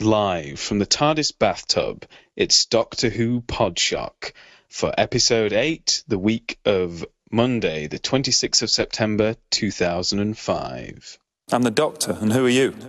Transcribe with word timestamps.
live 0.00 0.58
from 0.58 0.78
the 0.78 0.86
TARDIS 0.86 1.32
bathtub. 1.38 2.06
It's 2.36 2.66
Doctor 2.66 3.08
Who 3.08 3.40
Podshock 3.42 4.32
for 4.68 4.92
episode 4.96 5.52
8, 5.52 6.04
the 6.08 6.18
week 6.18 6.58
of 6.64 7.04
Monday, 7.30 7.86
the 7.86 7.98
26th 7.98 8.62
of 8.62 8.70
September 8.70 9.36
2005. 9.50 11.18
I'm 11.52 11.62
the 11.62 11.70
Doctor, 11.70 12.16
and 12.20 12.32
who 12.32 12.46
are 12.46 12.50
you? 12.50 12.72
And 12.72 12.82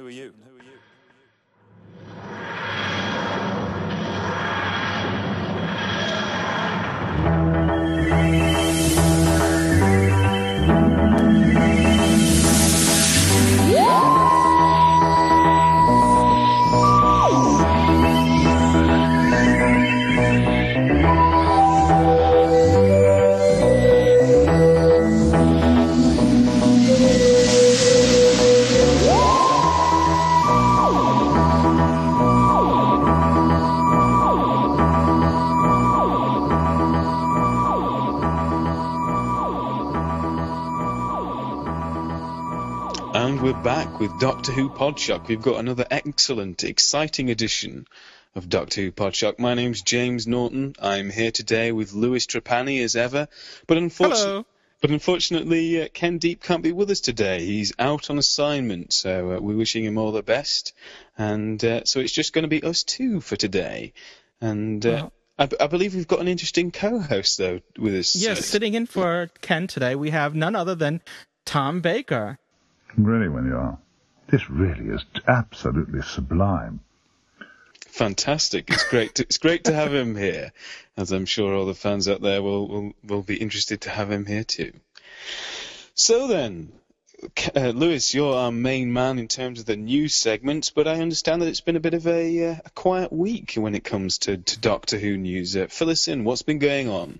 back 43.95 44.01
with 44.01 44.19
Doctor 44.19 44.51
Who 44.51 44.69
Podshock. 44.69 45.27
We've 45.27 45.41
got 45.41 45.59
another 45.59 45.85
excellent, 45.89 46.65
exciting 46.65 47.29
edition 47.29 47.87
of 48.35 48.49
Doctor 48.49 48.81
Who 48.81 48.91
Podshock. 48.91 49.39
My 49.39 49.53
name's 49.53 49.81
James 49.81 50.27
Naughton. 50.27 50.75
I'm 50.81 51.09
here 51.09 51.31
today 51.31 51.71
with 51.71 51.93
Louis 51.93 52.25
Trapani 52.25 52.83
as 52.83 52.97
ever. 52.97 53.29
But 53.67 53.77
unfortunately, 53.77 54.25
Hello. 54.31 54.45
but 54.81 54.91
unfortunately, 54.91 55.81
uh, 55.81 55.87
Ken 55.93 56.17
Deep 56.17 56.43
can't 56.43 56.61
be 56.61 56.73
with 56.73 56.89
us 56.91 56.99
today. 56.99 57.45
He's 57.45 57.71
out 57.79 58.09
on 58.09 58.17
assignment, 58.17 58.91
so 58.91 59.31
uh, 59.31 59.39
we're 59.39 59.55
wishing 59.55 59.85
him 59.85 59.97
all 59.97 60.11
the 60.11 60.23
best. 60.23 60.73
And 61.17 61.63
uh, 61.63 61.85
so 61.85 62.01
it's 62.01 62.11
just 62.11 62.33
going 62.33 62.43
to 62.43 62.49
be 62.49 62.63
us 62.63 62.83
two 62.83 63.21
for 63.21 63.37
today. 63.37 63.93
And 64.41 64.85
uh, 64.85 64.89
Well- 64.89 65.13
I, 65.37 65.45
b- 65.47 65.57
I 65.59 65.67
believe 65.67 65.95
we've 65.95 66.07
got 66.07 66.19
an 66.19 66.27
interesting 66.29 66.71
co-host 66.71 67.37
though 67.37 67.59
with 67.77 67.93
us. 67.95 68.15
Yes, 68.15 68.39
uh, 68.39 68.41
sitting 68.41 68.73
in 68.73 68.85
for 68.87 69.29
Ken 69.41 69.67
today, 69.67 69.95
we 69.95 70.09
have 70.11 70.33
none 70.35 70.55
other 70.55 70.75
than 70.75 71.01
Tom 71.45 71.81
Baker. 71.81 72.39
Really, 72.97 73.27
when 73.27 73.45
you 73.45 73.55
are. 73.57 73.77
This 74.27 74.49
really 74.49 74.89
is 74.89 75.05
absolutely 75.27 76.01
sublime. 76.01 76.79
Fantastic! 77.87 78.69
It's 78.69 78.89
great. 78.89 79.15
To, 79.15 79.23
it's 79.23 79.37
great 79.37 79.65
to 79.65 79.73
have 79.73 79.93
him 79.93 80.15
here, 80.15 80.51
as 80.97 81.11
I'm 81.11 81.25
sure 81.25 81.53
all 81.53 81.65
the 81.65 81.73
fans 81.73 82.09
out 82.09 82.21
there 82.21 82.41
will 82.41 82.67
will, 82.67 82.93
will 83.03 83.21
be 83.21 83.37
interested 83.37 83.81
to 83.81 83.89
have 83.89 84.11
him 84.11 84.25
here 84.25 84.43
too. 84.43 84.73
So 85.93 86.27
then, 86.27 86.73
uh, 87.55 87.69
Louis, 87.69 88.13
you're 88.13 88.35
our 88.35 88.51
main 88.51 88.91
man 88.91 89.17
in 89.17 89.29
terms 89.29 89.59
of 89.59 89.65
the 89.65 89.77
news 89.77 90.13
segments, 90.13 90.71
but 90.71 90.87
I 90.87 90.99
understand 90.99 91.41
that 91.41 91.47
it's 91.47 91.61
been 91.61 91.77
a 91.77 91.79
bit 91.81 91.93
of 91.93 92.05
a, 92.05 92.49
uh, 92.49 92.55
a 92.65 92.69
quiet 92.71 93.13
week 93.13 93.53
when 93.53 93.75
it 93.75 93.85
comes 93.85 94.17
to, 94.19 94.37
to 94.37 94.59
Doctor 94.59 94.97
Who 94.99 95.15
news. 95.15 95.55
Uh, 95.55 95.67
fill 95.69 95.89
us 95.89 96.09
in. 96.09 96.25
What's 96.25 96.41
been 96.41 96.59
going 96.59 96.89
on? 96.89 97.19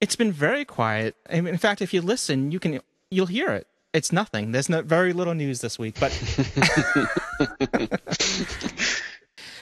It's 0.00 0.16
been 0.16 0.32
very 0.32 0.64
quiet. 0.64 1.16
I 1.28 1.40
mean, 1.40 1.54
in 1.54 1.58
fact, 1.58 1.82
if 1.82 1.92
you 1.92 2.02
listen, 2.02 2.52
you 2.52 2.60
can 2.60 2.80
you'll 3.10 3.26
hear 3.26 3.50
it. 3.50 3.66
It's 3.94 4.12
nothing. 4.12 4.50
There's 4.50 4.68
no, 4.68 4.82
very 4.82 5.12
little 5.12 5.34
news 5.34 5.60
this 5.60 5.78
week, 5.78 6.00
but 6.00 6.10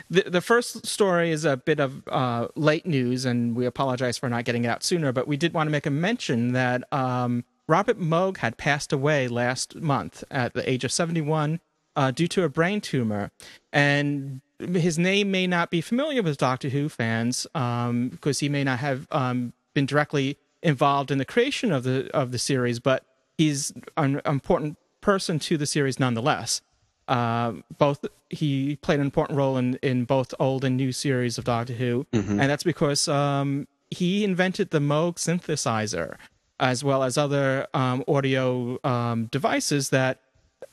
the 0.08 0.22
the 0.27 0.41
first 0.41 0.86
story 0.86 1.30
is 1.30 1.44
a 1.44 1.58
bit 1.58 1.78
of 1.78 2.02
uh, 2.08 2.48
late 2.56 2.86
news, 2.86 3.27
and 3.27 3.55
we 3.55 3.66
apologize 3.66 4.16
for 4.16 4.30
not 4.30 4.47
getting 4.47 4.64
it 4.64 4.69
out 4.69 4.83
sooner. 4.83 5.12
But 5.12 5.28
we 5.28 5.36
did 5.36 5.52
want 5.52 5.66
to 5.66 5.70
make 5.70 5.84
a 5.84 5.91
mention 5.91 6.52
that 6.52 6.91
um, 6.94 7.45
Robert 7.68 8.01
Moog 8.01 8.39
had 8.39 8.56
passed 8.56 8.90
away 8.90 9.29
last 9.29 9.77
month 9.77 10.24
at 10.30 10.55
the 10.55 10.68
age 10.68 10.83
of 10.83 10.90
71 10.90 11.61
uh, 11.95 12.11
due 12.11 12.29
to 12.29 12.42
a 12.45 12.48
brain 12.48 12.80
tumor, 12.80 13.30
and 13.70 14.40
his 14.58 14.98
name 14.98 15.30
may 15.30 15.46
not 15.46 15.70
be 15.70 15.83
familiar 15.83 16.23
with 16.23 16.39
Doctor 16.39 16.70
Who 16.70 16.89
fans 16.89 17.46
um, 17.55 18.08
because 18.08 18.39
he 18.39 18.48
may 18.48 18.64
not 18.64 18.79
have 18.79 19.06
um, 19.11 19.52
been 19.74 19.85
directly 19.85 20.39
involved 20.62 21.11
in 21.11 21.18
the 21.18 21.27
creation 21.27 21.70
of 21.70 21.83
the 21.83 22.11
of 22.14 22.33
the 22.33 22.39
series, 22.39 22.80
but 22.80 23.05
he's 23.42 23.73
an 23.97 24.20
important 24.25 24.79
person 25.01 25.39
to 25.39 25.57
the 25.57 25.67
series 25.67 25.98
nonetheless. 25.98 26.61
Uh, 27.08 27.53
both 27.79 28.05
he 28.30 28.77
played 28.77 29.01
an 29.01 29.05
important 29.05 29.36
role 29.36 29.57
in, 29.57 29.75
in 29.83 30.05
both 30.05 30.33
old 30.39 30.64
and 30.64 30.77
new 30.77 30.92
series 30.92 31.36
of 31.39 31.45
Doctor 31.45 31.75
Who, 31.75 32.07
and 32.13 32.48
that's 32.51 32.63
because 32.63 33.08
um, 33.08 33.67
he 33.91 34.25
invented 34.25 34.70
the 34.70 34.79
Moog 34.79 35.17
synthesizer, 35.17 36.17
as 36.61 36.85
well 36.85 37.03
as 37.03 37.19
other 37.19 37.67
um, 37.75 38.05
audio 38.07 38.79
um, 38.85 39.27
devices 39.27 39.91
that 39.91 40.20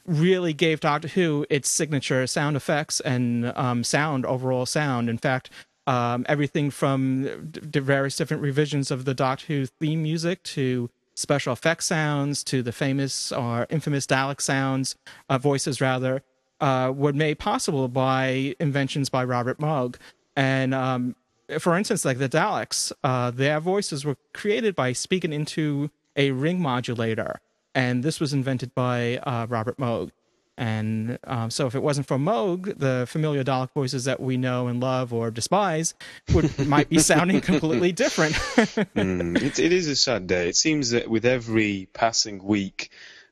really 0.05 0.53
gave 0.53 0.79
Doctor 0.79 1.07
Who 1.09 1.45
its 1.49 1.67
signature 1.69 2.27
sound 2.27 2.55
effects 2.55 2.99
and 3.01 3.51
um, 3.57 3.83
sound, 3.83 4.25
overall 4.25 4.65
sound. 4.65 5.09
In 5.09 5.17
fact, 5.17 5.49
um, 5.87 6.25
everything 6.29 6.69
from 6.69 7.49
d- 7.49 7.79
various 7.79 8.15
different 8.15 8.43
revisions 8.43 8.91
of 8.91 9.05
the 9.05 9.15
Doctor 9.15 9.47
Who 9.47 9.65
theme 9.65 10.03
music 10.03 10.43
to 10.43 10.89
special 11.19 11.53
effects 11.53 11.85
sounds 11.85 12.43
to 12.45 12.63
the 12.63 12.71
famous 12.71 13.31
or 13.31 13.67
infamous 13.69 14.05
Dalek 14.05 14.41
sounds, 14.41 14.95
uh, 15.29 15.37
voices 15.37 15.81
rather, 15.81 16.21
uh, 16.61 16.91
were 16.95 17.13
made 17.13 17.39
possible 17.39 17.87
by 17.87 18.55
inventions 18.59 19.09
by 19.09 19.23
Robert 19.23 19.59
Moog. 19.59 19.95
And 20.35 20.73
um, 20.73 21.15
for 21.59 21.75
instance, 21.77 22.05
like 22.05 22.17
the 22.17 22.29
Daleks, 22.29 22.91
uh, 23.03 23.31
their 23.31 23.59
voices 23.59 24.05
were 24.05 24.17
created 24.33 24.75
by 24.75 24.93
speaking 24.93 25.33
into 25.33 25.89
a 26.15 26.31
ring 26.31 26.61
modulator, 26.61 27.39
and 27.73 28.03
this 28.03 28.19
was 28.19 28.33
invented 28.33 28.73
by 28.75 29.17
uh, 29.17 29.47
Robert 29.49 29.77
Moog. 29.77 30.11
And 30.59 31.17
um, 31.23 31.49
so, 31.49 31.67
if 31.67 31.73
it 31.75 31.81
wasn't 31.81 32.05
for 32.05 32.17
Moog, 32.17 32.77
the 32.77 33.05
familiar 33.07 33.45
Dalek 33.45 33.71
voices 33.71 34.03
that 34.03 34.19
we 34.19 34.35
know 34.35 34.67
and 34.67 34.81
love 34.81 35.13
or 35.13 35.31
despise 35.31 35.93
would 36.33 36.67
might 36.67 36.89
be 36.89 36.99
sounding 36.99 37.39
completely 37.41 37.93
different. 37.93 38.35
Mm, 38.99 39.41
it, 39.41 39.57
it 39.57 39.71
is 39.71 39.87
a 39.87 39.95
sad 39.95 40.27
day. 40.27 40.49
It 40.49 40.57
seems 40.57 40.89
that 40.91 41.09
with 41.09 41.25
every 41.25 41.87
passing 41.93 42.43
week, 42.43 42.89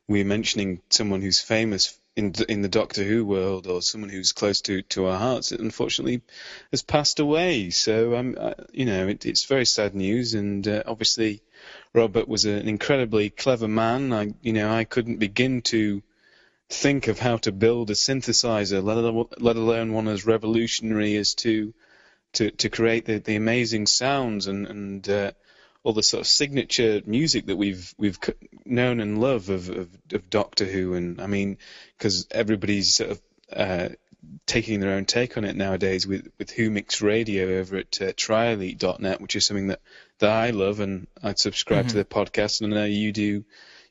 we're 0.08 0.24
mentioning 0.24 0.80
someone 0.88 1.20
who's 1.20 1.40
famous 1.40 1.98
in 2.16 2.32
the- 2.32 2.50
in 2.50 2.62
the 2.62 2.68
Doctor 2.68 3.04
Who 3.04 3.26
world 3.26 3.66
or 3.66 3.82
someone 3.82 4.08
who's 4.08 4.32
close 4.32 4.62
to, 4.62 4.80
to 4.82 5.06
our 5.06 5.18
hearts. 5.18 5.52
Unfortunately 5.52 6.22
has 6.70 6.82
passed 6.82 7.20
away. 7.20 7.68
So 7.70 8.16
um, 8.16 8.36
uh, 8.40 8.54
you 8.72 8.86
know, 8.86 9.06
it, 9.08 9.26
it's 9.26 9.44
very 9.44 9.66
sad 9.66 9.94
news. 9.94 10.32
And 10.32 10.66
uh, 10.66 10.82
obviously, 10.86 11.42
Robert 11.92 12.26
was 12.26 12.46
an 12.46 12.66
incredibly 12.68 13.28
clever 13.28 13.68
man. 13.68 14.12
I 14.14 14.32
you 14.40 14.54
know 14.54 14.70
I 14.72 14.84
couldn't 14.84 15.18
begin 15.18 15.60
to 15.62 16.02
think 16.70 17.08
of 17.08 17.18
how 17.18 17.38
to 17.38 17.52
build 17.52 17.90
a 17.90 17.94
synthesizer, 17.94 18.82
let 18.82 18.96
alone, 18.96 19.28
let 19.38 19.56
alone 19.56 19.92
one 19.92 20.08
as 20.08 20.26
revolutionary 20.26 21.16
as 21.16 21.34
to 21.34 21.74
to 22.34 22.50
to 22.50 22.68
create 22.68 23.06
the, 23.06 23.18
the 23.18 23.36
amazing 23.36 23.86
sounds 23.86 24.46
and 24.46 24.66
and 24.66 25.08
uh, 25.08 25.32
all 25.82 25.92
the 25.92 26.02
sort 26.02 26.20
of 26.20 26.26
signature 26.26 27.00
music 27.06 27.46
that 27.46 27.56
we've 27.56 27.94
we've 27.96 28.18
known 28.64 29.00
and 29.00 29.20
love 29.20 29.48
of 29.48 29.70
of, 29.70 29.88
of 30.12 30.30
Doctor 30.30 30.64
Who, 30.64 30.94
and 30.94 31.20
I 31.20 31.26
mean, 31.26 31.58
because 31.96 32.26
everybody's 32.30 32.94
sort 32.94 33.10
of 33.10 33.22
uh, 33.52 33.88
taking 34.46 34.80
their 34.80 34.92
own 34.92 35.04
take 35.04 35.36
on 35.36 35.44
it 35.44 35.56
nowadays 35.56 36.06
with 36.06 36.30
with 36.38 36.50
Who 36.50 36.70
Mix 36.70 37.00
Radio 37.00 37.58
over 37.58 37.78
at 37.78 38.00
uh, 38.02 38.12
TriElite.net, 38.12 39.20
which 39.20 39.36
is 39.36 39.46
something 39.46 39.68
that 39.68 39.80
that 40.18 40.30
I 40.30 40.50
love, 40.50 40.80
and 40.80 41.06
I 41.22 41.34
subscribe 41.34 41.88
to 41.88 41.94
the 41.94 42.04
podcast, 42.04 42.60
and 42.60 42.74
I 42.74 42.76
know 42.80 42.84
you 42.84 43.12
do. 43.12 43.44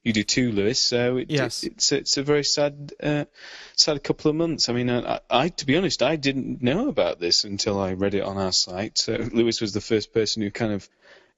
You 0.07 0.13
do 0.13 0.23
too, 0.23 0.53
Louis. 0.53 0.79
So 0.79 1.17
it, 1.17 1.29
Yes. 1.29 1.65
it, 1.65 1.73
it's 1.73 1.91
it's 1.91 2.15
a 2.15 2.23
very 2.23 2.45
sad 2.45 2.93
uh, 3.03 3.25
sad 3.75 4.01
couple 4.01 4.29
of 4.29 4.37
months. 4.37 4.69
I 4.69 4.71
mean, 4.71 4.89
I, 4.89 5.19
I 5.29 5.49
to 5.49 5.65
be 5.65 5.75
honest, 5.75 6.01
I 6.01 6.15
didn't 6.15 6.63
know 6.63 6.87
about 6.87 7.19
this 7.19 7.43
until 7.43 7.77
I 7.77 7.91
read 7.91 8.13
it 8.13 8.23
on 8.23 8.37
our 8.37 8.53
site. 8.53 8.97
So 8.97 9.15
Louis 9.33 9.59
was 9.59 9.73
the 9.73 9.81
first 9.81 10.13
person 10.13 10.43
who 10.43 10.49
kind 10.49 10.71
of 10.71 10.87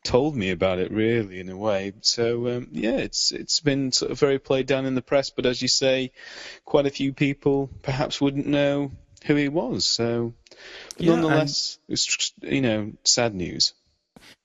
told 0.03 0.35
me 0.35 0.51
about 0.51 0.77
it, 0.77 0.91
really, 0.91 1.39
in 1.39 1.49
a 1.49 1.57
way. 1.57 1.93
So 2.01 2.57
um, 2.57 2.67
yeah, 2.71 2.97
it's 2.97 3.31
it's 3.31 3.59
been 3.59 3.91
sort 3.91 4.11
of 4.11 4.19
very 4.19 4.37
played 4.37 4.67
down 4.67 4.85
in 4.85 4.93
the 4.93 5.01
press, 5.01 5.31
but 5.31 5.47
as 5.47 5.63
you 5.63 5.67
say, 5.67 6.11
quite 6.63 6.85
a 6.85 6.91
few 6.91 7.11
people 7.11 7.71
perhaps 7.81 8.21
wouldn't 8.21 8.45
know 8.45 8.91
who 9.25 9.33
he 9.33 9.49
was. 9.49 9.87
So, 9.87 10.35
but 10.95 11.05
Yeah, 11.07 11.15
nonetheless, 11.15 11.79
it's 11.89 12.33
you 12.43 12.61
know 12.61 12.91
sad 13.03 13.33
news. 13.33 13.73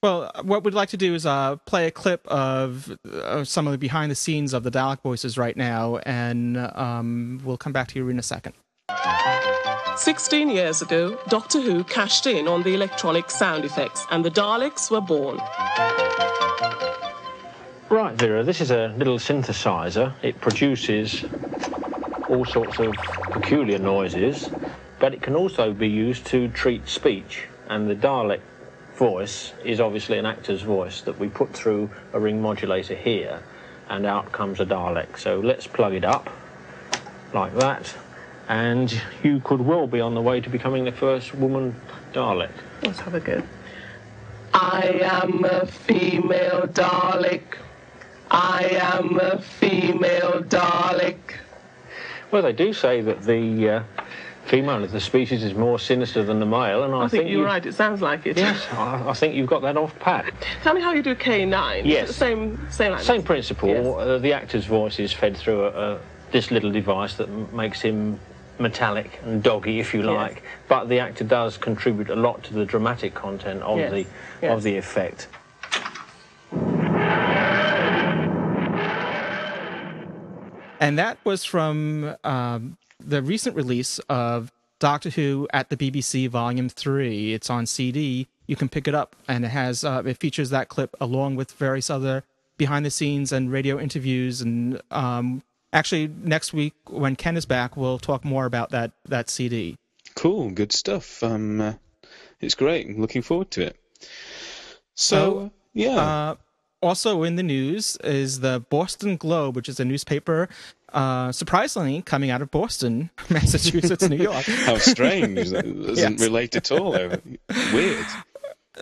Well, 0.05 0.31
what 0.43 0.65
we'd 0.65 0.75
like 0.75 0.91
to 0.91 0.99
do 0.99 1.15
is 1.15 1.25
uh, 1.25 1.57
play 1.65 1.87
a 1.87 1.91
clip 1.91 2.27
of 2.27 2.95
uh, 3.11 3.43
some 3.43 3.67
of 3.67 3.73
the 3.73 3.79
behind 3.79 4.11
the 4.11 4.15
scenes 4.15 4.53
of 4.53 4.63
the 4.63 4.71
Dalek 4.71 5.01
voices 5.01 5.39
right 5.39 5.57
now, 5.57 5.97
and 6.05 6.59
um, 6.59 7.41
we'll 7.43 7.57
come 7.57 7.73
back 7.73 7.89
to 7.89 7.99
you 7.99 8.11
in 8.11 8.19
a 8.19 8.23
second. 8.23 8.53
16 9.97 10.51
years 10.51 10.83
ago, 10.83 11.19
Doctor 11.29 11.59
Who 11.59 11.85
cashed 11.85 12.27
in 12.27 12.49
on 12.49 12.63
the 12.65 12.75
electronic 12.75 13.31
sound 13.31 13.65
effects, 13.65 14.05
and 14.11 14.23
the 14.23 14.31
Daleks 14.31 14.91
were 14.91 15.01
born. 15.01 15.39
Right, 17.89 18.15
Vera, 18.15 18.45
this 18.45 18.61
is 18.61 18.71
a 18.71 18.89
little 18.99 19.17
synthesizer. 19.19 20.13
It 20.21 20.39
produces 20.39 21.25
all 22.29 22.45
sorts 22.45 22.79
of 22.79 22.93
peculiar 23.31 23.79
noises. 23.79 24.51
but 24.99 25.15
it 25.15 25.23
can 25.23 25.35
also 25.35 25.73
be 25.73 25.89
used 25.89 26.27
to 26.27 26.49
treat 26.49 26.87
speech. 26.89 27.49
And 27.69 27.89
the 27.89 27.95
Dalek 27.95 28.41
voice 28.97 29.53
is 29.65 29.81
obviously 29.81 30.19
an 30.19 30.27
actor's 30.27 30.63
voice 30.63 31.01
that 31.03 31.19
we 31.19 31.29
put 31.29 31.53
through 31.53 31.91
a 32.13 32.21
ring 32.21 32.41
modulator 32.41 32.95
here, 32.95 33.43
and 33.89 34.07
out 34.07 34.33
comes 34.33 34.61
a 34.61 34.67
Dalek. 34.67 35.19
So 35.19 35.41
let's 35.41 35.67
plug 35.67 35.95
it 35.95 36.05
up 36.05 36.31
like 37.33 37.55
that, 37.57 37.95
and 38.49 38.93
you 39.23 39.41
could 39.41 39.61
well 39.61 39.87
be 39.87 40.01
on 40.01 40.15
the 40.15 40.23
way 40.23 40.41
to 40.41 40.49
becoming 40.49 40.85
the 40.85 40.93
first 40.93 41.35
woman 41.35 41.75
Dalek. 42.13 42.53
Let's 42.83 43.01
have 43.01 43.15
a 43.15 43.21
go. 43.21 43.43
I 44.53 45.01
am 45.03 45.45
a 45.45 45.67
female 45.67 46.69
Dalek. 46.69 47.43
I 48.31 48.79
am 48.81 49.19
a 49.19 49.41
female 49.41 50.43
Dalek. 50.45 51.19
Well, 52.31 52.43
they 52.43 52.53
do 52.53 52.73
say 52.73 53.01
that 53.01 53.23
the 53.23 53.69
uh, 53.69 54.04
female 54.47 54.85
of 54.85 54.93
the 54.93 55.01
species 55.01 55.43
is 55.43 55.55
more 55.55 55.79
sinister 55.79 56.23
than 56.23 56.39
the 56.39 56.47
male, 56.47 56.85
and 56.85 56.95
I, 56.95 57.05
I 57.05 57.09
think 57.09 57.25
you're 57.25 57.41
you- 57.41 57.45
right. 57.45 57.65
It 57.65 57.75
sounds 57.75 58.01
like 58.03 58.27
it. 58.27 58.37
Yes, 58.37 58.67
I, 58.73 59.09
I 59.09 59.13
think 59.15 59.35
you've 59.35 59.49
got 59.49 59.63
that 59.63 59.77
off 59.77 59.99
pat. 59.99 60.33
Tell 60.63 60.75
me 60.75 60.81
how 60.81 60.93
you 60.93 61.03
do 61.03 61.15
K9. 61.15 61.83
Yes. 61.85 62.15
Same, 62.15 62.59
same 62.71 62.93
like 62.93 63.03
Same 63.03 63.17
this? 63.19 63.27
principle. 63.27 63.69
Yes. 63.71 63.87
Uh, 63.87 64.19
the 64.19 64.33
actor's 64.33 64.67
voice 64.67 64.99
is 64.99 65.13
fed 65.13 65.37
through 65.37 65.65
a, 65.65 65.95
a, 65.95 66.01
this 66.31 66.51
little 66.51 66.71
device 66.71 67.15
that 67.15 67.29
m- 67.29 67.49
makes 67.55 67.81
him 67.81 68.19
metallic 68.59 69.19
and 69.25 69.43
doggy, 69.43 69.81
if 69.81 69.95
you 69.95 70.01
Yes. 70.01 70.09
like. 70.09 70.43
But 70.69 70.89
the 70.89 71.01
actor 71.01 71.25
does 71.25 71.57
contribute 71.57 72.11
a 72.11 72.17
lot 72.17 72.43
to 72.45 72.55
the 72.55 72.65
dramatic 72.65 73.15
content 73.15 73.63
of 73.63 73.79
Yes. 73.79 73.91
the 73.93 74.07
Yes. 74.43 74.53
of 74.57 74.63
the 74.63 74.77
effect. 74.77 75.29
And 80.81 80.99
that 80.99 81.19
was 81.25 81.45
from 81.45 82.15
um, 82.25 82.77
the 83.07 83.23
recent 83.23 83.57
release 83.57 83.99
of 84.09 84.53
Doctor 84.79 85.11
Who 85.11 85.49
at 85.53 85.71
the 85.71 85.77
BBC 85.77 86.29
Volume 86.29 86.69
Three. 86.69 87.33
It's 87.35 87.51
on 87.51 87.67
CD. 87.67 88.29
You 88.47 88.57
can 88.57 88.69
pick 88.69 88.87
it 88.87 88.95
up, 88.95 89.17
and 89.29 89.45
it 89.45 89.49
has 89.49 89.85
uh, 89.85 90.03
it 90.05 90.19
features 90.19 90.51
that 90.51 90.69
clip 90.69 90.97
along 91.01 91.37
with 91.37 91.53
various 91.53 91.91
other 91.91 92.25
behind 92.57 92.85
the 92.85 92.91
scenes 92.91 93.33
and 93.33 93.51
radio 93.51 93.79
interviews. 93.79 94.41
And 94.41 94.81
um, 94.91 95.43
actually, 95.73 96.09
next 96.23 96.53
week 96.53 96.75
when 96.89 97.17
Ken 97.17 97.37
is 97.37 97.47
back, 97.47 97.77
we'll 97.77 97.99
talk 97.99 98.25
more 98.25 98.47
about 98.47 98.71
that 98.71 98.93
that 99.07 99.31
CD. 99.31 99.77
Cool, 100.15 100.51
good 100.51 100.73
stuff. 100.73 101.23
Um, 101.23 101.61
uh, 101.61 101.75
it's 102.41 102.55
great. 102.55 102.87
I'm 102.87 103.01
looking 103.01 103.23
forward 103.23 103.51
to 103.53 103.63
it. 103.63 103.77
So, 104.95 105.39
uh, 105.39 105.49
yeah. 105.73 105.97
Uh, 105.97 106.35
also 106.83 107.23
in 107.23 107.37
the 107.37 107.43
news 107.43 107.97
is 108.05 108.41
the 108.41 108.65
Boston 108.69 109.17
Globe, 109.17 109.57
which 109.57 109.69
is 109.69 109.81
a 109.81 109.85
newspaper, 109.85 110.49
uh, 110.95 111.33
surprisingly 111.33 112.01
coming 112.03 112.31
out 112.31 112.41
of 112.41 112.51
Boston, 112.51 113.11
Massachusetts, 113.31 114.09
New 114.09 114.17
York. 114.17 114.45
How 114.65 114.79
strange. 114.79 115.51
That 115.51 115.65
doesn't 115.65 115.97
Yes. 115.97 116.21
relate 116.23 116.57
at 116.57 116.71
all. 116.73 116.93
Weird. 117.73 118.07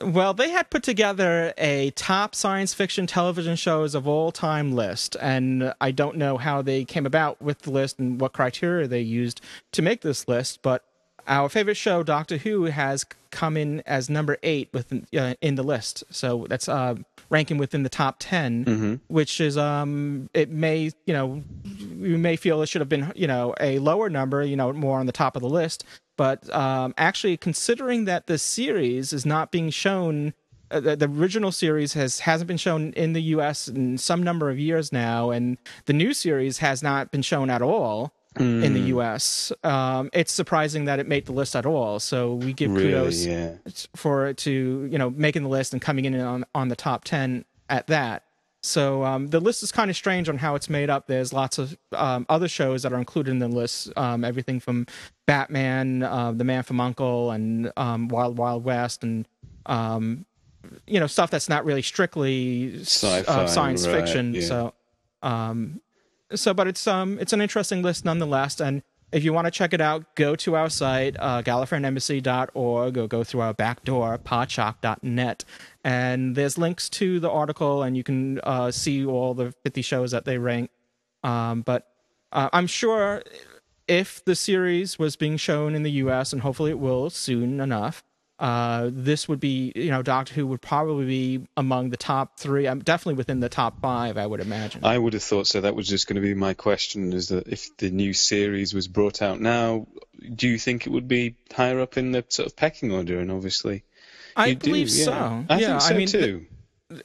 Well, 0.03 0.33
they 0.33 0.49
had 0.51 0.71
put 0.71 0.83
together 0.83 1.53
a 1.59 1.91
top 1.91 2.35
science 2.35 2.73
fiction 2.73 3.07
television 3.07 3.57
shows 3.57 3.95
of 3.95 4.09
all 4.09 4.33
time 4.33 4.73
list, 4.73 5.17
and 5.21 5.75
I 5.83 5.91
don't 5.91 6.17
know 6.17 6.39
how 6.39 6.63
they 6.63 6.85
came 6.85 7.05
about 7.05 7.43
with 7.43 7.61
the 7.61 7.71
list 7.71 7.99
and 7.99 8.19
what 8.21 8.33
criteria 8.33 8.89
they 8.89 9.03
used 9.03 9.41
to 9.73 9.83
make 9.83 10.01
this 10.01 10.27
list, 10.27 10.61
but 10.63 10.83
our 11.29 11.49
favorite 11.51 11.77
show, 11.77 12.03
Doctor 12.03 12.39
Who, 12.39 12.65
has 12.65 13.05
come 13.31 13.57
in 13.57 13.81
as 13.87 14.09
number 14.11 14.39
eight 14.43 14.71
within 14.73 15.07
uh, 15.17 15.35
in 15.43 15.57
the 15.57 15.63
list. 15.63 16.05
So 16.11 16.47
that's 16.49 16.69
uh, 16.71 16.95
ranking 17.33 17.57
within 17.59 17.83
the 17.83 17.89
top 17.89 18.17
10 18.21 19.01
which 19.09 19.41
is 19.41 19.57
um, 19.57 20.29
it 20.35 20.51
may 20.51 20.91
you 21.07 21.15
know 21.15 21.43
you 21.65 22.19
may 22.19 22.37
feel 22.37 22.63
it 22.63 22.69
should 22.69 22.81
have 22.83 22.89
been 22.91 23.11
you 23.17 23.27
know 23.27 23.55
a 23.61 23.79
lower 23.79 24.09
number, 24.11 24.45
you 24.45 24.57
know, 24.57 24.73
more 24.73 24.99
on 25.01 25.07
the 25.07 25.13
top 25.13 25.35
of 25.35 25.43
the 25.43 25.49
list, 25.49 25.85
but 26.17 26.39
um, 26.55 26.93
actually 26.99 27.37
considering 27.37 28.05
that 28.05 28.27
the 28.27 28.39
series 28.39 29.13
is 29.13 29.25
not 29.25 29.51
being 29.51 29.71
shown 29.71 30.35
uh, 30.71 30.81
the, 30.81 30.97
the 30.97 31.09
original 31.09 31.53
series 31.53 31.95
has 31.95 32.21
hasn't 32.21 32.49
been 32.49 32.57
shown 32.57 32.93
in 32.95 33.13
the 33.15 33.23
US 33.37 33.69
in 33.69 33.99
some 33.99 34.23
number 34.23 34.51
of 34.51 34.59
years 34.59 34.93
now 34.93 35.31
and 35.31 35.59
the 35.87 35.93
new 35.93 36.13
series 36.13 36.59
has 36.59 36.83
not 36.83 37.11
been 37.11 37.23
shown 37.23 37.51
at 37.51 37.63
all 37.63 38.13
in 38.39 38.73
the 38.73 38.81
US 38.97 39.53
um, 39.63 40.09
it's 40.13 40.33
surprising 40.33 40.87
that 40.87 40.99
it 40.99 41.07
made 41.07 41.27
the 41.27 41.33
list 41.33 41.55
at 41.55 41.67
all 41.67 42.01
so 42.01 42.35
we 42.35 42.53
give 42.53 42.71
Really, 42.71 42.93
kudos 42.93 43.27
yeah. 43.27 43.57
for 43.95 44.27
it 44.27 44.37
to 44.39 44.89
you 44.91 44.99
know 44.99 45.11
making 45.11 45.43
the 45.43 45.49
list 45.49 45.73
and 45.73 45.83
coming 45.83 46.05
in 46.05 46.19
on 46.19 46.45
on 46.55 46.69
the 46.69 46.77
top 46.77 47.05
10 47.05 47.45
at 47.69 47.87
that 47.89 48.25
so 48.63 49.05
um, 49.05 49.29
the 49.29 49.41
list 49.41 49.63
is 49.65 49.73
kind 49.73 49.91
of 49.91 49.97
strange 49.97 50.29
on 50.29 50.39
how 50.39 50.55
it's 50.55 50.71
made 50.71 50.89
up. 50.89 51.09
There's 51.09 51.33
lots 51.33 51.59
of 51.59 51.77
um, 51.93 52.27
other 52.29 52.47
shows 52.47 52.85
that 52.85 52.93
are 52.93 52.99
included 52.99 53.33
in 53.33 53.41
the 53.41 53.49
list. 53.49 53.93
Um, 53.97 54.25
everything 54.25 54.61
from 54.61 54.87
Batman, 55.27 56.05
uh, 56.05 56.31
The 56.31 56.45
Man 56.45 56.63
from 56.63 56.81
Uncle, 56.81 57.33
and 57.33 57.73
um, 57.77 58.07
Wild 58.07 58.39
Wild 58.39 58.65
West, 58.65 59.03
and 59.03 59.27
um, 59.67 60.27
you 60.87 61.01
know 61.01 61.09
stuff 61.09 61.31
that's 61.31 61.49
not 61.49 61.65
really 61.65 61.83
strictly 61.83 62.79
uh, 62.79 63.47
science 63.49 63.85
right, 63.85 63.97
fiction. 63.97 64.35
yeah. 64.35 64.43
So, 64.43 64.75
um, 65.23 65.81
so 66.35 66.55
but 66.55 66.67
it's 66.67 66.87
um 66.87 67.19
it's 67.19 67.33
an 67.33 67.41
interesting 67.41 67.83
list 67.83 68.05
nonetheless. 68.05 68.61
And 68.61 68.83
if 69.13 69.23
you 69.25 69.33
want 69.33 69.47
to 69.47 69.51
check 69.51 69.75
it 69.75 69.81
out, 69.81 70.15
go 70.15 70.35
to 70.37 70.57
our 70.57 70.71
site, 70.71 71.17
uh, 71.19 71.43
gallifreyanembassy.org, 71.43 72.97
or 72.97 73.07
go 73.09 73.23
through 73.23 73.41
our 73.41 73.53
back 73.53 73.85
door, 73.85 74.19
podshock.net. 74.19 75.45
And 75.85 76.35
there's 76.35 76.57
links 76.57 76.89
to 76.91 77.21
the 77.21 77.31
article, 77.31 77.83
and 77.83 77.97
you 77.97 78.03
can 78.03 78.41
uh, 78.41 78.71
see 78.71 79.05
all 79.05 79.35
the 79.35 79.53
50 79.65 79.83
shows 79.83 80.11
that 80.13 80.25
they 80.25 80.39
rank. 80.39 80.71
Um, 81.23 81.61
but 81.61 81.89
uh, 82.33 82.49
I'm 82.53 82.67
sure 82.67 83.23
if 83.87 84.25
the 84.25 84.35
series 84.35 84.99
was 84.99 85.17
being 85.17 85.37
shown 85.37 85.75
in 85.75 85.83
the 85.83 85.91
US, 85.93 86.33
and 86.33 86.41
hopefully 86.41 86.71
it 86.71 86.79
will 86.79 87.11
soon 87.11 87.61
enough, 87.61 88.03
uh, 88.43 88.91
this 88.93 89.29
would 89.29 89.39
be, 89.39 89.73
you 89.77 89.93
know, 89.93 90.03
Doctor 90.03 90.35
Who 90.35 90.49
would 90.49 90.61
probably 90.61 91.07
be 91.07 91.47
among 91.57 91.91
the 91.91 91.97
top 91.97 92.41
three. 92.41 92.67
I'm 92.67 92.81
definitely 92.81 93.15
within 93.15 93.39
the 93.39 93.49
top 93.49 93.81
five, 93.81 94.19
I 94.19 94.27
would 94.27 94.41
imagine. 94.41 94.85
I 94.85 94.99
would 94.99 95.13
have 95.13 95.23
thought 95.23 95.47
so. 95.47 95.61
That 95.61 95.77
was 95.77 95.87
just 95.87 96.09
going 96.09 96.17
to 96.17 96.21
be 96.21 96.35
my 96.35 96.53
question: 96.53 97.13
is 97.13 97.29
that 97.29 97.47
if 97.47 97.77
the 97.77 97.91
new 97.91 98.13
series 98.13 98.75
was 98.75 98.89
brought 98.89 99.23
out 99.23 99.41
now, 99.41 99.87
do 100.35 100.49
you 100.49 100.59
think 100.59 100.89
it 100.89 100.91
would 100.91 101.07
be 101.07 101.37
higher 101.55 101.79
up 101.79 101.97
in 101.97 102.11
the 102.11 102.25
sort 102.31 102.47
of 102.47 102.57
pecking 102.57 102.91
order? 102.91 103.21
And 103.21 103.31
obviously, 103.31 103.85
I 104.35 104.49
you 104.49 104.55
do, 104.57 104.71
believe 104.71 104.89
yeah. 104.89 105.05
so. 105.05 105.45
I 105.49 105.59
yeah, 105.61 105.67
think 105.69 105.81
so 105.81 105.95
I 105.95 105.99
mean, 105.99 106.09
too. 106.09 106.47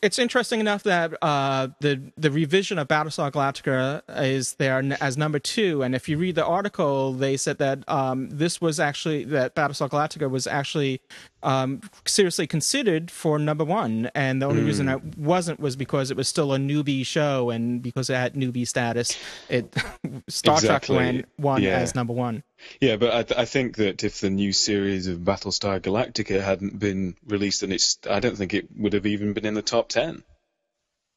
It's 0.01 0.19
interesting 0.19 0.59
enough 0.59 0.83
that 0.83 1.13
uh, 1.21 1.67
the 1.79 2.01
the 2.17 2.31
revision 2.31 2.77
of 2.79 2.87
Battlestar 2.87 3.31
Galactica 3.31 4.01
is 4.23 4.53
there 4.55 4.81
as 5.01 5.17
number 5.17 5.39
two, 5.39 5.83
and 5.83 5.95
if 5.95 6.07
you 6.09 6.17
read 6.17 6.35
the 6.35 6.45
article, 6.45 7.13
they 7.13 7.37
said 7.37 7.57
that 7.59 7.87
um, 7.89 8.29
this 8.29 8.59
was 8.61 8.79
actually 8.79 9.23
that 9.25 9.55
Battlestar 9.55 9.89
Galactica 9.89 10.29
was 10.29 10.47
actually 10.47 11.01
um, 11.43 11.81
seriously 12.06 12.47
considered 12.47 13.09
for 13.11 13.37
number 13.39 13.63
one, 13.63 14.09
and 14.15 14.41
the 14.41 14.45
only 14.47 14.63
reason 14.63 14.87
Hmm. 14.87 14.94
it 14.94 15.17
wasn't 15.17 15.59
was 15.59 15.75
because 15.75 16.11
it 16.11 16.17
was 16.17 16.27
still 16.27 16.53
a 16.53 16.57
newbie 16.57 17.06
show, 17.06 17.49
and 17.49 17.81
because 17.81 18.09
it 18.09 18.15
had 18.15 18.33
newbie 18.33 18.67
status, 18.67 19.17
it 19.49 19.73
Star 20.27 20.56
Exactly. 20.56 20.95
Trek 20.95 21.06
went 21.13 21.25
one 21.37 21.61
Yeah. 21.63 21.77
as 21.77 21.95
number 21.95 22.13
one. 22.13 22.44
Yeah, 22.81 22.97
but 22.97 23.14
I, 23.14 23.23
th- 23.23 23.40
I 23.40 23.45
think 23.45 23.78
that 23.78 24.04
if 24.04 24.21
the 24.21 24.30
new 24.30 24.52
series 24.52 25.07
of 25.07 25.19
Battlestar 25.19 25.80
Galactica 25.80 26.42
hadn't 26.42 26.80
been 26.80 27.16
released, 27.28 27.61
then 27.61 27.71
it's 27.71 27.97
I 28.09 28.19
don't 28.19 28.35
think 28.35 28.54
it 28.54 28.68
would 28.78 28.94
have 28.94 29.06
even 29.06 29.33
been 29.33 29.45
in 29.45 29.54
the 29.54 29.61
top 29.61 29.90
ten. 29.90 30.23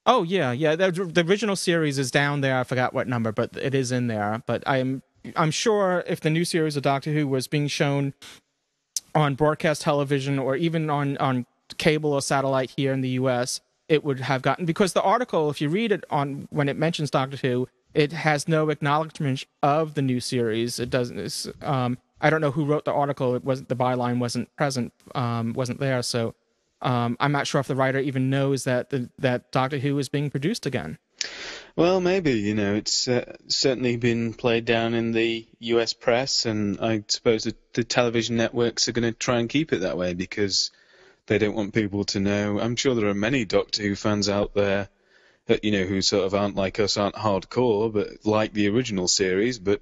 Oh 0.07 0.23
yeah, 0.23 0.53
yeah. 0.53 0.77
The, 0.77 0.91
the 0.91 1.25
original 1.27 1.57
series 1.57 1.99
is 1.99 2.11
down 2.11 2.41
there. 2.41 2.59
I 2.59 2.65
forgot 2.65 2.95
what 2.95 3.07
number, 3.07 3.33
but 3.33 3.57
it 3.57 3.75
is 3.75 3.93
in 3.93 4.07
there. 4.07 4.43
But 4.47 4.63
I'm 4.67 5.03
I'm 5.37 5.51
sure 5.51 6.05
if 6.07 6.21
the 6.21 6.31
new 6.31 6.45
series 6.45 6.77
of 6.77 6.83
Doctor 6.83 7.13
Who 7.13 7.27
was 7.27 7.47
being 7.47 7.69
shown 7.69 8.15
on 9.15 9.35
broadcast 9.35 9.83
television 9.83 10.39
or 10.39 10.57
even 10.57 10.89
on 10.91 11.17
on 11.19 11.47
cable 11.79 12.13
or 12.13 12.23
satellite 12.23 12.71
here 12.77 12.93
in 12.93 13.01
the 13.01 13.11
U.S., 13.11 13.61
it 13.89 14.05
would 14.05 14.21
have 14.21 14.43
gotten 14.43 14.65
because 14.65 14.93
the 14.93 15.03
article, 15.03 15.51
if 15.51 15.61
you 15.61 15.69
read 15.69 15.93
it 15.93 16.05
on 16.11 16.49
when 16.51 16.69
it 16.69 16.77
mentions 16.77 17.11
Doctor 17.11 17.37
Who, 17.37 17.69
it 17.95 18.13
has 18.13 18.49
no 18.49 18.71
acknowledgement 18.71 19.45
of 19.63 19.95
the 19.95 20.03
new 20.03 20.21
series. 20.21 20.79
It 20.79 20.91
doesn't. 20.91 21.47
Um, 21.63 21.99
I 22.21 22.31
don't 22.31 22.41
know 22.41 22.51
who 22.51 22.65
wrote 22.65 22.85
the 22.85 22.93
article. 22.93 23.35
It 23.35 23.45
wasn't 23.45 23.69
the 23.69 23.77
byline 23.77 24.19
wasn't 24.19 24.55
present, 24.57 24.93
um, 25.15 25.53
wasn't 25.55 25.81
there. 25.81 26.03
So 26.03 26.35
um, 26.83 27.17
I'm 27.21 27.33
not 27.33 27.47
sure 27.47 27.61
if 27.61 27.67
the 27.67 27.77
writer 27.77 27.99
even 27.99 28.31
knows 28.31 28.65
that 28.65 28.91
the, 28.91 29.11
that 29.19 29.51
Doctor 29.53 29.79
Who 29.79 29.99
is 29.99 30.09
being 30.09 30.31
produced 30.31 30.67
again. 30.67 30.99
Well, 31.77 32.01
maybe 32.01 32.33
you 32.33 32.55
know 32.55 32.75
it's 32.75 33.09
uh, 33.09 33.37
certainly 33.49 33.97
been 33.97 34.35
played 34.35 34.65
down 34.65 34.95
in 34.95 35.13
the 35.13 35.47
U.S. 35.61 35.93
press, 35.93 36.47
and 36.47 36.81
I 36.81 37.05
suppose 37.09 37.45
that 37.45 37.75
the 37.75 37.85
television 37.85 38.37
networks 38.37 38.89
are 38.89 38.93
going 38.93 39.11
to 39.11 39.19
try 39.19 39.39
and 39.39 39.49
keep 39.49 39.73
it 39.73 39.81
that 39.81 39.97
way 39.97 40.15
because 40.15 40.71
they 41.27 41.39
don't 41.39 41.55
want 41.55 41.75
people 41.75 42.05
to 42.05 42.21
know. 42.21 42.59
I'm 42.59 42.77
sure 42.77 42.95
there 42.95 43.09
are 43.09 43.15
many 43.15 43.45
Doctor 43.45 43.83
Who 43.83 43.95
fans 43.95 44.29
out 44.29 44.55
there 44.55 44.89
you 45.63 45.71
know 45.73 45.85
who 45.85 46.01
sort 46.03 46.25
of 46.25 46.35
aren't 46.35 46.57
like 46.57 46.79
us, 46.81 46.97
aren't 46.97 47.17
hardcore, 47.17 47.93
but 47.93 48.25
like 48.25 48.53
the 48.53 48.69
original 48.69 49.09
series, 49.09 49.59
but 49.59 49.81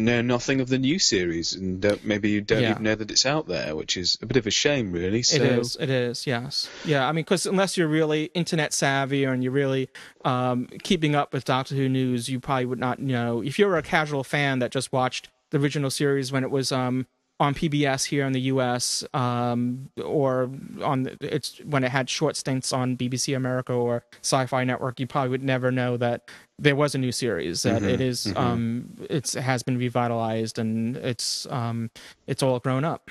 know 0.00 0.20
nothing 0.20 0.60
of 0.60 0.68
the 0.68 0.78
new 0.78 0.98
series, 0.98 1.54
and 1.54 1.80
don't, 1.80 2.04
maybe 2.04 2.28
you 2.30 2.40
don't 2.40 2.62
Yeah. 2.62 2.72
even 2.72 2.82
know 2.82 2.96
that 2.96 3.08
it's 3.10 3.24
out 3.24 3.46
there, 3.46 3.76
which 3.76 3.96
is 3.96 4.18
a 4.20 4.26
bit 4.26 4.36
of 4.36 4.44
a 4.46 4.50
shame, 4.50 4.90
really. 4.90 5.22
So, 5.22 5.36
It 5.36 5.42
is. 5.42 5.76
It 5.78 5.90
is. 5.90 6.26
Yes. 6.26 6.68
Yeah. 6.84 7.06
I 7.08 7.12
mean, 7.12 7.22
because 7.22 7.46
unless 7.46 7.76
you're 7.76 7.86
really 7.86 8.24
internet 8.34 8.72
savvy 8.72 9.22
and 9.22 9.44
you're 9.44 9.52
really 9.52 9.88
um, 10.24 10.66
keeping 10.82 11.14
up 11.14 11.32
with 11.32 11.44
Doctor 11.44 11.76
Who 11.76 11.88
news, 11.88 12.28
you 12.28 12.40
probably 12.40 12.66
would 12.66 12.80
not 12.80 12.98
know. 12.98 13.42
If 13.42 13.60
you're 13.60 13.76
a 13.76 13.82
casual 13.82 14.24
fan 14.24 14.58
that 14.58 14.72
just 14.72 14.92
watched 14.92 15.28
the 15.50 15.58
original 15.58 15.90
series 15.90 16.32
when 16.32 16.42
it 16.42 16.50
was 16.50 16.72
um, 16.72 17.06
on 17.38 17.54
PBS 17.54 18.06
here 18.06 18.24
in 18.24 18.32
the 18.32 18.40
U.S. 18.42 19.04
Um, 19.12 19.90
or 20.02 20.50
on 20.82 21.02
the, 21.02 21.16
it's 21.20 21.58
when 21.58 21.84
it 21.84 21.90
had 21.90 22.08
short 22.08 22.36
stints 22.36 22.72
on 22.72 22.96
BBC 22.96 23.36
America 23.36 23.72
or 23.72 24.04
Sci-Fi 24.22 24.64
Network, 24.64 24.98
you 24.98 25.06
probably 25.06 25.30
would 25.30 25.42
never 25.42 25.70
know 25.70 25.96
that 25.98 26.30
there 26.58 26.74
was 26.74 26.94
a 26.94 26.98
new 26.98 27.12
series. 27.12 27.62
That 27.62 27.82
Mm-hmm, 27.82 27.90
it 27.90 28.00
is, 28.00 28.32
um, 28.36 28.96
it's 29.10 29.34
it 29.34 29.42
has 29.42 29.62
been 29.62 29.76
revitalized 29.76 30.58
and 30.58 30.96
it's 30.96 31.46
um, 31.50 31.90
it's 32.26 32.42
all 32.42 32.58
grown 32.58 32.84
up. 32.84 33.10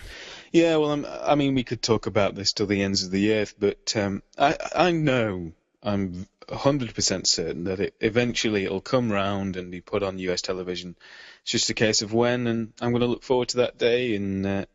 Yeah, 0.52 0.78
well, 0.78 0.92
I'm, 0.92 1.06
I 1.06 1.36
mean, 1.36 1.54
we 1.54 1.64
could 1.64 1.84
talk 1.84 2.08
about 2.08 2.34
this 2.36 2.52
till 2.52 2.66
the 2.66 2.82
ends 2.82 3.04
of 3.04 3.12
the 3.12 3.34
earth, 3.34 3.54
but 3.60 3.96
um, 3.96 4.24
I, 4.38 4.58
I 4.76 4.92
know, 4.92 5.52
I'm 5.84 6.28
100% 6.48 7.28
certain 7.28 7.64
that 7.66 7.80
it 7.80 7.96
eventually 8.00 8.66
it'll 8.66 8.82
come 8.82 9.12
round 9.12 9.56
and 9.56 9.72
be 9.72 9.82
put 9.82 10.04
on 10.04 10.20
US 10.20 10.42
television. 10.42 10.96
It's 11.42 11.52
just 11.52 11.70
a 11.70 11.74
case 11.74 12.02
of 12.02 12.14
when, 12.14 12.48
and 12.48 12.74
I'm 12.82 12.92
going 12.92 13.02
to 13.02 13.08
look 13.08 13.24
forward 13.24 13.50
to 13.50 13.58
that 13.58 13.78
day, 13.78 14.16
and 14.16 14.46
uh, 14.46 14.66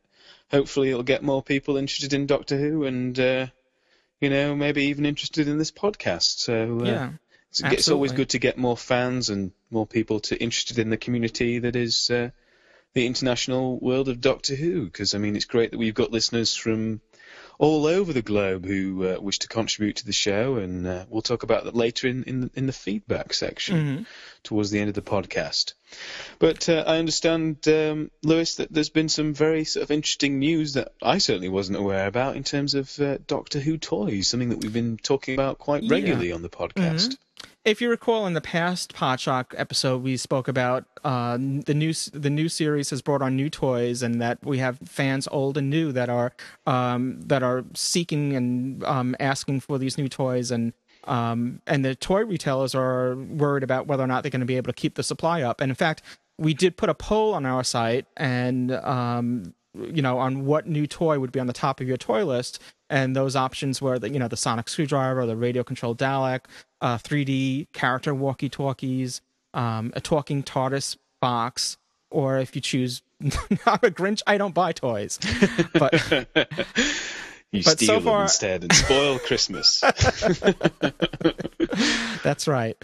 hopefully 0.50 0.90
it'll 0.90 1.02
get 1.02 1.22
more 1.22 1.42
people 1.42 1.76
interested 1.76 2.12
in 2.12 2.26
Doctor 2.26 2.56
Who, 2.56 2.84
and 2.84 3.18
uh, 3.18 3.46
you 4.20 4.30
know, 4.30 4.54
maybe 4.54 4.84
even 4.86 5.06
interested 5.06 5.48
in 5.48 5.58
this 5.58 5.72
podcast. 5.72 6.38
So 6.38 6.80
uh, 6.80 6.84
Yeah, 6.84 7.10
it's, 7.50 7.62
it's 7.62 7.88
always 7.88 8.12
good 8.12 8.30
to 8.30 8.38
get 8.38 8.58
more 8.58 8.76
fans 8.76 9.30
and 9.30 9.52
more 9.70 9.86
people 9.86 10.20
to 10.20 10.40
interested 10.40 10.78
in 10.78 10.90
the 10.90 10.96
community 10.96 11.60
that 11.60 11.76
is 11.76 12.10
uh, 12.10 12.30
the 12.92 13.06
international 13.06 13.78
world 13.78 14.08
of 14.08 14.20
Doctor 14.20 14.54
Who. 14.54 14.84
Because 14.84 15.14
I 15.14 15.18
mean, 15.18 15.36
it's 15.36 15.46
great 15.46 15.70
that 15.70 15.78
we've 15.78 15.94
got 15.94 16.12
listeners 16.12 16.54
from 16.54 17.00
all 17.60 17.84
over 17.84 18.10
the 18.14 18.22
globe 18.22 18.64
who 18.64 19.06
uh, 19.06 19.20
wish 19.20 19.38
to 19.40 19.48
contribute 19.48 19.96
to 19.96 20.06
the 20.06 20.14
show, 20.14 20.56
and 20.56 20.86
uh, 20.86 21.04
we'll 21.10 21.20
talk 21.20 21.42
about 21.42 21.64
that 21.64 21.76
later 21.76 22.08
in 22.08 22.24
in 22.24 22.40
the, 22.40 22.50
in 22.54 22.66
the 22.66 22.72
feedback 22.72 23.34
section 23.34 23.76
Mm-hmm. 23.76 24.02
towards 24.42 24.70
the 24.70 24.80
end 24.80 24.88
of 24.88 24.94
the 24.94 25.02
podcast. 25.02 25.74
But 26.38 26.68
uh, 26.70 26.84
I 26.86 26.96
understand, 26.96 27.68
um, 27.68 28.10
Louis, 28.22 28.54
that 28.56 28.72
there's 28.72 28.88
been 28.88 29.10
some 29.10 29.34
very 29.34 29.64
sort 29.64 29.82
of 29.84 29.90
interesting 29.90 30.38
news 30.38 30.72
that 30.72 30.92
I 31.02 31.18
certainly 31.18 31.50
wasn't 31.50 31.76
aware 31.78 32.06
about 32.06 32.36
in 32.36 32.44
terms 32.44 32.72
of 32.74 32.98
uh, 32.98 33.18
Doctor 33.26 33.60
Who 33.60 33.76
toys, 33.76 34.28
something 34.28 34.48
that 34.48 34.58
we've 34.62 34.72
been 34.72 34.96
talking 34.96 35.34
about 35.34 35.58
quite 35.58 35.82
Yeah. 35.82 35.90
regularly 35.92 36.32
on 36.32 36.40
the 36.42 36.48
podcast. 36.48 37.16
If 37.64 37.80
you 37.80 37.90
recall 37.90 38.26
in 38.26 38.32
the 38.32 38.40
past 38.40 38.94
Podshock 38.94 39.54
episode, 39.56 40.02
we 40.02 40.16
spoke 40.16 40.48
about 40.48 40.84
uh, 41.04 41.36
the 41.36 41.74
new 41.74 41.92
the 42.12 42.30
new 42.30 42.48
series 42.48 42.90
has 42.90 43.02
brought 43.02 43.22
on 43.22 43.36
new 43.36 43.50
toys, 43.50 44.02
and 44.02 44.20
that 44.20 44.38
we 44.44 44.58
have 44.58 44.78
fans 44.84 45.28
old 45.30 45.58
and 45.58 45.68
new 45.68 45.92
that 45.92 46.08
are 46.08 46.32
um, 46.66 47.20
that 47.20 47.42
are 47.42 47.64
seeking 47.74 48.34
and 48.34 48.82
um, 48.84 49.14
asking 49.20 49.60
for 49.60 49.78
these 49.78 49.98
new 49.98 50.08
toys, 50.08 50.50
and 50.50 50.72
um, 51.04 51.60
and 51.66 51.84
the 51.84 51.94
toy 51.94 52.24
retailers 52.24 52.74
are 52.74 53.14
worried 53.14 53.62
about 53.62 53.86
whether 53.86 54.02
or 54.02 54.06
not 54.06 54.22
they're 54.22 54.30
going 54.30 54.40
to 54.40 54.46
be 54.46 54.56
able 54.56 54.72
to 54.72 54.80
keep 54.80 54.94
the 54.94 55.02
supply 55.02 55.42
up. 55.42 55.60
And 55.60 55.70
in 55.70 55.76
fact, 55.76 56.02
we 56.38 56.54
did 56.54 56.76
put 56.76 56.88
a 56.88 56.94
poll 56.94 57.34
on 57.34 57.44
our 57.44 57.62
site, 57.62 58.06
and 58.16 58.72
um, 58.72 59.54
you 59.74 60.00
know, 60.00 60.18
on 60.18 60.46
what 60.46 60.66
new 60.66 60.86
toy 60.86 61.18
would 61.18 61.32
be 61.32 61.40
on 61.40 61.46
the 61.46 61.52
top 61.52 61.80
of 61.80 61.88
your 61.88 61.98
toy 61.98 62.24
list. 62.24 62.58
And 62.90 63.14
those 63.14 63.36
options 63.36 63.80
were 63.80 63.98
the 63.98 64.10
you 64.10 64.18
know 64.18 64.28
the 64.28 64.36
sonic 64.36 64.68
screwdriver, 64.68 65.24
the 65.24 65.36
radio 65.36 65.62
controlled 65.62 65.98
Dalek, 65.98 66.40
uh, 66.80 66.98
3D 66.98 67.68
character 67.72 68.14
walkie 68.14 68.48
talkies, 68.48 69.22
um, 69.54 69.92
a 69.94 70.00
talking 70.00 70.42
TARDIS 70.42 70.96
box, 71.20 71.78
or 72.10 72.38
if 72.38 72.54
you 72.54 72.60
choose, 72.60 73.02
I'm 73.22 73.30
a 73.82 73.90
Grinch, 73.90 74.22
I 74.26 74.36
don't 74.38 74.54
buy 74.54 74.72
toys. 74.72 75.18
But 75.72 75.94
You 77.52 77.64
But 77.64 77.80
so 77.80 77.84
steal 77.84 77.94
them 77.96 78.04
far- 78.04 78.22
instead 78.22 78.62
and 78.62 78.72
spoil 78.72 79.18
Christmas. 79.26 79.82
That's 82.22 82.46
right. 82.46 82.76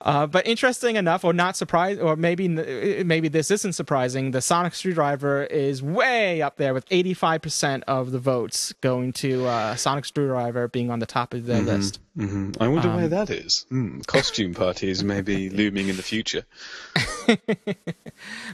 Uh, 0.00 0.26
but 0.26 0.46
interesting 0.46 0.96
enough, 0.96 1.24
or 1.24 1.32
not 1.32 1.56
surprised, 1.56 2.00
or 2.00 2.16
maybe 2.16 2.48
maybe 2.48 3.28
this 3.28 3.50
isn't 3.50 3.74
surprising. 3.74 4.30
The 4.32 4.40
sonic 4.40 4.74
screwdriver 4.74 5.44
is 5.44 5.82
way 5.82 6.42
up 6.42 6.56
there 6.56 6.74
with 6.74 6.84
eighty 6.90 7.14
five 7.14 7.42
percent 7.42 7.84
of 7.86 8.10
the 8.10 8.18
votes 8.18 8.72
going 8.80 9.12
to 9.14 9.46
uh, 9.46 9.76
sonic 9.76 10.04
screwdriver 10.04 10.66
being 10.68 10.90
on 10.90 10.98
the 10.98 11.06
top 11.06 11.32
of 11.34 11.46
their 11.46 11.60
list. 11.62 12.00
Hmm 12.18 12.50
I 12.60 12.66
wonder 12.68 12.88
Um, 12.88 12.96
why 12.96 13.06
that 13.06 13.30
is. 13.30 13.64
Hmm, 13.68 14.00
costume 14.00 14.52
parties 14.54 15.04
may 15.04 15.20
be 15.22 15.48
looming 15.60 15.88
in 15.88 15.96
the 15.96 16.02
future. 16.02 16.42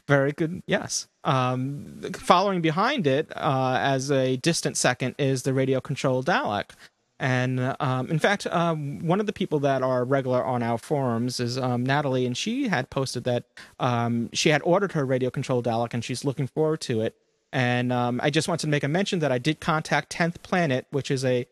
Very 0.08 0.32
good. 0.32 0.62
Yes. 0.66 1.08
Um, 1.24 2.00
following 2.14 2.60
behind 2.60 3.06
it, 3.06 3.32
uh, 3.34 3.78
as 3.80 4.10
a 4.10 4.36
distant 4.36 4.76
second, 4.76 5.14
is 5.18 5.42
the 5.44 5.54
radio 5.54 5.80
controlled 5.80 6.26
Dalek. 6.26 6.70
And 7.20 7.74
um, 7.80 8.10
in 8.10 8.18
fact, 8.18 8.46
um, 8.48 9.06
one 9.06 9.20
of 9.20 9.26
the 9.26 9.32
people 9.32 9.60
that 9.60 9.82
are 9.82 10.04
regular 10.04 10.44
on 10.44 10.62
our 10.62 10.76
forums 10.78 11.40
is 11.40 11.56
um, 11.56 11.84
Natalie, 11.84 12.26
and 12.26 12.36
she 12.36 12.68
had 12.68 12.90
posted 12.90 13.24
that 13.24 13.44
um, 13.80 14.28
she 14.32 14.50
had 14.50 14.60
ordered 14.64 14.92
her 14.92 15.06
radio 15.06 15.30
controlled 15.30 15.64
Dalek 15.64 15.94
and 15.94 16.04
she's 16.04 16.24
looking 16.24 16.48
forward 16.48 16.80
to 16.82 17.00
it. 17.00 17.14
And 17.54 17.92
um, 17.92 18.20
I 18.20 18.30
just 18.30 18.48
wanted 18.48 18.62
to 18.62 18.70
make 18.70 18.82
a 18.82 18.88
mention 18.88 19.20
that 19.20 19.30
I 19.30 19.38
did 19.38 19.60
contact 19.60 20.12
10th 20.12 20.42
Planet, 20.42 20.86
which 20.90 21.08
is 21.08 21.24
a 21.24 21.46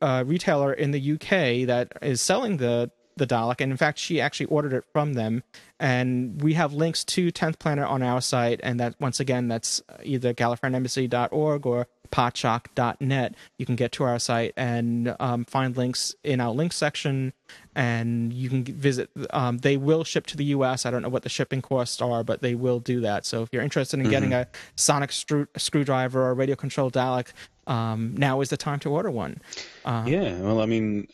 uh, 0.00 0.22
retailer 0.24 0.72
in 0.72 0.92
the 0.92 1.12
UK 1.14 1.66
that 1.66 1.92
is 2.00 2.22
selling 2.22 2.58
the 2.58 2.92
the 3.16 3.26
Dalek, 3.26 3.60
and 3.60 3.70
in 3.70 3.76
fact, 3.76 3.98
she 3.98 4.22
actually 4.22 4.46
ordered 4.46 4.72
it 4.72 4.84
from 4.90 5.12
them. 5.12 5.42
And 5.78 6.40
we 6.40 6.54
have 6.54 6.72
links 6.72 7.04
to 7.04 7.30
10th 7.30 7.58
Planet 7.58 7.86
on 7.86 8.02
our 8.02 8.22
site, 8.22 8.60
and 8.62 8.80
that 8.80 8.94
once 9.00 9.20
again, 9.20 9.48
that's 9.48 9.82
either 10.02 10.32
GallifreyanEmbassy.org 10.32 11.66
or 11.66 11.88
podshock.net. 12.12 13.34
You 13.58 13.66
can 13.66 13.74
get 13.76 13.92
to 13.92 14.04
our 14.04 14.18
site 14.18 14.52
and 14.56 15.16
um, 15.18 15.44
find 15.44 15.76
links 15.76 16.14
in 16.22 16.40
our 16.40 16.52
link 16.52 16.72
section, 16.72 17.32
and 17.74 18.32
you 18.32 18.48
can 18.48 18.64
visit. 18.64 19.10
Um, 19.30 19.58
they 19.58 19.76
will 19.76 20.04
ship 20.04 20.26
to 20.28 20.36
the 20.36 20.44
U.S. 20.46 20.86
I 20.86 20.90
don't 20.90 21.02
know 21.02 21.08
what 21.08 21.22
the 21.22 21.28
shipping 21.28 21.62
costs 21.62 22.00
are, 22.00 22.22
but 22.22 22.42
they 22.42 22.54
will 22.54 22.78
do 22.78 23.00
that. 23.00 23.26
So 23.26 23.42
if 23.42 23.48
you're 23.52 23.62
interested 23.62 23.98
in 24.00 24.08
getting 24.10 24.32
a 24.32 24.46
sonic 24.76 25.10
screw- 25.12 25.48
screwdriver 25.56 26.22
or 26.22 26.30
a 26.30 26.34
radio 26.34 26.54
controlled 26.54 26.92
Dalek, 26.92 27.28
um, 27.66 28.14
now 28.16 28.40
is 28.40 28.50
the 28.50 28.56
time 28.56 28.78
to 28.80 28.90
order 28.90 29.10
one. 29.10 29.40
Yeah, 29.84 30.38
well, 30.40 30.60
I 30.60 30.66
mean, 30.66 31.08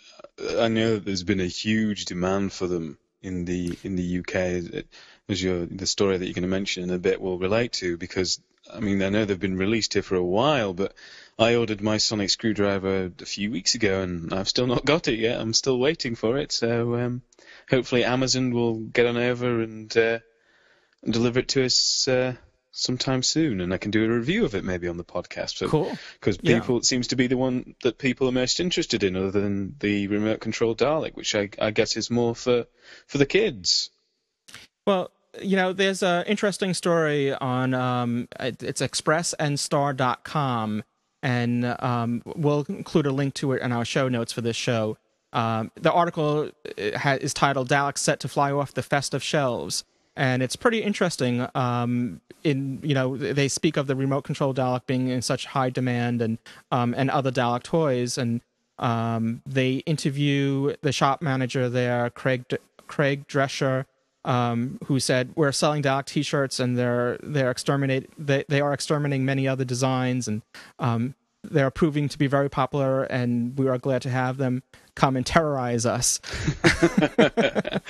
I 0.59 0.69
know 0.69 0.95
that 0.95 1.05
there's 1.05 1.25
been 1.25 1.41
a 1.41 1.47
huge 1.47 2.05
demand 2.07 2.53
for 2.53 2.67
them 2.67 2.99
in 3.23 3.45
the 3.45 3.77
in 3.83 3.97
the 3.97 4.19
UK, 4.21 4.35
as- 4.37 4.83
as 5.31 5.43
your 5.43 5.67
the 5.67 5.87
story 5.87 6.17
that 6.17 6.25
you're 6.25 6.33
going 6.35 6.43
to 6.43 6.49
mention 6.49 6.85
in 6.85 6.91
a 6.91 6.99
bit 6.99 7.21
will 7.21 7.39
relate 7.39 7.73
to, 7.75 7.97
because 7.99 8.41
I 8.73 8.81
mean, 8.81 9.03
I 9.03 9.09
know 9.09 9.25
they've 9.25 9.39
been 9.39 9.57
released 9.57 9.95
here 9.95 10.03
for 10.03 10.17
a 10.17 10.23
while, 10.25 10.75
but 10.75 10.95
I 11.39 11.55
ordered 11.55 11.81
my 11.81 11.99
sonic 11.99 12.31
screwdriver 12.31 13.13
a 13.21 13.25
few 13.27 13.51
weeks 13.51 13.75
ago, 13.75 14.03
and 14.03 14.33
I've 14.33 14.49
still 14.49 14.67
not 14.67 14.85
got 14.85 15.09
it 15.09 15.19
yet. 15.19 15.41
I'm 15.41 15.55
still 15.55 15.79
waiting 15.79 16.15
for 16.15 16.37
it, 16.39 16.53
so 16.53 16.97
um, 16.97 17.23
hopefully 17.71 18.05
Amazon 18.05 18.53
will 18.53 18.75
get 18.77 19.07
on 19.07 19.17
over 19.17 19.63
and, 19.63 19.97
uh, 19.97 20.19
deliver 21.09 21.41
it 21.41 21.49
to 21.49 21.65
us. 21.65 22.09
Uh, 22.09 22.35
Sometime 22.71 23.25
soon, 23.25 23.61
and 23.61 23.75
I 23.75 23.79
can 23.79 23.91
do 23.91 24.05
a 24.05 24.09
review 24.09 24.45
of 24.45 24.55
it 24.55 24.63
maybe 24.63 24.87
on 24.87 24.99
the 24.99 25.05
podcast. 25.05 25.57
So, 25.57 25.67
Cool. 25.67 25.99
because 26.21 26.39
Yeah. 26.43 26.61
people 26.61 26.77
it 26.77 26.85
seems 26.85 27.09
to 27.09 27.17
be 27.17 27.27
the 27.27 27.37
one 27.37 27.75
that 27.83 27.99
people 27.99 28.29
are 28.29 28.33
most 28.33 28.61
interested 28.61 29.03
in, 29.03 29.17
other 29.17 29.33
than 29.33 29.75
the 29.81 30.07
remote 30.07 30.39
control 30.39 30.77
Dalek, 30.77 31.17
which 31.17 31.35
I, 31.35 31.49
I 31.59 31.73
guess 31.73 31.97
is 31.97 32.09
more 32.09 32.37
for 32.37 32.67
for 33.09 33.19
the 33.19 33.27
kids. 33.27 33.91
Well, 34.87 35.11
you 35.43 35.57
know, 35.57 35.73
there's 35.73 36.03
an 36.03 36.25
interesting 36.27 36.75
story 36.75 37.33
on 37.35 37.75
um, 37.75 38.29
it- 38.41 38.63
it's 38.63 38.81
expressandstar.com, 38.83 40.85
and 41.23 41.65
um, 41.81 42.23
we'll 42.37 42.65
include 42.69 43.07
a 43.07 43.13
link 43.13 43.35
to 43.35 43.53
it 43.53 43.63
in 43.63 43.73
our 43.73 43.85
show 43.85 44.09
notes 44.09 44.33
for 44.33 44.41
this 44.41 44.57
show. 44.57 44.97
Um, 45.33 45.71
the 45.75 45.93
article 45.93 46.51
uh, 46.79 47.19
is 47.21 47.35
titled 47.35 47.69
"Dalek 47.69 47.99
Set 47.99 48.21
to 48.21 48.29
Fly 48.29 48.51
Off 48.53 48.73
the 48.75 48.83
Festive 48.83 49.23
Shelves," 49.23 49.85
and 50.17 50.43
it's 50.43 50.57
pretty 50.57 50.83
interesting. 50.83 51.47
Um, 51.55 52.21
in 52.45 52.79
you 52.83 52.95
know, 52.95 53.17
they 53.17 53.49
speak 53.49 53.77
of 53.77 53.89
the 53.89 53.97
remote 53.97 54.23
control 54.23 54.55
Dalek 54.55 54.87
being 54.87 55.09
in 55.09 55.23
such 55.23 55.47
high 55.47 55.71
demand, 55.71 56.23
and 56.23 56.39
um, 56.71 56.95
and 56.97 57.11
other 57.11 57.31
Dalek 57.31 57.63
toys, 57.65 58.17
and 58.17 58.41
um, 58.79 59.43
they 59.45 59.77
interview 59.87 60.75
the 60.83 60.93
shop 60.93 61.21
manager 61.21 61.69
there, 61.69 62.09
Craig 62.11 62.47
D- 62.49 62.57
Craig 62.87 63.27
Drescher, 63.29 63.85
um, 64.25 64.79
who 64.87 65.01
said 65.01 65.33
we're 65.37 65.53
selling 65.53 65.83
Doc 65.83 66.07
T-shirts 66.07 66.61
and 66.61 66.77
they're 66.77 67.19
they're 67.23 67.51
exterminate 67.51 68.11
they 68.19 68.45
they 68.49 68.61
are 68.61 68.73
exterminating 68.73 69.25
many 69.25 69.49
other 69.49 69.65
designs 69.65 70.29
and 70.29 70.43
um, 70.79 71.15
they're 71.45 71.71
proving 71.71 72.09
to 72.09 72.19
be 72.19 72.27
very 72.27 72.49
popular 72.49 73.05
and 73.05 73.59
we 73.59 73.69
are 73.69 73.79
glad 73.79 74.03
to 74.03 74.11
have 74.11 74.37
them 74.37 74.63
come 74.95 75.17
and 75.17 75.25
terrorize 75.25 75.87
us. 75.87 76.21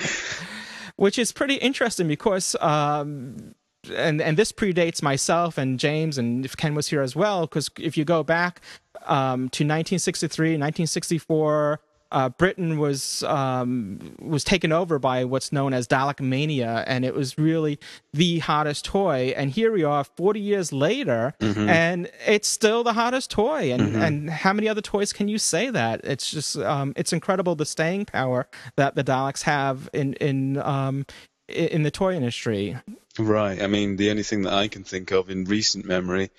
Which 0.95 1.17
is 1.17 1.31
pretty 1.31 1.55
interesting 1.55 2.07
because 2.07 2.55
um, 2.59 3.55
and 3.93 4.21
and 4.21 4.37
this 4.37 4.51
predates 4.51 5.01
myself 5.01 5.57
and 5.57 5.79
James 5.79 6.17
and 6.17 6.45
if 6.45 6.55
Ken 6.57 6.75
was 6.75 6.89
here 6.89 7.01
as 7.01 7.15
well 7.15 7.41
because 7.41 7.69
if 7.79 7.97
you 7.97 8.05
go 8.05 8.23
back 8.23 8.61
um, 9.05 9.49
to 9.49 9.63
1963 9.63 10.49
1964 10.49 11.79
uh, 12.11 12.29
Britain 12.29 12.79
was 12.79 13.23
um, 13.23 14.15
was 14.19 14.43
taken 14.43 14.71
over 14.71 14.99
by 14.99 15.25
what's 15.25 15.51
known 15.51 15.73
as 15.73 15.87
Dalek 15.87 16.19
mania 16.19 16.83
and 16.87 17.05
it 17.05 17.13
was 17.13 17.37
really 17.37 17.79
the 18.13 18.39
hottest 18.39 18.85
toy. 18.85 19.33
And 19.35 19.51
here 19.51 19.71
we 19.71 19.83
are 19.83 20.03
40 20.03 20.39
years 20.39 20.73
later 20.73 21.33
and 21.39 22.09
it's 22.25 22.47
still 22.47 22.83
the 22.83 22.93
hottest 22.93 23.31
toy. 23.31 23.71
And 23.71 23.95
and 23.95 24.29
how 24.29 24.53
many 24.53 24.67
other 24.67 24.81
toys 24.81 25.13
can 25.13 25.27
you 25.27 25.37
say 25.37 25.69
that? 25.69 26.01
It's 26.03 26.31
just 26.31 26.57
um, 26.57 26.93
it's 26.95 27.13
incredible 27.13 27.55
the 27.55 27.65
staying 27.65 28.05
power 28.05 28.47
that 28.75 28.95
the 28.95 29.03
Daleks 29.03 29.43
have 29.43 29.89
in 29.93 30.13
in 30.15 30.57
um, 30.57 31.05
in 31.47 31.83
the 31.83 31.91
toy 31.91 32.15
industry. 32.15 32.77
Right. 33.17 33.61
I 33.61 33.67
mean, 33.67 33.97
the 33.97 34.09
only 34.11 34.23
thing 34.23 34.43
that 34.43 34.53
I 34.53 34.67
can 34.67 34.83
think 34.83 35.11
of 35.11 35.29
in 35.29 35.43
recent 35.45 35.85
memory 35.85 36.29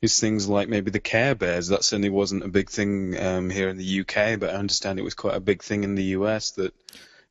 is 0.00 0.18
things 0.20 0.48
like 0.48 0.68
maybe 0.68 0.90
the 0.90 1.00
Care 1.00 1.34
Bears. 1.34 1.68
That 1.68 1.84
certainly 1.84 2.10
wasn't 2.10 2.44
a 2.44 2.48
big 2.48 2.70
thing 2.70 3.18
um, 3.20 3.50
here 3.50 3.68
in 3.68 3.76
the 3.78 4.00
UK, 4.00 4.38
but 4.38 4.50
I 4.50 4.54
understand 4.58 4.98
it 4.98 5.02
was 5.02 5.14
quite 5.14 5.34
a 5.36 5.40
big 5.40 5.62
thing 5.62 5.84
in 5.84 5.94
the 5.94 6.04
US. 6.18 6.52
That 6.52 6.72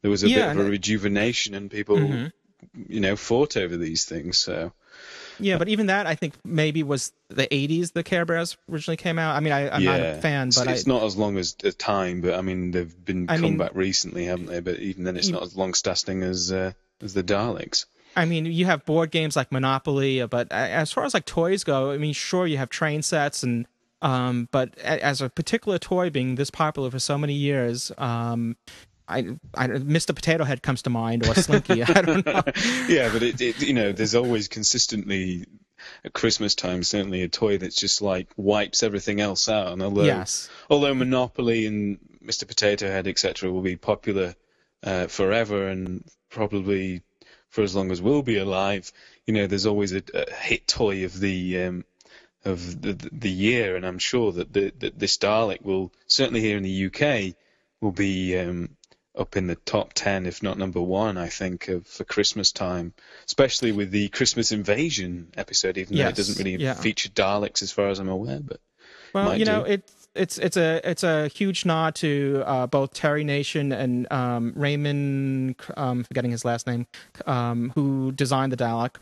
there 0.02 0.12
was 0.12 0.24
a 0.24 0.28
Yeah, 0.30 0.36
bit 0.36 0.48
of 0.48 0.58
a 0.58 0.60
Mm-hmm. 0.62 0.70
rejuvenation, 0.72 1.54
and 1.56 1.72
people, 1.72 1.98
you 2.88 3.00
know, 3.00 3.16
fought 3.16 3.56
over 3.58 3.78
these 3.78 4.06
things. 4.06 4.38
So 4.38 4.74
Yeah, 5.40 5.58
but 5.58 5.70
even 5.70 5.88
that 5.88 6.08
I 6.08 6.16
think 6.16 6.34
maybe 6.44 6.84
was 6.84 7.14
the 7.30 7.48
'80s. 7.48 7.94
The 7.94 8.04
Care 8.04 8.26
Bears 8.26 8.58
originally 8.70 8.98
came 8.98 9.18
out. 9.20 9.36
I 9.36 9.40
mean, 9.40 9.54
I, 9.54 9.70
I'm 9.70 9.84
yeah, 9.84 9.98
not 9.98 10.18
a 10.18 10.22
fan, 10.22 10.50
but 10.56 10.68
it's 10.68 10.88
I, 10.88 10.90
not 10.90 11.04
as 11.04 11.16
long 11.16 11.38
as 11.38 11.56
a 11.64 11.72
time. 11.72 12.22
But 12.22 12.34
I 12.34 12.42
mean, 12.42 12.72
they've 12.72 13.06
been 13.06 13.28
I 13.30 13.38
come 13.38 13.52
mean- 13.52 13.58
back 13.58 13.76
recently, 13.76 14.26
haven't 14.26 14.48
they? 14.48 14.60
But 14.60 14.80
even 14.80 15.04
then, 15.04 15.16
it's 15.16 15.30
not 15.30 15.44
as 15.44 15.56
long 15.56 15.74
lasting 15.86 16.24
as 16.24 16.52
uh, 16.52 16.74
as 17.02 17.14
the 17.14 17.24
Daleks. 17.24 17.86
I 18.18 18.26
mean, 18.26 18.46
you 18.46 18.66
have 18.66 18.84
board 18.86 19.12
games 19.12 19.36
like 19.36 19.52
Monopoly, 19.52 20.22
uh, 20.22 20.28
but 20.28 20.52
as 20.52 20.92
far 20.92 21.06
as 21.06 21.14
like 21.14 21.26
toys 21.26 21.64
go, 21.64 21.92
I 21.92 21.98
mean, 21.98 22.14
sure, 22.14 22.48
you 22.48 22.58
have 22.58 22.70
train 22.70 23.02
sets 23.02 23.44
and. 23.44 23.66
Um, 24.00 24.48
but 24.52 24.78
as 24.78 25.24
a 25.24 25.30
particular 25.30 25.80
toy 25.80 26.12
being 26.12 26.36
this 26.36 26.52
popular 26.52 26.92
for 26.92 27.00
so 27.00 27.18
many 27.18 27.34
years, 27.34 27.92
um, 27.98 28.56
I, 29.08 29.20
I 29.56 29.68
Mr. 29.68 30.14
Potato 30.14 30.44
Head 30.44 30.62
comes 30.62 30.84
to 30.84 30.92
mind 30.92 31.28
or 31.28 31.34
Slinky. 31.34 31.82
I 31.84 32.02
don't 32.02 32.24
know. 32.24 32.44
yeah, 32.88 33.12
but 33.12 33.24
it, 33.24 33.42
it, 33.42 33.60
you 33.60 33.74
know, 33.74 33.92
there's 33.92 34.14
always 34.14 34.48
consistently 34.48 35.46
at 36.06 36.14
Christmas 36.14 36.54
time, 36.54 36.84
certainly 36.84 37.24
a 37.24 37.28
toy 37.28 37.58
that's 37.58 37.76
just 37.76 38.02
like 38.04 38.28
wipes 38.38 38.84
everything 38.84 39.20
else 39.20 39.50
out. 39.50 39.74
And 39.74 39.82
although, 39.82 40.04
Yes. 40.04 40.48
although 40.70 40.94
Monopoly 40.94 41.66
and 41.66 41.98
Mr. 42.24 42.48
Potato 42.48 42.88
Head, 42.88 43.08
etc., 43.08 43.52
will 43.52 43.62
be 43.64 43.78
popular 43.78 44.36
uh, 44.84 45.08
forever 45.08 45.68
and 45.70 46.04
probably 46.30 47.02
for 47.58 47.64
as 47.64 47.76
long 47.76 47.90
as 47.90 48.00
we'll 48.00 48.22
be 48.22 48.38
alive, 48.38 48.92
you 49.26 49.34
know, 49.34 49.48
there's 49.48 49.66
always 49.66 49.92
a, 49.92 50.04
a 50.14 50.32
hit 50.32 50.68
toy 50.68 51.06
of 51.06 51.20
the 51.20 51.64
um, 51.64 51.86
of 52.46 52.80
the, 52.80 52.94
the 53.12 53.32
year, 53.32 53.76
and 53.76 53.84
I'm 53.84 53.98
sure 53.98 54.32
that 54.32 54.54
the, 54.54 54.72
that 54.78 55.00
this 55.00 55.18
Dalek 55.18 55.64
will 55.64 55.92
certainly 56.06 56.42
here 56.42 56.58
in 56.58 56.62
the 56.62 56.86
UK 56.86 57.36
will 57.82 57.94
be 57.94 58.38
um, 58.38 58.78
up 59.18 59.38
in 59.38 59.48
the 59.48 59.56
top 59.56 59.94
ten, 59.94 60.28
if 60.28 60.44
not 60.44 60.60
number 60.60 60.80
one. 60.80 61.18
I 61.18 61.30
think 61.30 61.68
of 61.70 61.88
for 61.88 62.04
Christmas 62.04 62.52
time, 62.52 62.94
especially 63.26 63.72
with 63.72 63.90
the 63.90 64.10
Christmas 64.10 64.52
Invasion 64.52 65.30
episode, 65.36 65.80
even 65.80 65.98
though 65.98 66.10
it 66.10 66.16
doesn't 66.16 66.38
really 66.38 66.64
yeah. 66.64 66.76
feature 66.76 67.10
Daleks 67.10 67.64
as 67.64 67.72
far 67.72 67.88
as 67.88 67.98
I'm 67.98 68.08
aware. 68.08 68.40
But 68.40 68.60
Well, 69.26 69.38
you 69.38 69.46
know, 69.46 69.64
it's 69.64 70.08
it's 70.16 70.38
it's 70.38 70.58
a 70.58 70.82
it's 70.90 71.04
a 71.04 71.28
huge 71.28 71.66
nod 71.66 71.96
to 71.96 72.44
uh, 72.46 72.68
both 72.68 72.94
Terry 72.94 73.24
Nation 73.24 73.72
and 73.72 74.12
um, 74.12 74.54
Raymond, 74.56 75.56
um, 75.76 76.04
forgetting 76.04 76.32
his 76.32 76.46
last 76.46 76.68
name, 76.68 76.88
um, 77.26 77.72
who 77.76 78.12
designed 78.12 78.52
the 78.52 78.58
Dalek, 78.58 78.96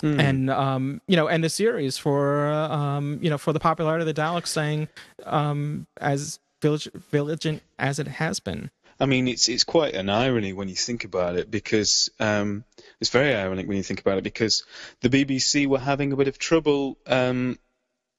Hmm. 0.00 0.20
and 0.20 0.50
um, 0.50 1.00
you 1.08 1.16
know, 1.16 1.28
and 1.28 1.42
the 1.42 1.48
series 1.48 1.98
for 1.98 2.46
uh, 2.46 2.68
um, 2.68 3.18
you 3.20 3.30
know 3.30 3.38
for 3.38 3.52
the 3.52 3.60
popularity 3.60 4.08
of 4.08 4.14
the 4.14 4.20
Dalek, 4.20 4.46
staying 4.46 4.88
um, 5.24 5.86
as 6.00 6.38
village, 6.62 6.88
vigilant 7.10 7.62
as 7.78 7.98
it 7.98 8.06
has 8.06 8.38
been. 8.38 8.70
I 9.00 9.06
mean, 9.06 9.28
it's 9.28 9.48
it's 9.48 9.64
quite 9.64 9.94
an 9.94 10.08
irony 10.08 10.52
when 10.52 10.68
you 10.68 10.74
think 10.74 11.04
about 11.04 11.36
it 11.36 11.50
because 11.50 12.10
um, 12.20 12.64
it's 13.00 13.10
very 13.10 13.34
ironic 13.34 13.66
when 13.66 13.76
you 13.76 13.82
think 13.82 14.00
about 14.00 14.18
it 14.18 14.24
because 14.24 14.64
the 15.00 15.08
BBC 15.08 15.66
were 15.66 15.78
having 15.78 16.12
a 16.12 16.16
bit 16.16 16.28
of 16.28 16.38
trouble 16.38 16.98
um, 17.06 17.58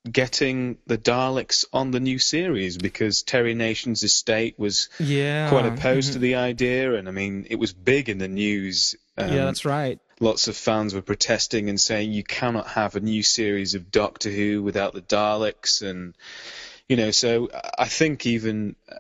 getting 0.10 0.78
the 0.88 0.98
Daleks 0.98 1.66
on 1.74 1.92
the 1.92 2.00
new 2.00 2.20
series 2.20 2.78
because 2.78 3.24
Terry 3.24 3.54
Nation's 3.54 4.04
estate 4.04 4.58
was 4.58 4.90
Yeah, 5.00 5.50
quite 5.50 5.66
opposed 5.66 6.14
to 6.14 6.20
the 6.20 6.36
idea, 6.36 6.96
and 6.96 7.08
I 7.08 7.12
mean, 7.12 7.48
it 7.50 7.58
was 7.58 7.74
big 7.74 8.10
in 8.10 8.18
the 8.18 8.28
news. 8.28 8.96
Um, 9.18 9.34
yeah, 9.34 9.46
that's 9.46 9.66
right. 9.66 10.00
lots 10.20 10.48
of 10.48 10.56
fans 10.56 10.94
were 10.94 11.02
protesting 11.02 11.70
and 11.70 11.80
saying 11.80 12.14
you 12.14 12.24
cannot 12.24 12.68
have 12.68 12.96
a 12.96 13.02
new 13.02 13.24
series 13.24 13.76
of 13.76 13.92
Doctor 13.92 14.30
Who 14.30 14.64
without 14.64 14.94
the 14.94 15.02
Daleks, 15.02 15.82
and 15.82 16.16
you 16.88 16.96
know, 16.96 17.12
so 17.12 17.50
I 17.78 17.86
think 17.86 18.26
even 18.26 18.76
uh, 18.90 18.96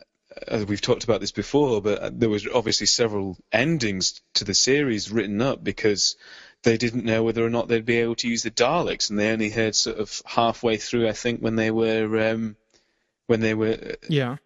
as 0.47 0.65
we've 0.65 0.82
talked 0.82 1.04
about 1.04 1.21
this 1.21 1.32
before, 1.32 1.82
but 1.82 2.19
there 2.19 2.30
was 2.30 2.47
obviously 2.47 2.88
several 2.88 3.38
endings 3.52 4.21
to 4.36 4.43
the 4.43 4.54
series 4.54 5.12
written 5.12 5.41
up 5.41 5.63
because 5.63 6.15
they 6.63 6.78
didn't 6.78 7.06
know 7.06 7.24
whether 7.24 7.45
or 7.45 7.50
not 7.50 7.67
they'd 7.67 7.86
be 7.86 7.98
able 7.98 8.15
to 8.15 8.28
use 8.28 8.43
the 8.43 8.52
Daleks, 8.52 9.10
and 9.10 9.17
they 9.17 9.32
only 9.32 9.50
heard 9.50 9.76
sort 9.76 9.98
of 9.98 10.22
halfway 10.26 10.78
through, 10.78 11.08
I 11.08 11.13
think, 11.13 11.39
when 11.39 11.56
they 11.56 11.72
were 11.72 12.32
um, 12.32 12.56
when 13.28 13.39
they 13.39 13.54
were 13.54 13.95
Yeah, 14.10 14.38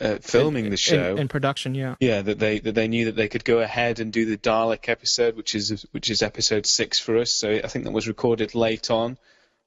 uh, 0.00 0.16
filming 0.20 0.70
the 0.70 0.76
show. 0.76 1.12
in, 1.12 1.18
in 1.20 1.28
production. 1.28 1.74
Yeah, 1.74 1.94
Yeah, 2.00 2.22
that 2.22 2.38
they 2.38 2.58
that 2.60 2.74
they 2.74 2.88
knew 2.88 3.04
that 3.06 3.16
they 3.16 3.28
could 3.28 3.44
go 3.44 3.60
ahead 3.60 4.00
and 4.00 4.12
do 4.12 4.24
the 4.26 4.38
Dalek 4.38 4.88
episode, 4.88 5.36
which 5.36 5.54
is 5.54 5.86
which 5.92 6.10
is 6.10 6.22
episode 6.22 6.66
six 6.66 6.98
for 6.98 7.18
us. 7.18 7.32
So 7.32 7.52
I 7.52 7.68
think 7.68 7.84
that 7.84 7.92
was 7.92 8.08
recorded 8.08 8.54
late 8.56 8.90
on, 8.90 9.16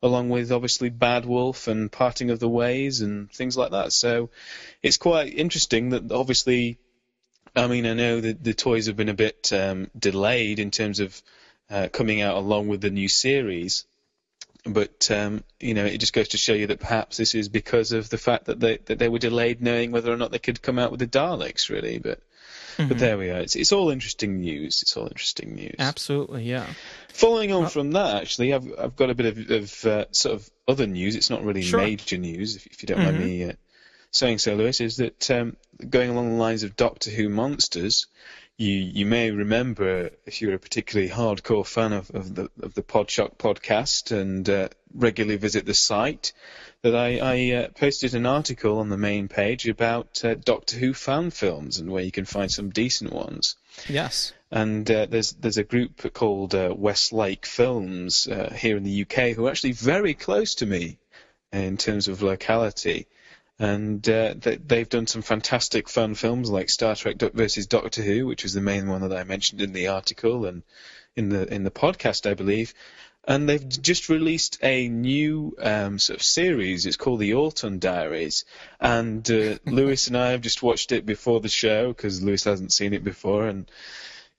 along 0.04 0.30
with 0.30 0.52
obviously 0.52 0.90
Bad 0.90 1.26
Wolf 1.26 1.70
and 1.70 1.90
Parting 1.90 2.30
of 2.30 2.40
the 2.40 2.50
Ways 2.50 3.00
and 3.02 3.32
things 3.32 3.56
like 3.56 3.72
that. 3.72 3.94
So 3.94 4.30
it's 4.84 4.98
quite 4.98 5.34
interesting 5.34 5.90
that 5.92 6.12
obviously, 6.12 6.78
I 7.56 7.68
mean, 7.68 7.86
I 7.86 7.94
know 7.94 8.20
that 8.20 8.44
the 8.44 8.54
toys 8.54 8.88
have 8.88 8.98
been 8.98 9.08
a 9.10 9.14
bit 9.14 9.54
um, 9.54 9.90
delayed 9.98 10.60
in 10.60 10.72
terms 10.72 11.00
of 11.00 11.22
uh, 11.70 11.88
coming 11.92 12.22
out 12.22 12.38
along 12.38 12.68
with 12.68 12.82
the 12.82 12.90
new 12.90 13.08
series. 13.08 13.86
But 14.68 15.12
um, 15.12 15.44
you 15.60 15.76
know, 15.76 15.86
it 15.86 16.00
just 16.00 16.14
goes 16.14 16.30
to 16.30 16.38
show 16.38 16.54
you 16.54 16.68
that 16.68 16.80
perhaps 16.80 17.18
this 17.18 17.36
is 17.36 17.50
because 17.50 17.92
of 17.92 18.10
the 18.10 18.18
fact 18.18 18.46
that 18.46 18.60
they 18.60 18.78
that 18.86 18.98
they 18.98 19.10
were 19.10 19.20
delayed, 19.20 19.62
knowing 19.62 19.92
whether 19.92 20.12
or 20.12 20.18
not 20.18 20.32
they 20.32 20.40
could 20.40 20.62
come 20.62 20.80
out 20.80 20.90
with 20.90 21.00
the 21.00 21.08
Daleks, 21.08 21.70
really. 21.70 22.00
But 22.00 22.20
but 22.78 22.98
there 22.98 23.18
we 23.18 23.30
are. 23.30 23.40
It's, 23.40 23.56
it's 23.56 23.72
all 23.72 23.90
interesting 23.92 24.42
news. 24.42 24.82
It's 24.82 24.98
all 24.98 25.06
interesting 25.08 25.54
news. 25.56 25.76
absolutely. 25.80 26.44
Yeah. 26.44 26.66
Following 27.14 27.52
on 27.54 27.70
from 27.70 27.92
that, 27.92 28.22
actually, 28.24 28.54
I've 28.54 28.68
I've 28.78 28.96
got 28.96 29.12
a 29.12 29.16
bit 29.16 29.26
of, 29.28 29.52
of 29.52 29.86
uh, 29.86 30.06
sort 30.12 30.36
of 30.36 30.50
other 30.68 30.88
news. 30.88 31.16
It's 31.16 31.30
not 31.30 31.44
really 31.44 31.62
Sure. 31.62 31.80
major 31.80 32.18
news, 32.18 32.56
if, 32.56 32.66
if 32.68 32.82
you 32.84 32.88
don't 32.88 33.04
mind 33.04 33.20
me 33.20 33.44
uh, 33.46 33.54
saying 34.12 34.40
so, 34.40 34.56
Louis. 34.56 34.82
Is 34.82 34.98
that 34.98 35.30
um, 35.32 35.56
going 35.88 36.10
along 36.10 36.32
the 36.32 36.36
lines 36.42 36.64
of 36.64 36.76
Doctor 36.76 37.12
Who 37.12 37.30
monsters? 37.30 38.08
You 38.58 38.74
you 38.74 39.06
may 39.06 39.32
remember 39.32 40.12
if 40.26 40.42
you're 40.42 40.54
a 40.54 40.60
particularly 40.60 41.12
hardcore 41.12 41.68
fan 41.68 41.92
of, 41.92 42.10
of 42.12 42.34
the 42.34 42.50
of 42.62 42.74
the 42.74 42.84
Podshock 42.84 43.38
podcast 43.38 44.12
and 44.16 44.50
uh, 44.50 44.70
regularly 44.94 45.38
visit 45.38 45.66
the 45.66 45.74
site, 45.74 46.32
that 46.82 46.96
I, 46.96 47.18
I 47.18 47.56
uh, 47.56 47.68
posted 47.70 48.16
an 48.16 48.26
article 48.26 48.80
on 48.80 48.90
the 48.90 48.98
main 48.98 49.28
page 49.28 49.68
about 49.68 50.24
uh, 50.24 50.36
Doctor 50.36 50.78
Who 50.78 50.94
fan 50.94 51.32
films 51.32 51.80
and 51.80 51.92
where 51.92 52.04
you 52.04 52.12
can 52.12 52.26
find 52.26 52.50
some 52.50 52.70
decent 52.70 53.12
ones 53.12 53.58
Yes. 53.90 54.32
and 54.52 54.90
uh, 54.90 55.06
there's 55.08 55.32
there's 55.34 55.58
a 55.58 55.64
group 55.64 56.14
called 56.14 56.56
uh, 56.56 56.74
Westlake 56.78 57.46
Films 57.46 58.28
uh, 58.28 58.54
here 58.56 58.78
in 58.78 58.84
the 58.84 59.02
UK 59.02 59.36
who 59.36 59.48
are 59.48 59.52
actually 59.52 59.74
very 59.74 60.14
close 60.14 60.56
to 60.56 60.66
me 60.66 60.98
in 61.52 61.78
terms 61.78 62.08
of 62.08 62.22
locality, 62.22 63.08
and 63.58 64.08
uh, 64.10 64.34
they, 64.38 64.58
they've 64.58 64.90
done 64.90 65.08
some 65.08 65.22
fantastic 65.22 65.88
fun 65.88 66.16
films 66.16 66.50
like 66.50 66.70
Star 66.70 66.96
Trek 66.96 67.18
versus 67.34 67.68
Doctor 67.68 68.02
Who, 68.02 68.26
which 68.28 68.44
was 68.44 68.54
the 68.54 68.62
main 68.62 68.88
one 68.88 69.02
that 69.02 69.18
I 69.18 69.24
mentioned 69.24 69.62
in 69.62 69.72
the 69.72 69.88
article 69.88 70.46
and 70.46 70.64
in 71.16 71.30
the 71.30 71.52
in 71.54 71.64
the 71.64 71.72
podcast, 71.72 72.30
I 72.30 72.34
believe. 72.34 72.74
And 73.28 73.50
they've 73.50 73.68
just 73.68 74.10
released 74.10 74.60
a 74.62 74.88
new 74.88 75.56
um, 75.60 75.98
sort 75.98 76.20
of 76.20 76.24
series. 76.24 76.86
It's 76.86 76.98
called 76.98 77.22
the 77.22 77.34
Alton 77.34 77.80
Diaries. 77.80 78.46
And 78.80 79.28
uh, 79.32 79.58
Louis 79.66 80.08
and 80.08 80.18
I 80.18 80.32
have 80.32 80.42
just 80.42 80.62
watched 80.62 80.92
it 80.92 81.08
before 81.08 81.40
the 81.40 81.50
show 81.50 81.88
because 81.88 82.22
Louis 82.22 82.44
hasn't 82.44 82.72
seen 82.72 82.94
it 82.94 83.04
before. 83.04 83.48
And 83.48 83.72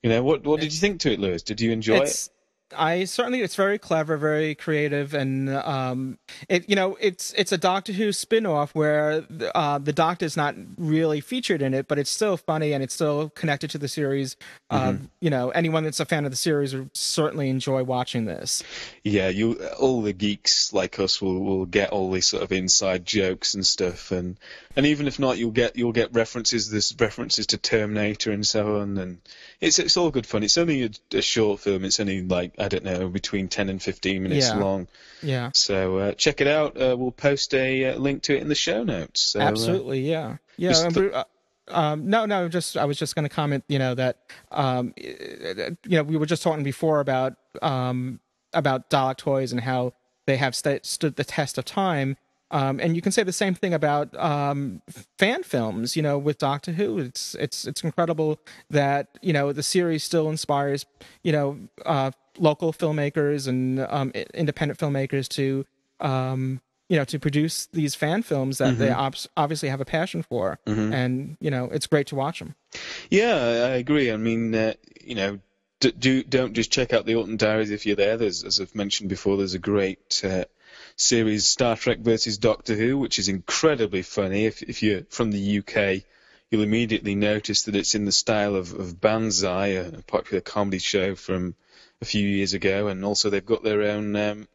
you 0.03 0.09
know, 0.09 0.23
what 0.23 0.43
what 0.43 0.61
did 0.61 0.71
you 0.71 0.79
think 0.79 1.01
to 1.01 1.11
it, 1.11 1.19
Louis? 1.19 1.41
Did 1.41 1.59
you 1.59 1.71
enjoy 1.71 1.97
it? 1.97 2.29
I 2.75 3.05
certainly 3.05 3.41
it's 3.41 3.55
very 3.55 3.77
clever, 3.77 4.17
very 4.17 4.53
creative, 4.55 5.13
and 5.13 5.49
um, 5.49 6.17
it 6.49 6.69
you 6.69 6.75
know 6.75 6.97
it's 6.99 7.33
it's 7.33 7.51
a 7.51 7.57
Doctor 7.57 7.93
Who 7.93 8.11
spin-off 8.11 8.75
where 8.75 9.23
uh, 9.55 9.77
the 9.77 9.93
Doctor 9.93 10.25
is 10.25 10.35
not 10.35 10.55
really 10.77 11.21
featured 11.21 11.61
in 11.61 11.73
it, 11.73 11.87
but 11.87 11.97
it's 11.97 12.09
still 12.09 12.35
funny 12.35 12.73
and 12.73 12.83
it's 12.83 12.93
still 12.93 13.29
connected 13.29 13.69
to 13.71 13.77
the 13.77 13.87
series. 13.87 14.35
Uh, 14.69 14.77
Mm-hmm. 14.87 15.05
you 15.21 15.29
know, 15.29 15.49
anyone 15.49 15.83
that's 15.83 15.99
a 15.99 16.05
fan 16.05 16.23
of 16.25 16.31
the 16.31 16.37
series 16.37 16.73
will 16.75 16.89
certainly 16.93 17.49
enjoy 17.49 17.83
watching 17.83 18.25
this. 18.25 18.63
Yeah, 19.03 19.29
you 19.29 19.53
all 19.79 20.01
the 20.01 20.13
geeks 20.13 20.71
like 20.73 20.99
us 20.99 21.21
will 21.21 21.39
will 21.43 21.65
get 21.65 21.89
all 21.91 22.11
these 22.11 22.27
sort 22.27 22.43
of 22.43 22.51
inside 22.51 23.05
jokes 23.05 23.53
and 23.53 23.65
stuff, 23.65 24.11
and 24.11 24.37
and 24.75 24.85
even 24.85 25.07
if 25.07 25.19
not, 25.19 25.37
you'll 25.37 25.51
get 25.51 25.75
you'll 25.77 25.93
get 25.93 26.13
references. 26.13 26.69
There's 26.69 26.93
references 26.99 27.47
to 27.47 27.57
Terminator 27.57 28.31
and 28.31 28.45
so 28.45 28.79
on, 28.79 28.97
and 28.97 29.19
it's 29.61 29.79
it's 29.79 29.97
all 29.97 30.11
good 30.11 30.25
fun. 30.27 30.43
It's 30.43 30.57
only 30.57 30.83
a, 30.83 30.89
a 31.17 31.21
short 31.21 31.59
film. 31.61 31.83
It's 31.83 31.99
only 31.99 32.21
like 32.21 32.53
I 32.59 32.67
don't 32.67 32.83
know 32.83 33.07
between 33.09 33.47
ten 33.47 33.69
and 33.69 33.81
fifteen 33.81 34.23
minutes 34.23 34.47
Yeah. 34.49 34.57
long. 34.57 34.87
Yeah, 35.23 35.49
So 35.53 35.97
uh, 35.97 36.11
check 36.13 36.41
it 36.41 36.47
out. 36.47 36.79
Uh, 36.79 36.95
we'll 36.97 37.11
post 37.11 37.53
a 37.55 37.85
uh, 37.85 37.97
link 37.97 38.21
to 38.23 38.35
it 38.35 38.41
in 38.41 38.49
the 38.49 38.55
show 38.55 38.83
notes. 38.83 39.21
So, 39.21 39.39
uh, 39.39 39.43
absolutely. 39.43 40.01
Yeah, 40.01 40.37
yeah. 40.57 40.69
just 40.69 40.85
and 40.85 40.93
the- 40.93 41.01
we- 41.01 41.11
uh, 41.13 41.23
um, 41.69 42.07
no, 42.09 42.25
no. 42.25 42.47
Just 42.47 42.77
I 42.77 42.85
was 42.85 42.97
just 42.97 43.15
going 43.15 43.27
to 43.27 43.33
comment. 43.33 43.63
You 43.67 43.79
know 43.79 43.95
that 43.95 44.19
um, 44.51 44.93
you 44.97 45.75
know 45.85 46.03
we 46.03 46.17
were 46.17 46.25
just 46.27 46.43
talking 46.43 46.63
before 46.63 46.99
about 46.99 47.33
um, 47.61 48.19
about 48.53 48.89
Dalek 48.89 49.17
toys 49.17 49.51
and 49.51 49.61
how 49.61 49.93
they 50.27 50.37
have 50.37 50.55
st- 50.55 50.85
stood 50.85 51.15
the 51.15 51.23
test 51.23 51.57
of 51.57 51.65
time. 51.65 52.15
Um, 52.51 52.79
and 52.79 52.95
you 52.95 53.01
can 53.01 53.11
say 53.11 53.23
the 53.23 53.33
same 53.33 53.53
thing 53.53 53.73
about 53.73 54.15
um, 54.15 54.81
fan 55.17 55.43
films. 55.43 55.95
You 55.95 56.01
know, 56.01 56.17
with 56.17 56.37
Doctor 56.37 56.71
Who, 56.71 56.99
it's 56.99 57.35
it's 57.35 57.65
it's 57.67 57.83
incredible 57.83 58.39
that 58.69 59.09
you 59.21 59.33
know 59.33 59.51
the 59.51 59.63
series 59.63 60.03
still 60.03 60.29
inspires 60.29 60.85
you 61.23 61.31
know 61.31 61.59
uh, 61.85 62.11
local 62.37 62.71
filmmakers 62.71 63.47
and 63.47 63.79
um, 63.79 64.11
independent 64.33 64.79
filmmakers 64.79 65.27
to 65.29 65.65
um, 65.99 66.61
you 66.89 66.97
know 66.97 67.03
to 67.05 67.19
produce 67.19 67.67
these 67.73 67.95
fan 67.95 68.23
films 68.23 68.59
that 68.59 68.71
mm-hmm. 68.71 68.79
they 68.79 68.91
ob- 68.91 69.15
obviously 69.35 69.69
have 69.69 69.81
a 69.81 69.85
passion 69.85 70.23
for, 70.23 70.59
mm-hmm. 70.65 70.93
and 70.93 71.37
you 71.39 71.51
know 71.51 71.65
it's 71.65 71.87
great 71.87 72.07
to 72.07 72.15
watch 72.15 72.39
them. 72.39 72.55
Yeah, 73.09 73.35
I 73.35 73.75
agree. 73.75 74.11
I 74.11 74.17
mean, 74.17 74.55
uh, 74.55 74.73
you 75.03 75.15
know, 75.15 75.39
do, 75.79 75.91
do 75.91 76.23
don't 76.23 76.53
just 76.53 76.71
check 76.71 76.93
out 76.93 77.05
the 77.05 77.15
Alton 77.15 77.37
Diaries 77.37 77.71
if 77.71 77.85
you're 77.85 77.95
there. 77.95 78.17
There's, 78.17 78.43
as 78.43 78.59
I've 78.59 78.75
mentioned 78.75 79.09
before, 79.09 79.37
there's 79.37 79.53
a 79.53 79.59
great 79.59 80.21
uh, 80.23 80.45
series 80.97 81.47
Star 81.47 81.77
Trek 81.77 81.99
versus 81.99 82.39
Doctor 82.39 82.75
Who, 82.75 82.97
which 82.97 83.19
is 83.19 83.29
incredibly 83.29 84.01
funny. 84.01 84.45
If 84.45 84.63
if 84.63 84.81
you're 84.81 85.03
from 85.09 85.31
the 85.31 85.59
UK, 85.59 86.03
you'll 86.49 86.63
immediately 86.63 87.13
notice 87.15 87.63
that 87.63 87.75
it's 87.75 87.95
in 87.95 88.05
the 88.05 88.11
style 88.11 88.55
of, 88.55 88.73
of 88.73 88.99
Banzai, 88.99 89.67
a 89.67 90.01
popular 90.01 90.41
comedy 90.41 90.79
show 90.79 91.15
from 91.15 91.55
a 92.01 92.05
few 92.05 92.27
years 92.27 92.53
ago, 92.53 92.87
and 92.87 93.05
also 93.05 93.29
they've 93.29 93.45
got 93.45 93.63
their 93.63 93.83
own 93.83 94.15
um, 94.15 94.47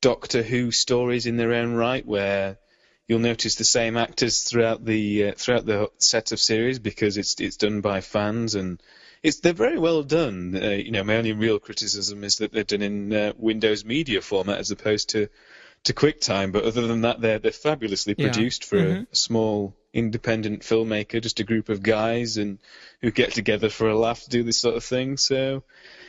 Doctor 0.00 0.42
Who 0.42 0.70
stories 0.70 1.26
in 1.26 1.36
their 1.36 1.54
own 1.54 1.74
right, 1.74 2.06
where 2.06 2.58
you'll 3.08 3.18
notice 3.18 3.56
the 3.56 3.64
same 3.64 3.96
actors 3.96 4.42
throughout 4.42 4.84
the 4.84 5.30
uh, 5.30 5.32
throughout 5.36 5.66
the 5.66 5.90
set 5.98 6.30
of 6.30 6.38
series 6.38 6.78
because 6.78 7.18
it's 7.18 7.34
it's 7.40 7.56
done 7.56 7.80
by 7.80 8.00
fans 8.00 8.54
and 8.54 8.80
it's 9.24 9.40
they're 9.40 9.52
very 9.52 9.78
well 9.78 10.04
done. 10.04 10.54
Uh, 10.54 10.68
you 10.70 10.92
know, 10.92 11.02
my 11.02 11.16
only 11.16 11.32
real 11.32 11.58
criticism 11.58 12.22
is 12.22 12.36
that 12.36 12.52
they're 12.52 12.62
done 12.62 12.82
in 12.82 13.12
uh, 13.12 13.32
Windows 13.36 13.84
Media 13.84 14.20
format 14.20 14.58
as 14.58 14.70
opposed 14.70 15.10
to 15.10 15.28
to 15.84 15.94
QuickTime. 15.94 16.52
But 16.52 16.64
other 16.64 16.86
than 16.86 17.02
that, 17.02 17.20
they're 17.20 17.38
they're 17.38 17.52
fabulously 17.52 18.14
produced 18.14 18.64
yeah. 18.64 18.68
for 18.68 18.76
mm-hmm. 18.76 19.00
a, 19.00 19.06
a, 19.12 19.16
small 19.16 19.74
independent 19.92 20.62
filmmaker, 20.62 21.20
just 21.20 21.40
a 21.40 21.44
group 21.44 21.68
of 21.68 21.82
guys 21.82 22.36
and 22.36 22.58
who 23.00 23.10
get 23.10 23.32
together 23.32 23.68
for 23.68 23.88
a 23.88 23.98
laugh 23.98 24.22
to 24.22 24.30
do 24.30 24.42
this 24.42 24.58
sort 24.58 24.76
of 24.76 24.84
thing. 24.84 25.16
So. 25.16 25.62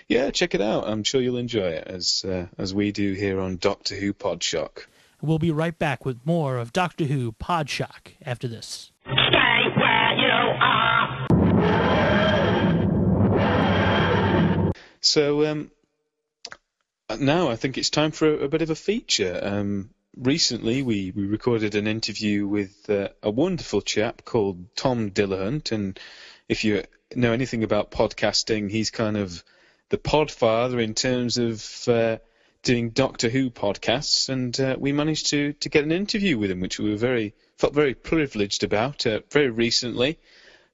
Yeah, 0.07 0.31
check 0.31 0.55
it 0.55 0.61
out. 0.61 0.89
I'm 0.89 1.03
sure 1.05 1.21
you'll 1.21 1.37
enjoy 1.37 1.69
it 1.69 1.87
as 1.87 2.25
uh, 2.27 2.47
as 2.57 2.73
we 2.73 2.91
do 2.91 3.13
here 3.13 3.39
on 3.39 3.55
Doctor 3.55 3.95
Who 3.95 4.13
Podshock. 4.13 4.85
We'll 5.21 5.39
be 5.39 5.51
right 5.51 5.77
back 5.77 6.03
with 6.03 6.19
more 6.25 6.57
of 6.57 6.73
Doctor 6.73 7.05
Who 7.05 7.31
Podshock 7.31 8.15
after 8.25 8.47
this. 8.47 8.91
Stay 9.03 9.69
where 9.77 10.17
you 10.17 10.31
are. 10.59 11.27
So 14.99 15.45
um, 15.45 15.71
now 17.19 17.49
I 17.49 17.55
think 17.55 17.77
it's 17.77 17.89
time 17.89 18.11
for 18.11 18.27
a, 18.27 18.45
a 18.45 18.47
bit 18.47 18.61
of 18.61 18.69
a 18.69 18.75
feature. 18.75 19.39
Um, 19.41 19.89
recently, 20.15 20.83
we, 20.83 21.11
we 21.15 21.25
recorded 21.25 21.75
an 21.75 21.87
interview 21.87 22.47
with 22.47 22.89
uh, 22.89 23.09
a 23.23 23.31
wonderful 23.31 23.81
chap 23.81 24.23
called 24.25 24.75
Tom 24.75 25.11
Dillahunt, 25.11 25.71
and 25.71 25.99
if 26.49 26.63
you 26.63 26.83
know 27.15 27.33
anything 27.33 27.63
about 27.63 27.91
podcasting, 27.91 28.69
he's 28.69 28.91
kind 28.91 29.17
of 29.17 29.43
the 29.89 29.97
podfather 29.97 30.81
in 30.81 30.93
terms 30.93 31.37
of 31.37 31.87
uh, 31.87 32.17
doing 32.63 32.89
Doctor 32.89 33.29
Who 33.29 33.49
podcasts, 33.49 34.29
and 34.29 34.59
uh, 34.59 34.75
we 34.79 34.91
managed 34.91 35.27
to 35.31 35.53
to 35.53 35.69
get 35.69 35.83
an 35.83 35.91
interview 35.91 36.37
with 36.37 36.51
him, 36.51 36.59
which 36.59 36.79
we 36.79 36.89
were 36.89 36.97
very 36.97 37.33
felt 37.57 37.73
very 37.73 37.93
privileged 37.93 38.63
about 38.63 39.05
uh, 39.05 39.21
very 39.29 39.49
recently, 39.49 40.19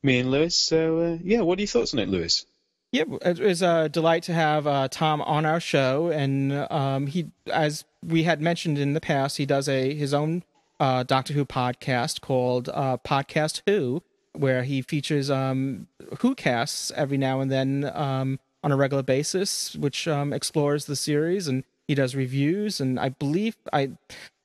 me 0.01 0.19
and 0.19 0.31
Louis. 0.31 0.55
So 0.55 0.99
uh, 0.99 1.17
yeah, 1.23 1.41
what 1.41 1.59
are 1.59 1.61
your 1.61 1.67
thoughts 1.67 1.93
on 1.93 1.99
it, 1.99 2.09
Louis? 2.09 2.45
Yeah, 2.91 3.03
it 3.21 3.39
was 3.39 3.61
a 3.61 3.89
delight 3.89 4.23
to 4.23 4.33
have 4.33 4.65
uh, 4.65 4.87
Tom 4.87 5.21
on 5.21 5.45
our 5.45 5.59
show, 5.59 6.07
and 6.07 6.53
um, 6.71 7.07
he, 7.07 7.31
as 7.51 7.83
we 8.01 8.23
had 8.23 8.41
mentioned 8.41 8.77
in 8.77 8.93
the 8.93 9.01
past, 9.01 9.37
he 9.37 9.45
does 9.45 9.67
a 9.67 9.93
his 9.93 10.13
own 10.13 10.43
uh, 10.79 11.03
Doctor 11.03 11.33
Who 11.33 11.45
podcast 11.45 12.21
called 12.21 12.69
uh, 12.69 12.97
Podcast 12.97 13.61
Who, 13.65 14.03
where 14.31 14.63
he 14.63 14.81
features 14.81 15.29
um, 15.29 15.87
Who 16.19 16.33
casts 16.33 16.91
every 16.95 17.17
now 17.17 17.41
and 17.41 17.51
then 17.51 17.91
um, 17.93 18.39
on 18.63 18.71
a 18.71 18.77
regular 18.77 19.03
basis, 19.03 19.75
which 19.75 20.07
um, 20.07 20.31
explores 20.31 20.85
the 20.85 20.95
series, 20.95 21.49
and 21.49 21.65
he 21.89 21.95
does 21.95 22.15
reviews. 22.15 22.79
And 22.79 22.97
I 23.01 23.09
believe 23.09 23.57
I 23.73 23.91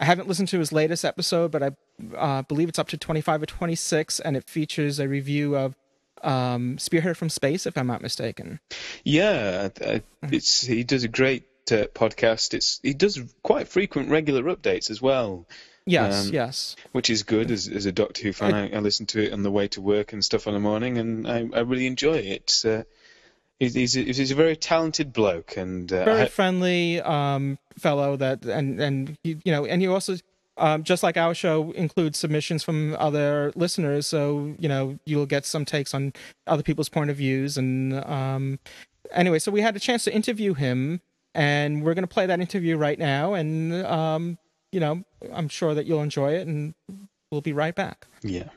I 0.01 0.05
haven't 0.05 0.27
listened 0.27 0.49
to 0.49 0.59
his 0.59 0.73
latest 0.73 1.05
episode, 1.05 1.53
but 1.53 1.63
I 1.63 1.71
uh, 2.17 2.43
believe 2.43 2.69
it's 2.69 2.79
up 2.81 2.89
to 2.89 2.97
twenty 2.97 3.21
five 3.21 3.41
or 3.41 3.47
twenty 3.47 3.77
six, 3.77 4.19
and 4.19 4.37
it 4.37 4.51
features 4.51 4.99
a 4.99 5.07
review 5.07 5.57
of 5.57 5.77
um, 6.23 6.79
Spearhead 6.79 7.17
from 7.17 7.29
Space, 7.29 7.67
if 7.67 7.77
I'm 7.77 7.87
not 7.87 8.03
mistaken. 8.03 8.61
Yeah, 9.05 9.69
it's 10.23 10.63
he 10.63 10.85
does 10.85 11.05
a 11.05 11.09
great 11.09 11.45
uh, 11.71 11.87
podcast. 11.95 12.55
It's 12.55 12.81
he 12.83 12.95
does 12.95 13.21
quite 13.43 13.69
frequent, 13.69 14.11
regular 14.11 14.43
updates 14.55 14.91
as 14.91 15.01
well. 15.01 15.47
Yes, 15.85 16.29
um, 16.29 16.35
yes. 16.35 16.77
Which 16.93 17.11
is 17.11 17.23
good 17.25 17.51
as, 17.51 17.69
as 17.69 17.87
a 17.87 17.93
Doctor 17.93 18.23
Who 18.23 18.33
fan. 18.33 18.55
I, 18.55 18.71
I, 18.71 18.79
listen 18.79 19.07
to 19.07 19.25
it 19.25 19.33
on 19.33 19.43
the 19.43 19.51
way 19.51 19.69
to 19.69 19.81
work 19.81 20.13
and 20.13 20.25
stuff 20.25 20.47
in 20.47 20.55
the 20.55 20.61
morning, 20.61 20.99
and 20.99 21.27
I, 21.27 21.49
I 21.53 21.61
really 21.61 21.87
enjoy 21.87 22.19
it. 22.19 22.63
Uh, 22.65 22.85
he's, 23.59 23.95
he's, 23.95 24.31
a, 24.31 24.35
very 24.35 24.57
talented 24.57 25.13
bloke 25.13 25.57
and 25.57 25.93
uh, 25.93 26.05
very 26.05 26.29
friendly 26.29 27.01
um, 27.01 27.59
fellow. 27.79 28.17
That 28.17 28.45
and 28.45 28.81
and 28.81 29.19
you 29.25 29.41
know, 29.47 29.67
and 29.67 29.83
he 29.83 29.89
also 29.89 30.17
um, 30.57 30.83
just 30.83 31.03
like 31.03 31.17
our 31.17 31.35
show 31.35 31.73
includes 31.73 32.19
submissions 32.19 32.63
from 32.63 32.95
other 32.99 33.53
listeners, 33.55 34.07
so 34.07 34.55
you 34.59 34.69
know 34.69 34.99
you'll 35.05 35.27
get 35.27 35.47
some 35.47 35.65
takes 35.65 35.95
on 35.95 36.13
other 36.47 36.63
people's 36.63 36.89
point 36.89 37.11
of 37.11 37.17
views. 37.17 37.57
And 37.57 37.95
um, 38.05 38.59
anyway, 39.13 39.39
so 39.39 39.51
we 39.51 39.63
had 39.63 39.77
a 39.77 39.81
chance 39.81 40.05
to 40.05 40.15
interview 40.15 40.55
him, 40.55 41.01
and 41.35 41.83
we're 41.83 41.95
going 41.95 42.05
to 42.05 42.09
play 42.09 42.27
that 42.27 42.41
interview 42.41 42.77
right 42.77 42.99
now. 42.99 43.35
And 43.35 43.85
um, 43.87 44.39
you 44.73 44.81
know, 44.81 45.05
I'm 45.33 45.49
sure 45.49 45.75
that 45.75 45.87
you'll 45.87 46.03
enjoy 46.03 46.35
it, 46.35 46.47
and 46.47 46.75
we'll 47.31 47.41
be 47.41 47.53
right 47.53 47.75
back. 47.75 48.07
Yeah. 48.23 48.51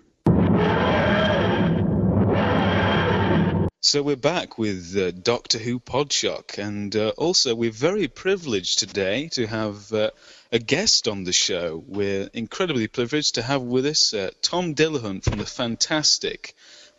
So 3.87 4.01
we're 4.01 4.15
back 4.15 4.57
with 4.57 4.97
uh, 4.97 5.11
Doctor 5.11 5.59
Who 5.59 5.79
Podshock, 5.79 6.57
and 6.57 6.95
uh, 6.95 7.09
also 7.17 7.53
we're 7.53 7.69
very 7.69 8.07
privileged 8.07 8.79
today 8.79 9.27
to 9.33 9.45
have 9.45 9.93
uh, 9.93 10.09
a 10.51 10.57
guest 10.57 11.07
on 11.07 11.23
the 11.23 11.31
show. 11.31 11.83
We're 11.87 12.27
incredibly 12.33 12.87
privileged 12.87 13.35
to 13.35 13.43
have 13.43 13.61
with 13.61 13.85
us 13.85 14.11
uh, 14.11 14.31
Tom 14.41 14.73
Dillahunt 14.73 15.23
from 15.23 15.37
the 15.37 15.45
fantastic 15.45 16.55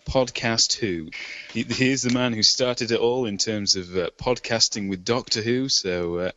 podcast 0.08 0.74
Who. 0.74 1.10
He, 1.52 1.64
he's 1.64 2.02
the 2.02 2.14
man 2.14 2.32
who 2.32 2.44
started 2.44 2.92
it 2.92 3.00
all 3.00 3.26
in 3.26 3.36
terms 3.36 3.74
of 3.74 3.96
uh, 3.96 4.10
podcasting 4.16 4.88
with 4.88 5.04
Doctor 5.04 5.42
Who. 5.42 5.68
So, 5.68 6.18
uh, 6.18 6.30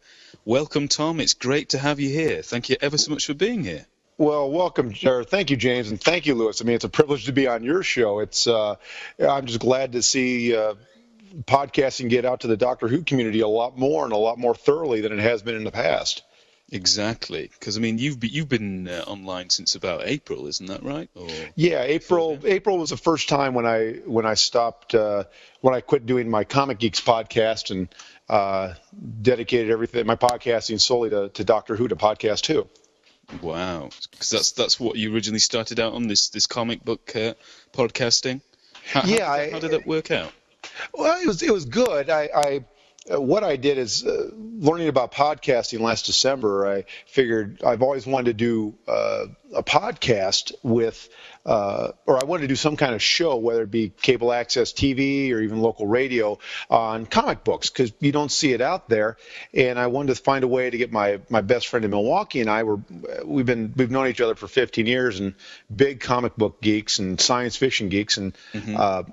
welcome, 0.45 0.87
Tom. 0.87 1.19
It's 1.19 1.35
great 1.35 1.69
to 1.69 1.77
have 1.77 1.99
you 1.99 2.09
here. 2.09 2.41
Thank 2.41 2.69
you 2.69 2.77
ever 2.81 2.97
so 2.97 3.11
much 3.11 3.27
for 3.27 3.35
being 3.35 3.63
here. 3.63 3.85
Well, 4.19 4.51
welcome, 4.51 4.93
or 5.05 5.23
thank 5.23 5.49
you, 5.49 5.55
James, 5.55 5.89
and 5.89 5.99
thank 5.99 6.25
you, 6.25 6.35
Louis. 6.35 6.61
I 6.61 6.65
mean, 6.65 6.75
it's 6.75 6.83
a 6.83 6.89
privilege 6.89 7.27
to 7.27 7.31
be 7.31 7.47
on 7.47 7.63
your 7.63 7.83
show. 7.83 8.19
It's 8.19 8.47
uh, 8.47 8.75
I'm 9.17 9.45
just 9.45 9.61
glad 9.61 9.93
to 9.93 10.01
see 10.01 10.53
uh, 10.53 10.73
podcasting 11.45 12.09
get 12.09 12.25
out 12.25 12.41
to 12.41 12.47
the 12.47 12.57
Doctor 12.57 12.89
Who 12.89 13.03
community 13.03 13.39
a 13.39 13.47
lot 13.47 13.77
more 13.77 14.03
and 14.03 14.11
a 14.11 14.17
lot 14.17 14.37
more 14.37 14.53
thoroughly 14.53 14.99
than 14.99 15.13
it 15.13 15.19
has 15.19 15.41
been 15.41 15.55
in 15.55 15.63
the 15.63 15.71
past. 15.71 16.23
Exactly, 16.69 17.49
because 17.49 17.77
I 17.77 17.79
mean, 17.79 17.97
you've 17.97 18.19
been, 18.19 18.29
you've 18.33 18.49
been 18.49 18.89
uh, 18.89 19.05
online 19.07 19.51
since 19.51 19.75
about 19.75 20.01
April, 20.03 20.47
isn't 20.47 20.67
that 20.67 20.83
right? 20.83 21.09
Or 21.15 21.29
yeah, 21.55 21.83
April. 21.83 22.37
April 22.43 22.77
was 22.77 22.89
the 22.89 22.97
first 22.97 23.29
time 23.29 23.53
when 23.53 23.65
I 23.65 24.01
when 24.05 24.25
I 24.25 24.33
stopped 24.33 24.95
uh, 24.95 25.23
when 25.61 25.73
I 25.73 25.79
quit 25.79 26.05
doing 26.05 26.29
my 26.29 26.43
Comic 26.43 26.79
Geeks 26.79 26.99
podcast 26.99 27.71
and 27.71 27.87
uh, 28.27 28.73
dedicated 29.21 29.71
everything 29.71 30.05
my 30.05 30.17
podcasting 30.17 30.81
solely 30.81 31.09
to, 31.11 31.29
to 31.29 31.45
Doctor 31.45 31.77
Who 31.77 31.87
to 31.87 31.95
podcast 31.95 32.45
Who. 32.47 32.67
Wow, 33.41 33.89
because 34.11 34.29
that's 34.29 34.51
that's 34.51 34.79
what 34.79 34.95
you 34.95 35.13
originally 35.13 35.39
started 35.39 35.79
out 35.79 35.93
on 35.93 36.07
this 36.07 36.29
this 36.29 36.47
comic 36.47 36.83
book 36.83 37.15
uh, 37.15 37.33
podcasting. 37.73 38.41
How, 38.85 39.05
yeah, 39.05 39.25
how, 39.25 39.51
how, 39.51 39.59
did 39.59 39.73
it 39.73 39.85
work 39.85 40.09
out? 40.11 40.31
Well, 40.93 41.21
it 41.21 41.27
was 41.27 41.43
it 41.43 41.53
was 41.53 41.65
good. 41.65 42.09
I, 42.09 42.29
I 42.33 42.65
what 43.07 43.43
I 43.43 43.55
did 43.55 43.77
is 43.77 44.05
uh, 44.05 44.29
learning 44.35 44.87
about 44.87 45.11
podcasting 45.11 45.79
last 45.79 46.05
December. 46.05 46.67
I 46.67 46.85
figured 47.07 47.63
I've 47.63 47.81
always 47.81 48.05
wanted 48.05 48.25
to 48.25 48.33
do 48.33 48.75
uh, 48.87 49.25
a 49.55 49.63
podcast 49.63 50.51
with, 50.63 51.09
uh, 51.45 51.93
or 52.05 52.17
I 52.21 52.25
wanted 52.25 52.41
to 52.41 52.47
do 52.49 52.55
some 52.55 52.75
kind 52.77 52.93
of 52.93 53.01
show, 53.01 53.37
whether 53.37 53.63
it 53.63 53.71
be 53.71 53.89
cable 53.89 54.31
access 54.31 54.73
TV 54.73 55.31
or 55.31 55.39
even 55.39 55.61
local 55.61 55.87
radio 55.87 56.37
on 56.69 57.05
comic 57.05 57.43
books, 57.43 57.69
because 57.69 57.93
you 57.99 58.11
don't 58.11 58.31
see 58.31 58.53
it 58.53 58.61
out 58.61 58.89
there. 58.89 59.17
And 59.53 59.79
I 59.79 59.87
wanted 59.87 60.15
to 60.15 60.21
find 60.21 60.43
a 60.43 60.47
way 60.47 60.69
to 60.69 60.77
get 60.77 60.91
my 60.91 61.19
my 61.29 61.41
best 61.41 61.67
friend 61.67 61.85
in 61.85 61.91
Milwaukee 61.91 62.41
and 62.41 62.49
I 62.49 62.63
were 62.63 62.79
we've 63.23 63.45
been 63.45 63.73
we've 63.75 63.91
known 63.91 64.07
each 64.07 64.21
other 64.21 64.35
for 64.35 64.47
15 64.47 64.85
years 64.85 65.19
and 65.19 65.35
big 65.73 66.01
comic 66.01 66.35
book 66.35 66.61
geeks 66.61 66.99
and 66.99 67.19
science 67.19 67.55
fiction 67.55 67.89
geeks 67.89 68.17
and. 68.17 68.37
Mm-hmm. 68.53 68.75
Uh, 68.77 69.03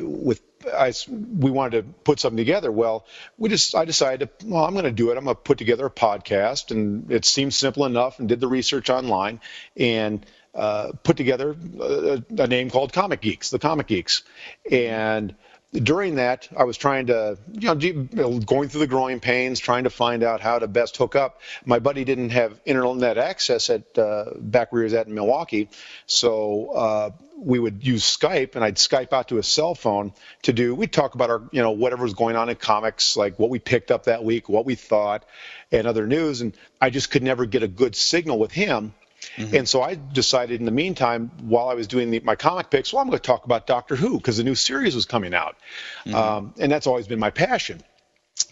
with 0.00 0.42
I, 0.66 0.92
we 1.08 1.50
wanted 1.50 1.82
to 1.82 1.92
put 2.04 2.20
something 2.20 2.36
together. 2.36 2.70
Well, 2.70 3.06
we 3.36 3.48
just 3.48 3.74
I 3.74 3.84
decided, 3.84 4.38
to 4.38 4.46
well, 4.46 4.64
I'm 4.64 4.72
going 4.72 4.84
to 4.84 4.90
do 4.90 5.10
it. 5.10 5.16
I'm 5.16 5.24
going 5.24 5.36
to 5.36 5.42
put 5.42 5.58
together 5.58 5.86
a 5.86 5.90
podcast, 5.90 6.70
and 6.70 7.10
it 7.10 7.24
seemed 7.24 7.54
simple 7.54 7.84
enough. 7.84 8.18
And 8.18 8.28
did 8.28 8.40
the 8.40 8.48
research 8.48 8.90
online 8.90 9.40
and 9.76 10.24
uh, 10.54 10.92
put 11.02 11.16
together 11.16 11.56
a, 11.80 12.22
a, 12.36 12.46
name 12.46 12.70
called 12.70 12.92
Comic 12.92 13.20
Geeks, 13.20 13.50
the 13.50 13.58
Comic 13.58 13.86
Geeks, 13.86 14.22
and 14.70 15.34
during 15.72 16.14
that, 16.14 16.48
I 16.56 16.64
was 16.64 16.78
trying 16.78 17.08
to, 17.08 17.38
you 17.52 18.08
know, 18.12 18.38
going 18.38 18.70
through 18.70 18.80
the 18.80 18.86
growing 18.86 19.20
pains, 19.20 19.60
trying 19.60 19.84
to 19.84 19.90
find 19.90 20.22
out 20.22 20.40
how 20.40 20.58
to 20.58 20.66
best 20.66 20.96
hook 20.96 21.14
up. 21.14 21.40
My 21.66 21.78
buddy 21.78 22.04
didn't 22.04 22.30
have 22.30 22.58
internet 22.64 23.18
access 23.18 23.68
at 23.68 23.98
uh, 23.98 24.30
back 24.38 24.72
where 24.72 24.82
he 24.82 24.84
was 24.84 24.94
at 24.94 25.08
in 25.08 25.14
Milwaukee, 25.14 25.68
so 26.06 26.70
uh, 26.70 27.10
we 27.36 27.58
would 27.58 27.86
use 27.86 28.02
Skype, 28.02 28.54
and 28.54 28.64
I'd 28.64 28.76
Skype 28.76 29.12
out 29.12 29.28
to 29.28 29.36
his 29.36 29.46
cell 29.46 29.74
phone 29.74 30.14
to 30.42 30.54
do. 30.54 30.74
We'd 30.74 30.92
talk 30.92 31.14
about 31.14 31.28
our, 31.28 31.42
you 31.52 31.60
know, 31.60 31.72
whatever 31.72 32.02
was 32.02 32.14
going 32.14 32.36
on 32.36 32.48
in 32.48 32.56
comics, 32.56 33.16
like 33.16 33.38
what 33.38 33.50
we 33.50 33.58
picked 33.58 33.90
up 33.90 34.04
that 34.04 34.24
week, 34.24 34.48
what 34.48 34.64
we 34.64 34.74
thought, 34.74 35.24
and 35.70 35.86
other 35.86 36.06
news. 36.06 36.40
And 36.40 36.56
I 36.80 36.88
just 36.88 37.10
could 37.10 37.22
never 37.22 37.44
get 37.44 37.62
a 37.62 37.68
good 37.68 37.94
signal 37.94 38.38
with 38.38 38.52
him. 38.52 38.94
Mm-hmm. 39.38 39.54
And 39.54 39.68
so 39.68 39.82
I 39.82 39.94
decided 39.94 40.58
in 40.58 40.66
the 40.66 40.72
meantime, 40.72 41.30
while 41.40 41.68
I 41.68 41.74
was 41.74 41.86
doing 41.86 42.10
the, 42.10 42.20
my 42.20 42.34
comic 42.34 42.70
picks, 42.70 42.92
well, 42.92 43.00
I'm 43.00 43.08
going 43.08 43.18
to 43.18 43.22
talk 43.22 43.44
about 43.44 43.66
Doctor 43.66 43.94
Who 43.94 44.16
because 44.16 44.36
the 44.36 44.42
new 44.42 44.56
series 44.56 44.96
was 44.96 45.06
coming 45.06 45.32
out. 45.32 45.56
Mm-hmm. 46.04 46.14
Um, 46.14 46.54
and 46.58 46.72
that's 46.72 46.88
always 46.88 47.06
been 47.06 47.20
my 47.20 47.30
passion. 47.30 47.80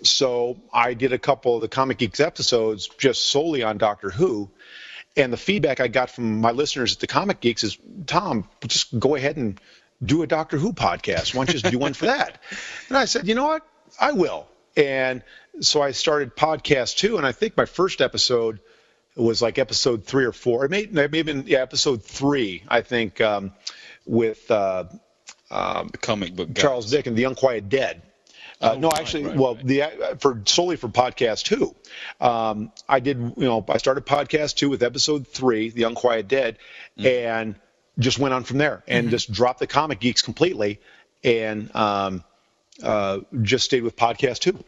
So 0.02 0.60
I 0.72 0.94
did 0.94 1.12
a 1.12 1.18
couple 1.18 1.56
of 1.56 1.60
the 1.60 1.68
Comic 1.68 1.98
Geeks 1.98 2.20
episodes 2.20 2.88
just 2.98 3.26
solely 3.26 3.64
on 3.64 3.78
Doctor 3.78 4.10
Who. 4.10 4.50
And 5.16 5.32
the 5.32 5.38
feedback 5.38 5.80
I 5.80 5.88
got 5.88 6.10
from 6.10 6.40
my 6.40 6.52
listeners 6.52 6.94
at 6.94 7.00
the 7.00 7.06
Comic 7.06 7.40
Geeks 7.40 7.64
is, 7.64 7.78
Tom, 8.06 8.48
just 8.66 8.96
go 8.96 9.16
ahead 9.16 9.36
and 9.36 9.60
do 10.04 10.22
a 10.22 10.26
Doctor 10.26 10.56
Who 10.56 10.72
podcast. 10.72 11.34
Why 11.34 11.44
don't 11.44 11.54
you 11.54 11.60
just 11.60 11.72
do 11.72 11.78
one 11.78 11.94
for 11.94 12.06
that? 12.06 12.40
And 12.88 12.96
I 12.96 13.06
said, 13.06 13.26
you 13.26 13.34
know 13.34 13.46
what? 13.46 13.66
I 13.98 14.12
will. 14.12 14.46
And 14.76 15.24
so 15.60 15.82
I 15.82 15.90
started 15.90 16.36
podcast 16.36 17.00
Who, 17.00 17.16
and 17.16 17.26
I 17.26 17.32
think 17.32 17.56
my 17.56 17.66
first 17.66 18.00
episode– 18.00 18.60
was 19.16 19.40
like 19.42 19.58
episode 19.58 20.04
three 20.04 20.24
or 20.24 20.32
four. 20.32 20.64
It 20.64 20.70
may, 20.70 20.80
it 20.80 20.92
may 20.92 21.16
have 21.16 21.26
been 21.26 21.44
yeah, 21.46 21.60
episode 21.60 22.02
three, 22.02 22.62
I 22.68 22.82
think, 22.82 23.20
um, 23.20 23.52
with 24.04 24.50
uh, 24.50 24.84
um, 25.50 25.88
the 25.88 25.98
comic 25.98 26.34
book 26.34 26.52
guys. 26.52 26.62
Charles 26.62 26.90
Dickens, 26.90 27.16
The 27.16 27.24
Unquiet 27.24 27.68
Dead. 27.68 28.02
Uh, 28.60 28.72
oh, 28.74 28.78
no, 28.78 28.90
actually, 28.90 29.24
right, 29.24 29.36
well, 29.36 29.54
right. 29.54 29.66
the 29.66 29.82
uh, 29.82 30.14
for 30.16 30.40
solely 30.46 30.76
for 30.76 30.88
podcast 30.88 31.46
Who, 31.48 31.74
um, 32.26 32.72
I 32.88 33.00
did. 33.00 33.18
You 33.18 33.44
know, 33.44 33.64
I 33.68 33.76
started 33.76 34.06
podcast 34.06 34.58
Who 34.60 34.70
with 34.70 34.82
episode 34.82 35.28
three, 35.28 35.68
The 35.68 35.82
Unquiet 35.82 36.26
Dead, 36.26 36.56
mm-hmm. 36.98 37.06
and 37.06 37.56
just 37.98 38.18
went 38.18 38.32
on 38.32 38.44
from 38.44 38.56
there, 38.56 38.82
and 38.88 39.04
mm-hmm. 39.04 39.10
just 39.10 39.30
dropped 39.30 39.58
the 39.58 39.66
comic 39.66 40.00
geeks 40.00 40.22
completely, 40.22 40.80
and 41.22 41.74
um, 41.76 42.24
uh, 42.82 43.18
just 43.42 43.66
stayed 43.66 43.82
with 43.82 43.94
podcast 43.94 44.44
Who. 44.44 44.58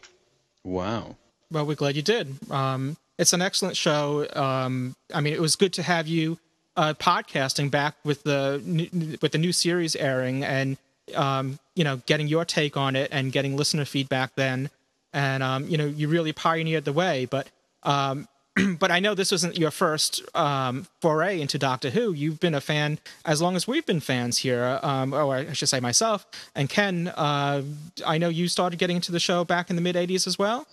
Wow. 0.65 1.17
Well, 1.51 1.65
we're 1.65 1.75
glad 1.75 1.97
you 1.97 2.03
did. 2.03 2.35
Um, 2.51 2.99
it's 3.19 3.33
an 3.33 3.43
excellent 3.43 3.77
show. 3.77 4.27
Um, 4.35 4.97
I 5.13 5.21
mean, 5.21 5.33
it 5.33 5.41
was 5.41 5.57
good 5.57 5.73
to 5.75 5.83
have 5.83 6.07
you 6.07 6.39
uh, 6.77 6.95
podcasting 6.95 7.71
back 7.71 7.97
with 8.05 8.23
the 8.23 9.19
with 9.21 9.33
the 9.33 9.39
new 9.39 9.53
series 9.53 9.97
airing, 9.97 10.45
and 10.45 10.79
um, 11.15 11.59
you 11.75 11.85
know, 11.85 11.97
getting 12.07 12.29
your 12.29 12.45
take 12.45 12.77
on 12.77 12.97
it 12.97 13.09
and 13.13 13.33
getting 13.33 13.57
listener 13.57 13.85
feedback. 13.85 14.35
Then, 14.37 14.71
and 15.13 15.43
um, 15.43 15.69
you 15.69 15.77
know, 15.77 15.87
you 15.87 16.09
really 16.09 16.33
pioneered 16.33 16.85
the 16.85 16.93
way. 16.93 17.27
But 17.27 17.51
um, 17.83 18.29
but 18.79 18.91
I 18.91 19.01
know 19.01 19.15
this 19.15 19.33
wasn't 19.33 19.59
your 19.59 19.73
first 19.73 20.23
um, 20.37 20.87
foray 21.01 21.41
into 21.41 21.59
Doctor 21.59 21.91
Who. 21.91 22.13
You've 22.13 22.41
been 22.41 22.55
a 22.55 22.61
fan 22.61 22.99
as 23.25 23.43
long 23.43 23.57
as 23.57 23.67
we've 23.67 23.85
been 23.85 24.01
fans 24.01 24.39
here, 24.39 24.79
um, 24.83 25.13
or 25.13 25.35
I 25.35 25.53
should 25.53 25.69
say 25.69 25.81
myself 25.81 26.27
and 26.55 26.69
Ken. 26.69 27.09
Uh, 27.09 27.63
I 28.07 28.19
know 28.19 28.29
you 28.29 28.49
started 28.49 28.79
getting 28.79 28.97
into 28.97 29.11
the 29.11 29.21
show 29.21 29.45
back 29.45 29.71
in 29.71 29.77
the 29.77 29.83
mid 29.83 29.97
'80s 29.97 30.27
as 30.27 30.39
well. 30.39 30.67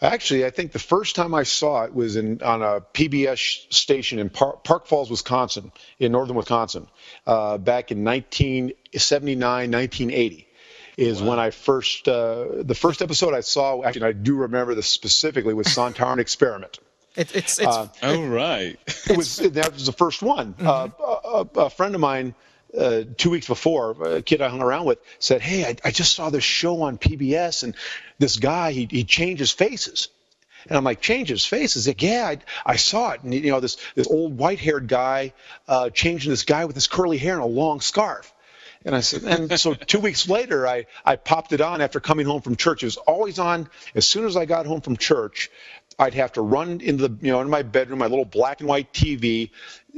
Actually, 0.00 0.44
I 0.44 0.50
think 0.50 0.72
the 0.72 0.78
first 0.78 1.16
time 1.16 1.34
I 1.34 1.42
saw 1.42 1.84
it 1.84 1.94
was 1.94 2.16
in 2.16 2.42
on 2.42 2.62
a 2.62 2.80
PBS 2.80 3.72
station 3.72 4.18
in 4.18 4.30
Park, 4.30 4.64
Park 4.64 4.86
Falls, 4.86 5.10
Wisconsin, 5.10 5.72
in 5.98 6.12
northern 6.12 6.36
Wisconsin, 6.36 6.86
uh, 7.26 7.58
back 7.58 7.90
in 7.90 8.04
1979, 8.04 9.70
1980 9.70 10.48
is 10.98 11.22
wow. 11.22 11.30
when 11.30 11.38
I 11.38 11.50
first 11.50 12.08
uh, 12.08 12.46
the 12.62 12.74
first 12.74 13.02
episode 13.02 13.32
I 13.32 13.40
saw. 13.40 13.82
Actually, 13.84 14.08
I 14.08 14.12
do 14.12 14.36
remember 14.36 14.74
this 14.74 14.88
specifically 14.88 15.54
was 15.54 15.68
Sontaran 15.68 16.18
Experiment. 16.18 16.78
It, 17.16 17.34
it's 17.34 17.58
it's 17.58 17.66
uh, 17.66 17.88
oh 18.04 18.24
right. 18.26 18.78
it 19.10 19.16
was 19.16 19.38
that 19.38 19.72
was 19.72 19.86
the 19.86 19.92
first 19.92 20.22
one. 20.22 20.54
Mm-hmm. 20.54 20.68
Uh, 20.68 21.44
a, 21.58 21.64
a, 21.64 21.70
friend 21.70 21.96
of 21.96 22.00
mine 22.00 22.32
uh, 22.76 23.02
two 23.16 23.30
weeks 23.30 23.46
before, 23.46 23.90
a 24.02 24.22
kid 24.22 24.42
I 24.42 24.48
hung 24.48 24.62
around 24.62 24.86
with 24.86 24.98
said, 25.18 25.40
"Hey, 25.40 25.64
I, 25.64 25.76
I 25.84 25.90
just 25.90 26.14
saw 26.14 26.30
this 26.30 26.44
show 26.44 26.82
on 26.82 26.98
PBS, 26.98 27.62
and 27.62 27.74
this 28.18 28.36
guy 28.36 28.72
he 28.72 28.86
he 28.90 29.04
changes 29.04 29.50
faces." 29.50 30.08
And 30.66 30.76
I'm 30.76 30.84
like, 30.84 31.00
changes 31.00 31.46
faces? 31.46 31.86
Like, 31.86 32.02
yeah, 32.02 32.26
I, 32.26 32.72
I 32.72 32.76
saw 32.76 33.12
it. 33.12 33.22
And 33.22 33.32
you 33.32 33.50
know, 33.50 33.60
this 33.60 33.76
this 33.94 34.06
old 34.06 34.36
white-haired 34.36 34.88
guy 34.88 35.32
uh, 35.66 35.90
changing 35.90 36.30
this 36.30 36.44
guy 36.44 36.64
with 36.64 36.74
his 36.74 36.86
curly 36.86 37.18
hair 37.18 37.34
and 37.34 37.42
a 37.42 37.46
long 37.46 37.80
scarf. 37.80 38.32
And 38.84 38.94
I 38.94 39.00
said, 39.00 39.22
and 39.24 39.60
so 39.60 39.74
two 39.92 40.00
weeks 40.00 40.28
later, 40.28 40.66
I, 40.66 40.86
I 41.04 41.16
popped 41.16 41.52
it 41.52 41.60
on 41.60 41.80
after 41.80 42.00
coming 42.00 42.26
home 42.26 42.42
from 42.42 42.56
church. 42.56 42.82
It 42.82 42.86
was 42.86 42.96
always 42.96 43.38
on 43.38 43.68
as 43.94 44.06
soon 44.06 44.24
as 44.26 44.36
I 44.36 44.44
got 44.44 44.66
home 44.66 44.80
from 44.80 44.96
church. 44.96 45.50
I'd 45.98 46.14
have 46.14 46.32
to 46.34 46.42
run 46.42 46.80
into 46.80 47.08
the, 47.08 47.26
you 47.26 47.32
know, 47.32 47.40
in 47.40 47.50
my 47.50 47.62
bedroom, 47.62 47.98
my 47.98 48.06
little 48.06 48.24
black 48.24 48.60
and 48.60 48.68
white 48.68 48.92
TV, 48.92 49.50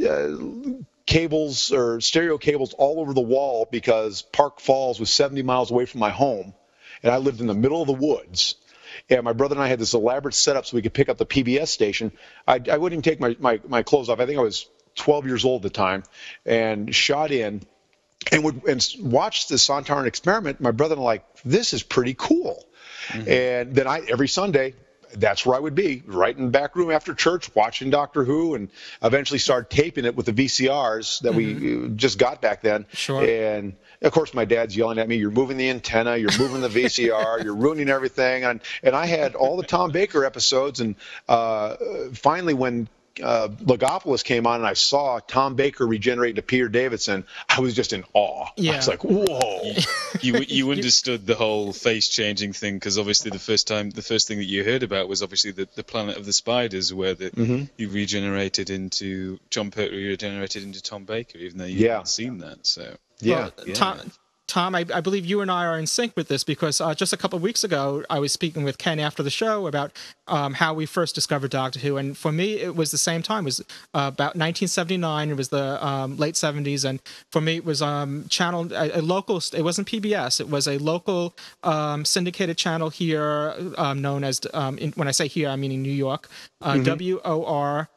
uh, 0.03 0.83
cables 1.11 1.73
or 1.73 2.01
stereo 2.01 2.39
cables 2.39 2.73
all 2.73 3.01
over 3.01 3.13
the 3.13 3.21
wall 3.21 3.67
because 3.69 4.23
Park 4.23 4.61
Falls 4.61 5.01
was 5.01 5.11
70 5.11 5.43
miles 5.43 5.73
away 5.73 5.85
from 5.85 5.99
my 5.99 6.11
home, 6.11 6.55
and 7.03 7.13
I 7.13 7.17
lived 7.17 7.41
in 7.41 7.49
the 7.49 7.55
middle 7.55 7.83
of 7.83 7.89
the 7.89 7.93
woods. 7.93 8.55
And 9.09 9.25
my 9.25 9.33
brother 9.33 9.57
and 9.57 9.63
I 9.63 9.67
had 9.67 9.81
this 9.81 9.93
elaborate 9.93 10.35
setup 10.35 10.67
so 10.67 10.77
we 10.77 10.83
could 10.83 10.95
pick 10.95 11.09
up 11.09 11.19
the 11.19 11.27
PBS 11.27 11.67
station. 11.67 12.13
I, 12.47 12.61
I 12.71 12.77
wouldn't 12.77 12.93
even 12.93 13.03
take 13.03 13.19
my, 13.19 13.37
my, 13.41 13.61
my 13.67 13.83
clothes 13.83 14.09
off. 14.09 14.21
I 14.21 14.27
think 14.27 14.39
I 14.39 14.43
was 14.43 14.69
12 14.97 15.27
years 15.27 15.45
old 15.45 15.65
at 15.65 15.73
the 15.73 15.77
time, 15.77 16.05
and 16.47 16.95
shot 16.95 17.33
in 17.33 17.63
and 18.31 18.45
would 18.45 18.65
and 18.69 18.87
watch 19.01 19.49
the 19.49 19.57
Sontaran 19.57 20.07
experiment. 20.07 20.61
My 20.61 20.71
brother 20.71 20.95
and 20.95 21.03
I 21.03 21.05
like, 21.05 21.43
this 21.45 21.75
is 21.75 21.83
pretty 21.83 22.15
cool. 22.17 22.65
Mm-hmm. 23.09 23.29
And 23.29 23.75
then 23.75 23.89
I 23.89 24.03
every 24.09 24.29
Sunday 24.29 24.75
that's 25.15 25.45
where 25.45 25.57
I 25.57 25.61
would 25.61 25.75
be, 25.75 26.03
right 26.07 26.37
in 26.37 26.47
the 26.47 26.51
back 26.51 26.77
room 26.77 26.91
after 26.91 27.15
church, 27.15 27.55
watching 27.55 27.91
Doctor 27.91 28.25
Who, 28.25 28.55
and 28.55 28.69
eventually 29.03 29.39
started 29.39 29.71
taping 29.71 30.05
it 30.05 30.15
with 30.17 30.27
the 30.27 30.33
VCRs 30.33 31.21
that 31.23 31.33
mm-hmm. 31.33 31.89
we 31.89 31.97
just 31.97 32.19
got 32.19 32.41
back 32.41 32.63
then. 32.63 32.87
Sure. 32.93 33.23
And 33.25 33.75
of 34.03 34.13
course, 34.13 34.33
my 34.33 34.45
dad's 34.45 34.77
yelling 34.77 34.99
at 34.99 35.09
me, 35.09 35.17
"You're 35.17 35.31
moving 35.31 35.57
the 35.57 35.69
antenna, 35.71 36.17
you're 36.17 36.37
moving 36.39 36.61
the 36.61 36.69
VCR, 36.69 37.45
you're 37.45 37.55
ruining 37.55 37.89
everything." 37.89 38.45
And 38.45 38.61
and 38.83 38.95
I 38.95 39.07
had 39.07 39.35
all 39.35 39.57
the 39.57 39.65
Tom 39.65 39.91
Baker 39.91 40.25
episodes, 40.25 40.81
and 40.81 40.95
uh, 41.29 41.77
finally, 42.13 42.55
when 42.55 42.89
uh, 43.23 43.49
Logopolis 43.49 44.25
came 44.25 44.47
on 44.47 44.57
and 44.57 44.67
I 44.67 44.75
saw 44.75 45.19
Tom 45.21 45.55
Baker 45.55 45.87
regenerate 45.87 46.37
to 46.37 46.43
Peter 46.43 46.69
Davidson, 46.69 47.25
I 47.49 47.61
was 47.61 47.75
just 47.75 47.93
in 47.93 48.05
awe. 48.13 48.47
Yeah. 48.57 48.73
I 48.73 48.77
was 48.77 48.89
like, 48.89 49.05
whoa. 49.05 49.73
you 50.21 50.39
you 50.39 50.71
understood 50.71 51.27
the 51.27 51.35
whole 51.35 51.73
face 51.73 52.09
changing 52.09 52.53
thing 52.53 52.77
because 52.77 52.99
obviously 52.99 53.31
the 53.31 53.39
first 53.39 53.67
time 53.67 53.91
the 53.91 54.03
first 54.03 54.29
thing 54.29 54.39
that 54.39 54.45
you 54.45 54.65
heard 54.65 54.83
about 54.83 55.09
was 55.09 55.23
obviously 55.23 55.51
the, 55.51 55.69
the 55.75 55.85
Planet 55.85 56.17
of 56.17 56.27
the 56.27 56.33
Spiders 56.33 56.93
where 56.93 57.15
the, 57.15 57.31
mm-hmm. 57.31 57.65
you 57.77 57.89
regenerated 57.89 58.71
into 58.71 59.39
Jon 59.51 59.71
Pertwee 59.71 60.09
regenerated 60.09 60.63
into 60.63 60.83
Tom 60.83 61.05
Baker 61.05 61.39
even 61.39 61.59
though 61.59 61.65
you 61.65 61.87
yeah. 61.87 61.93
hadn't 61.93 62.09
seen 62.09 62.39
that. 62.39 62.67
So 62.67 62.97
yeah, 63.21 63.37
well, 63.37 63.53
yeah. 63.67 63.75
Tom, 63.75 64.13
Tom, 64.51 64.75
I, 64.75 64.85
I, 64.93 65.01
believe 65.01 65.25
you 65.25 65.41
and 65.41 65.51
I 65.51 65.65
are 65.65 65.79
in 65.79 65.87
sync 65.87 66.17
with 66.17 66.29
this 66.29 66.43
because 66.43 66.81
uh, 66.81 66.93
just 66.93 67.13
a 67.13 67.17
couple 67.17 67.37
of 67.37 67.43
weeks 67.43 67.63
ago, 67.63 68.05
I 68.11 68.19
was 68.19 68.33
speaking 68.33 68.65
with 68.65 68.79
Ken 68.79 68.99
after 68.99 69.23
the 69.23 69.31
show 69.31 69.69
about 69.69 69.93
um, 70.27 70.55
how 70.55 70.75
we 70.75 70.87
first 70.87 71.15
discovered 71.15 71.53
Doctor 71.53 71.79
Who, 71.79 71.97
and 71.97 72.19
for 72.19 72.33
me, 72.33 72.55
it 72.55 72.75
was 72.75 72.91
the 72.91 72.99
same 72.99 73.23
time. 73.23 73.45
It 73.45 73.47
was 73.47 73.61
uh, 73.61 74.11
about 74.13 74.35
1979. 74.35 75.31
It 75.31 75.37
was 75.37 75.51
the 75.51 75.85
um, 75.87 76.17
late 76.17 76.35
70s, 76.35 76.85
and 76.85 77.01
for 77.31 77.41
me, 77.41 77.57
it 77.57 77.65
was 77.65 77.81
um, 77.81 78.27
channel 78.29 78.73
a, 78.75 78.99
a, 78.99 79.03
local. 79.03 79.41
It 79.55 79.63
wasn't 79.63 79.87
PBS. 79.87 80.41
It 80.41 80.51
was 80.51 80.67
a 80.67 80.79
local 80.79 81.33
um, 81.63 82.05
syndicated 82.05 82.59
channel 82.59 82.91
here, 82.91 83.55
um, 83.79 84.03
known 84.03 84.25
as 84.25 84.41
um, 84.53 84.79
in, 84.79 84.91
when 84.93 85.07
I 85.07 85.13
say 85.13 85.29
here, 85.29 85.49
I 85.49 85.57
mean 85.57 85.71
meaning 85.71 85.83
New 85.83 85.93
York. 85.93 86.29
Uh, 86.61 86.75
mm-hmm. 86.75 87.17
WOR 87.23 87.89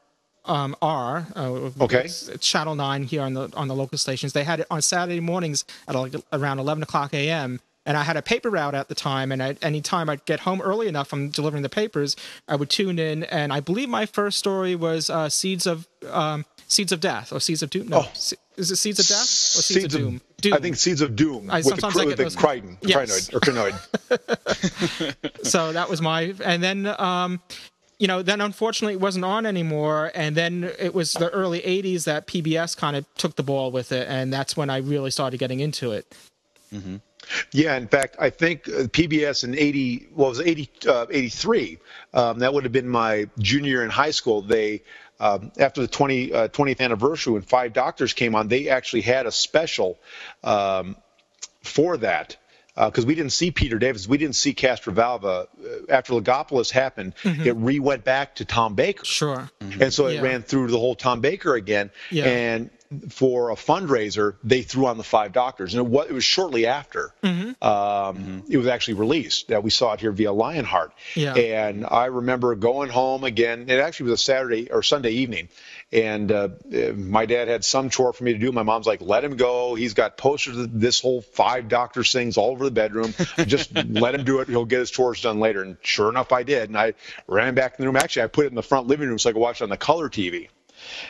um, 0.45 0.75
R. 0.81 1.27
Uh, 1.35 1.71
okay. 1.81 2.07
Channel 2.39 2.75
Nine 2.75 3.03
here 3.03 3.21
on 3.21 3.33
the 3.33 3.49
on 3.55 3.67
the 3.67 3.75
local 3.75 3.97
stations. 3.97 4.33
They 4.33 4.43
had 4.43 4.61
it 4.61 4.67
on 4.69 4.81
Saturday 4.81 5.19
mornings 5.19 5.65
at 5.87 5.95
like 5.95 6.13
around 6.31 6.59
11 6.59 6.83
o'clock 6.83 7.13
a.m. 7.13 7.59
And 7.85 7.97
I 7.97 8.03
had 8.03 8.15
a 8.15 8.21
paper 8.21 8.49
route 8.49 8.75
at 8.75 8.87
the 8.87 8.95
time, 8.95 9.31
and 9.31 9.41
at 9.41 9.57
any 9.61 9.81
time 9.81 10.09
I'd 10.09 10.23
get 10.23 10.41
home 10.41 10.61
early 10.61 10.87
enough 10.87 11.09
from 11.09 11.29
delivering 11.29 11.63
the 11.63 11.69
papers, 11.69 12.15
I 12.47 12.55
would 12.55 12.69
tune 12.69 12.97
in. 12.97 13.23
And 13.23 13.51
I 13.51 13.59
believe 13.59 13.89
my 13.89 14.05
first 14.05 14.39
story 14.39 14.73
was 14.73 15.09
uh, 15.09 15.27
Seeds 15.27 15.67
of 15.67 15.85
um, 16.09 16.45
Seeds 16.67 16.91
of 16.91 17.01
Death 17.01 17.33
or 17.33 17.39
Seeds 17.39 17.61
of 17.61 17.69
Doom. 17.69 17.89
No, 17.89 18.03
oh. 18.05 18.11
is 18.55 18.71
it 18.71 18.77
Seeds 18.77 18.99
of 18.99 19.07
Death 19.07 19.21
or 19.21 19.61
Seeds, 19.61 19.65
Seeds 19.65 19.95
of 19.95 20.01
Doom? 20.01 20.15
Of, 20.15 20.37
Doom? 20.37 20.53
I 20.53 20.59
think 20.59 20.75
Seeds 20.77 21.01
of 21.01 21.15
Doom 21.15 21.49
I, 21.51 21.57
with 21.57 21.65
the, 21.75 22.29
the 22.29 22.35
Crichton, 22.37 22.77
yes. 22.81 23.33
or 23.33 23.39
Krynoid. 23.41 23.75
so 25.45 25.73
that 25.73 25.89
was 25.89 26.01
my, 26.01 26.33
and 26.43 26.63
then 26.63 26.87
um, 26.87 27.41
you 27.99 28.07
know, 28.07 28.21
then 28.21 28.41
unfortunately 28.41 28.93
it 28.93 28.99
wasn't 28.99 29.25
on 29.25 29.45
anymore. 29.45 30.11
And 30.15 30.35
then 30.35 30.71
it 30.79 30.93
was 30.93 31.13
the 31.13 31.29
early 31.29 31.61
80s 31.61 32.05
that 32.05 32.27
PBS 32.27 32.75
kind 32.75 32.95
of 32.95 33.05
took 33.15 33.35
the 33.35 33.43
ball 33.43 33.71
with 33.71 33.91
it. 33.91 34.07
And 34.09 34.31
that's 34.31 34.57
when 34.57 34.69
I 34.69 34.77
really 34.77 35.11
started 35.11 35.37
getting 35.37 35.59
into 35.59 35.91
it. 35.91 36.15
Mm-hmm. 36.73 36.97
Yeah, 37.51 37.77
in 37.77 37.87
fact, 37.87 38.17
I 38.19 38.29
think 38.29 38.67
uh, 38.67 38.83
PBS 38.83 39.43
in 39.43 39.57
80, 39.57 40.07
well, 40.13 40.27
it 40.27 40.29
was 40.29 40.39
80, 40.41 40.69
uh, 40.87 41.05
83. 41.09 41.77
Um, 42.13 42.39
that 42.39 42.53
would 42.53 42.63
have 42.63 42.73
been 42.73 42.89
my 42.89 43.29
junior 43.39 43.83
in 43.83 43.89
high 43.89 44.11
school. 44.11 44.41
They, 44.41 44.83
um, 45.19 45.51
after 45.57 45.81
the 45.81 45.87
20, 45.87 46.33
uh, 46.33 46.47
20th 46.49 46.81
anniversary, 46.81 47.33
when 47.33 47.43
Five 47.43 47.73
Doctors 47.73 48.13
came 48.13 48.35
on, 48.35 48.49
they 48.49 48.69
actually 48.69 49.01
had 49.01 49.25
a 49.25 49.31
special 49.31 49.97
um, 50.43 50.97
for 51.61 51.97
that. 51.97 52.35
Because 52.75 53.05
we 53.05 53.13
didn't 53.13 53.33
see 53.33 53.51
Peter 53.51 53.77
Davis, 53.77 54.07
we 54.07 54.17
didn't 54.17 54.35
see 54.35 54.53
Castrovalva. 54.53 55.45
Uh, 55.45 55.45
after 55.89 56.13
Logopolis 56.13 56.71
happened, 56.71 57.13
it 57.23 57.55
re 57.55 57.79
went 57.79 58.03
back 58.03 58.35
to 58.35 58.45
Tom 58.45 58.73
Baker. 58.73 59.05
Sure. 59.05 59.49
And 59.61 59.93
so 59.93 60.07
it 60.07 60.15
Yeah. 60.15 60.21
ran 60.21 60.41
through 60.41 60.69
the 60.71 60.79
whole 60.79 60.95
Tom 60.95 61.21
Baker 61.21 61.53
again. 61.53 61.91
Yeah. 62.09 62.25
And 62.25 62.69
for 63.09 63.49
a 63.49 63.55
fundraiser, 63.55 64.35
they 64.43 64.61
threw 64.61 64.85
on 64.85 64.97
the 64.97 65.03
five 65.03 65.33
doctors. 65.33 65.73
And 65.73 65.85
it 65.85 65.89
was, 65.89 66.07
it 66.09 66.13
was 66.13 66.23
shortly 66.23 66.65
after 66.67 67.13
Mm-hmm. 67.23 67.63
um, 67.63 68.43
it 68.49 68.57
was 68.57 68.67
actually 68.67 68.95
released 68.95 69.47
that 69.49 69.63
we 69.63 69.69
saw 69.71 69.93
it 69.93 69.99
here 69.99 70.11
via 70.11 70.31
Lionheart. 70.31 70.93
Yeah. 71.15 71.33
And 71.35 71.85
I 71.85 72.05
remember 72.05 72.53
going 72.55 72.89
home 72.89 73.23
again. 73.23 73.69
It 73.69 73.79
actually 73.79 74.11
was 74.11 74.19
a 74.21 74.23
Saturday 74.23 74.71
or 74.71 74.83
Sunday 74.83 75.11
evening. 75.11 75.49
And 75.93 76.31
uh, 76.31 76.49
my 76.95 77.27
dad 77.27 77.47
had 77.47 77.63
some 77.63 77.91
chore 77.91 78.13
for 78.13 78.23
me 78.23 78.33
to 78.33 78.39
do. 78.39 78.51
My 78.51 78.63
mom's 78.63 78.87
like, 78.87 78.99
let 79.01 79.23
him 79.23 79.37
go. 79.37 79.75
He's 79.75 79.93
got 79.93 80.17
posters 80.17 80.57
of 80.57 80.79
this 80.79 80.99
whole 80.99 81.21
five 81.21 81.67
doctors 81.67 82.11
things 82.11 82.35
all 82.35 82.49
over 82.49 82.65
the 82.65 82.71
bedroom. 82.71 83.13
Just 83.45 83.75
let 83.89 84.15
him 84.15 84.25
do 84.25 84.39
it. 84.39 84.47
He'll 84.47 84.65
get 84.65 84.79
his 84.79 84.89
chores 84.89 85.21
done 85.21 85.39
later. 85.39 85.61
And 85.61 85.77
sure 85.83 86.09
enough, 86.09 86.31
I 86.31 86.41
did. 86.41 86.69
And 86.69 86.77
I 86.77 86.95
ran 87.27 87.53
back 87.53 87.75
in 87.77 87.83
the 87.83 87.87
room. 87.87 87.95
Actually, 87.95 88.23
I 88.23 88.27
put 88.27 88.45
it 88.45 88.49
in 88.49 88.55
the 88.55 88.63
front 88.63 88.87
living 88.87 89.07
room 89.07 89.19
so 89.19 89.29
I 89.29 89.33
could 89.33 89.39
watch 89.39 89.61
it 89.61 89.65
on 89.65 89.69
the 89.69 89.77
color 89.77 90.09
TV 90.09 90.49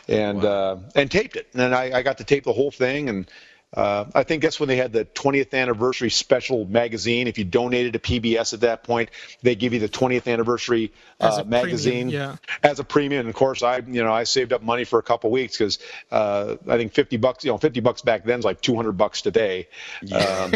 and 0.10 0.44
uh, 0.44 0.78
and 0.96 1.10
taped 1.10 1.38
it. 1.38 1.48
And 1.54 1.62
then 1.62 1.74
I, 1.74 2.00
I 2.00 2.02
got 2.02 2.18
to 2.18 2.24
tape 2.24 2.44
the 2.44 2.54
whole 2.54 2.72
thing. 2.72 3.08
And 3.08 3.32
uh, 3.74 4.06
I 4.14 4.24
think 4.24 4.44
that's 4.44 4.60
when 4.60 4.70
they 4.70 4.76
had 4.76 4.94
the 4.94 5.06
20th 5.06 5.54
anniversary 5.54 6.10
special 6.10 6.66
magazine. 6.66 7.28
If 7.28 7.38
you 7.38 7.44
donated 7.44 7.94
to 7.94 8.00
PBS 8.00 8.54
at 8.54 8.62
that 8.62 8.84
point, 8.84 9.10
they 9.42 9.56
give 9.56 9.74
you 9.74 9.80
the 9.80 9.90
20th 9.90 10.32
anniversary 10.32 10.94
As 11.20 11.38
a 11.38 11.42
uh, 11.42 11.44
premium, 11.44 11.50
magazine 11.50 12.10
yeah. 12.10 12.36
as 12.62 12.80
a 12.80 12.84
premium. 12.84 13.22
And 13.22 13.30
of 13.30 13.36
course, 13.36 13.64
I 13.64 13.78
you 13.78 14.04
know 14.04 14.14
I 14.14 14.26
saved 14.26 14.54
up 14.54 14.62
money 14.62 14.84
for 14.84 15.00
a 15.00 15.04
couple 15.04 15.32
weeks 15.32 15.58
because 15.58 15.80
uh, 16.12 16.56
I 16.68 16.78
think 16.78 16.94
50 16.94 17.18
bucks, 17.18 17.44
you 17.44 17.52
know, 17.52 17.58
50 17.58 17.80
bucks 17.80 18.02
back 18.02 18.26
then 18.26 18.40
is 18.40 18.46
like 18.46 18.62
200 18.62 18.94
bucks 18.94 19.22
today. 19.22 19.68
Um, 20.14 20.54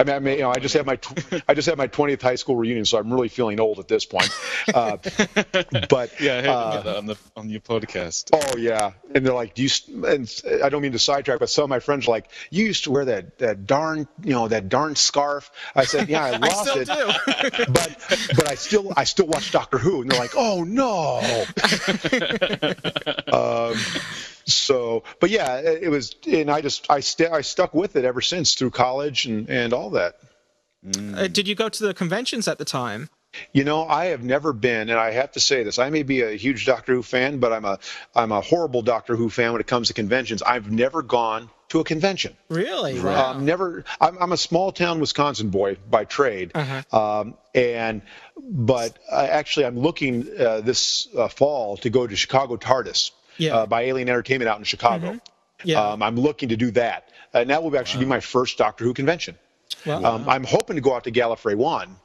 I 0.00 0.04
mean, 0.04 0.14
I 0.16 0.18
mean, 0.18 0.34
you 0.36 0.40
know, 0.44 0.50
I 0.50 0.58
just 0.58 0.74
had 0.74 0.86
my 0.86 0.96
tw- 0.96 1.42
I 1.48 1.52
just 1.52 1.68
had 1.68 1.76
my 1.76 1.86
20th 1.86 2.22
high 2.22 2.36
school 2.36 2.56
reunion, 2.56 2.86
so 2.86 2.98
I'm 2.98 3.12
really 3.12 3.28
feeling 3.28 3.60
old 3.60 3.78
at 3.80 3.86
this 3.86 4.06
point. 4.06 4.30
Uh, 4.72 4.96
but 5.88 6.10
Yeah, 6.20 6.38
I 6.38 6.42
heard 6.42 6.48
uh, 6.48 6.82
that 6.82 6.96
on 6.96 7.06
the 7.06 7.16
on 7.36 7.50
your 7.50 7.60
podcast. 7.60 8.30
Oh 8.32 8.56
yeah, 8.56 8.92
and 9.14 9.26
they're 9.26 9.34
like, 9.34 9.54
"Do 9.54 9.62
you?" 9.62 10.06
And 10.06 10.42
I 10.64 10.70
don't 10.70 10.80
mean 10.80 10.92
to 10.92 10.98
sidetrack, 10.98 11.38
but 11.38 11.50
some 11.50 11.64
of 11.64 11.70
my 11.70 11.80
friends 11.80 12.08
are 12.08 12.12
like, 12.12 12.30
"You 12.50 12.64
used 12.64 12.84
to 12.84 12.90
wear 12.90 13.04
that 13.04 13.38
that 13.38 13.66
darn, 13.66 14.08
you 14.24 14.32
know, 14.32 14.48
that 14.48 14.70
darn 14.70 14.96
scarf." 14.96 15.50
I 15.74 15.84
said, 15.84 16.08
"Yeah, 16.08 16.24
I 16.24 16.30
lost 16.38 16.70
still 16.70 16.78
it, 16.78 16.86
do. 16.88 17.64
but 17.72 18.26
but 18.36 18.50
I 18.50 18.54
still 18.54 18.92
I 18.96 19.04
still 19.04 19.26
watch 19.26 19.52
Doctor 19.52 19.76
Who." 19.76 20.00
And 20.02 20.10
they're 20.10 20.18
like, 20.18 20.34
"Oh 20.34 20.64
no." 20.64 21.20
um, 23.32 23.76
so, 24.54 25.04
but 25.20 25.30
yeah, 25.30 25.56
it, 25.56 25.84
it 25.84 25.88
was, 25.88 26.14
and 26.26 26.50
I 26.50 26.60
just 26.60 26.90
I 26.90 27.00
st- 27.00 27.32
I 27.32 27.40
stuck 27.42 27.74
with 27.74 27.96
it 27.96 28.04
ever 28.04 28.20
since 28.20 28.54
through 28.54 28.70
college 28.70 29.26
and 29.26 29.48
and 29.48 29.72
all 29.72 29.90
that. 29.90 30.14
Uh, 31.14 31.26
did 31.26 31.46
you 31.46 31.54
go 31.54 31.68
to 31.68 31.86
the 31.86 31.92
conventions 31.94 32.48
at 32.48 32.58
the 32.58 32.64
time? 32.64 33.10
You 33.52 33.62
know, 33.62 33.86
I 33.86 34.06
have 34.06 34.24
never 34.24 34.52
been, 34.52 34.88
and 34.90 34.98
I 34.98 35.12
have 35.12 35.30
to 35.32 35.40
say 35.40 35.62
this. 35.62 35.78
I 35.78 35.88
may 35.90 36.02
be 36.02 36.22
a 36.22 36.32
huge 36.32 36.66
Doctor 36.66 36.94
Who 36.94 37.02
fan, 37.02 37.38
but 37.38 37.52
I'm 37.52 37.64
a 37.64 37.78
I'm 38.14 38.32
a 38.32 38.40
horrible 38.40 38.82
Doctor 38.82 39.14
Who 39.14 39.30
fan 39.30 39.52
when 39.52 39.60
it 39.60 39.66
comes 39.68 39.88
to 39.88 39.94
conventions. 39.94 40.42
I've 40.42 40.70
never 40.70 41.02
gone 41.02 41.48
to 41.68 41.78
a 41.78 41.84
convention. 41.84 42.36
Really? 42.48 42.98
Wow. 43.00 43.30
Um, 43.32 43.44
never. 43.44 43.84
I'm, 44.00 44.18
I'm 44.18 44.32
a 44.32 44.36
small 44.36 44.72
town 44.72 44.98
Wisconsin 44.98 45.50
boy 45.50 45.76
by 45.88 46.06
trade, 46.06 46.50
Uh-huh. 46.54 47.20
um, 47.20 47.34
and 47.54 48.02
but 48.36 48.98
uh, 49.12 49.28
actually 49.30 49.66
I'm 49.66 49.78
looking 49.78 50.26
uh, 50.36 50.60
this 50.62 51.06
uh, 51.16 51.28
fall 51.28 51.76
to 51.78 51.90
go 51.90 52.06
to 52.08 52.16
Chicago 52.16 52.56
TARDIS 52.56 53.12
Yeah. 53.40 53.56
uh, 53.56 53.66
by 53.66 53.82
Alien 53.82 54.08
Entertainment 54.08 54.48
out 54.48 54.58
in 54.58 54.64
Chicago. 54.64 55.18
Yeah. 55.64 55.80
Um, 55.82 56.02
I'm 56.02 56.16
looking 56.16 56.48
to 56.50 56.56
do 56.56 56.70
that, 56.72 57.10
and 57.34 57.50
that 57.50 57.62
will 57.62 57.76
actually 57.76 58.04
be 58.04 58.08
my 58.08 58.20
first 58.20 58.58
Doctor 58.58 58.84
Who 58.84 58.94
convention. 58.94 59.36
Well, 59.86 60.04
Um, 60.04 60.28
I'm 60.28 60.44
hoping 60.44 60.76
to 60.76 60.82
go 60.82 60.94
out 60.94 61.04
to 61.04 61.12
Gallifrey 61.12 61.56
One. 61.56 61.96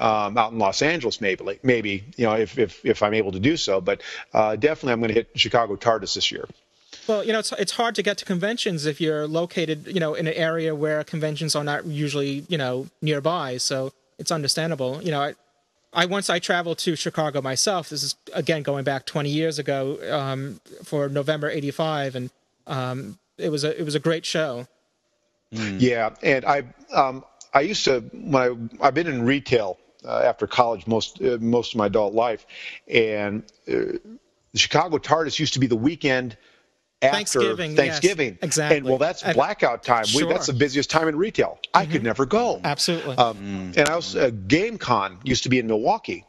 Um, 0.00 0.36
out 0.36 0.50
in 0.52 0.58
Los 0.58 0.82
Angeles, 0.82 1.20
maybe, 1.20 1.60
maybe 1.62 2.04
you 2.16 2.24
know, 2.26 2.34
if 2.34 2.58
if, 2.58 2.84
if 2.84 3.02
I'm 3.04 3.14
able 3.14 3.30
to 3.32 3.38
do 3.38 3.56
so. 3.56 3.80
But 3.80 4.02
uh, 4.34 4.56
definitely, 4.56 4.92
I'm 4.94 5.00
going 5.00 5.08
to 5.10 5.14
hit 5.14 5.30
Chicago 5.36 5.76
TARDIS 5.76 6.14
this 6.14 6.32
year. 6.32 6.48
Well, 7.06 7.22
you 7.24 7.32
know, 7.32 7.38
it's 7.38 7.52
it's 7.52 7.72
hard 7.72 7.94
to 7.96 8.02
get 8.02 8.18
to 8.18 8.24
conventions 8.24 8.84
if 8.86 9.00
you're 9.00 9.28
located, 9.28 9.86
you 9.86 10.00
know, 10.00 10.14
in 10.14 10.26
an 10.26 10.34
area 10.34 10.74
where 10.74 11.04
conventions 11.04 11.54
are 11.54 11.62
not 11.62 11.86
usually, 11.86 12.44
you 12.48 12.58
know, 12.58 12.88
nearby. 13.00 13.58
So 13.58 13.92
it's 14.18 14.32
understandable. 14.32 15.00
You 15.02 15.12
know, 15.12 15.20
I, 15.20 15.34
I 15.92 16.06
once 16.06 16.30
I 16.30 16.38
traveled 16.38 16.78
to 16.78 16.96
Chicago 16.96 17.42
myself. 17.42 17.90
This 17.90 18.02
is 18.02 18.14
again 18.32 18.62
going 18.62 18.84
back 18.84 19.04
20 19.06 19.28
years 19.28 19.58
ago 19.58 19.98
um, 20.10 20.60
for 20.84 21.08
November 21.08 21.50
'85, 21.50 22.16
and 22.16 22.30
um, 22.66 23.18
it 23.38 23.50
was 23.50 23.64
a 23.64 23.78
it 23.78 23.84
was 23.84 23.94
a 23.94 24.00
great 24.00 24.24
show. 24.24 24.66
Yeah, 25.50 26.14
and 26.22 26.44
I 26.46 26.64
um, 26.94 27.24
I 27.52 27.60
used 27.60 27.84
to 27.84 28.00
when 28.12 28.70
I 28.80 28.86
I've 28.86 28.94
been 28.94 29.06
in 29.06 29.24
retail 29.24 29.78
uh, 30.04 30.20
after 30.20 30.46
college 30.46 30.86
most 30.86 31.20
uh, 31.20 31.36
most 31.40 31.74
of 31.74 31.78
my 31.78 31.86
adult 31.86 32.14
life, 32.14 32.46
and 32.88 33.42
uh, 33.68 33.98
the 34.52 34.58
Chicago 34.58 34.98
TARDIS 34.98 35.38
used 35.38 35.54
to 35.54 35.60
be 35.60 35.66
the 35.66 35.76
weekend 35.76 36.36
after 37.02 37.16
Thanksgiving, 37.16 37.70
yes, 37.72 37.76
Thanksgiving. 37.78 38.38
exactly. 38.42 38.78
And 38.78 38.86
well, 38.86 38.98
that's 38.98 39.22
And- 39.22 39.34
blackout 39.34 39.82
time. 39.82 40.04
We, 40.14 40.24
that's 40.24 40.46
the 40.46 40.52
busiest 40.52 40.90
time 40.90 41.08
in 41.08 41.16
retail. 41.16 41.58
I 41.74 41.86
could 41.86 42.02
never 42.02 42.26
go. 42.26 42.60
Absolutely. 42.64 43.16
Um, 43.16 43.72
And 43.76 43.88
I 43.88 43.96
was 43.96 44.14
uh, 44.16 44.30
Gen 44.46 44.78
Con 44.78 45.18
used 45.24 45.42
to 45.44 45.48
be 45.48 45.58
in 45.58 45.66
Milwaukee, 45.66 46.24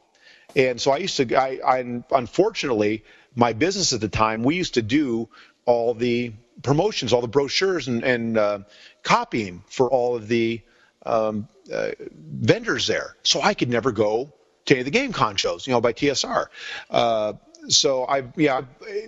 and 0.56 0.80
so 0.82 0.92
I 0.92 0.98
used 0.98 1.18
to. 1.18 1.36
I, 1.36 1.60
I 1.66 2.02
unfortunately 2.12 3.04
my 3.36 3.54
business 3.54 3.94
at 3.94 4.02
the 4.02 4.10
time 4.10 4.44
we 4.44 4.56
used 4.56 4.74
to 4.76 4.82
do 4.82 5.28
all 5.66 5.94
the 5.94 6.34
promotions, 6.62 7.14
all 7.14 7.22
the 7.22 7.28
brochures 7.28 7.88
and, 7.88 8.04
and 8.04 8.38
uh, 8.38 8.60
copying 9.02 9.64
for 9.68 9.90
all 9.90 10.16
of 10.16 10.28
the 10.28 10.62
um, 11.06 11.48
uh, 11.74 11.90
vendors 12.16 12.86
there. 12.88 13.16
So 13.24 13.42
I 13.42 13.54
could 13.54 13.70
never 13.70 13.92
go 13.92 14.32
to 14.66 14.74
any 14.74 14.82
of 14.82 14.86
the 14.86 14.92
Gen 14.92 15.12
Con 15.14 15.36
shows, 15.36 15.66
you 15.68 15.74
know, 15.74 15.82
by 15.82 15.94
TSR. 15.94 16.46
Uh, 16.90 17.34
so 17.68 18.06
I, 18.06 18.24
yeah, 18.36 18.62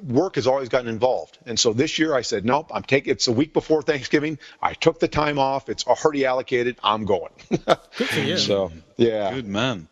work 0.03 0.35
has 0.35 0.47
always 0.47 0.69
gotten 0.69 0.87
involved, 0.87 1.37
and 1.45 1.59
so 1.59 1.73
this 1.73 1.99
year 1.99 2.13
I 2.15 2.21
said, 2.21 2.45
nope, 2.45 2.71
I'm 2.73 2.83
taking. 2.83 3.11
It's 3.11 3.27
a 3.27 3.31
week 3.31 3.53
before 3.53 3.81
Thanksgiving. 3.81 4.39
I 4.61 4.73
took 4.73 4.99
the 4.99 5.07
time 5.07 5.39
off. 5.39 5.69
It's 5.69 5.85
already 5.85 6.25
allocated. 6.25 6.77
I'm 6.83 7.05
going. 7.05 7.31
Good 7.49 7.77
for 8.09 8.19
you. 8.19 8.37
So 8.37 8.71
yeah, 8.97 9.33
Good 9.33 9.47
man. 9.47 9.87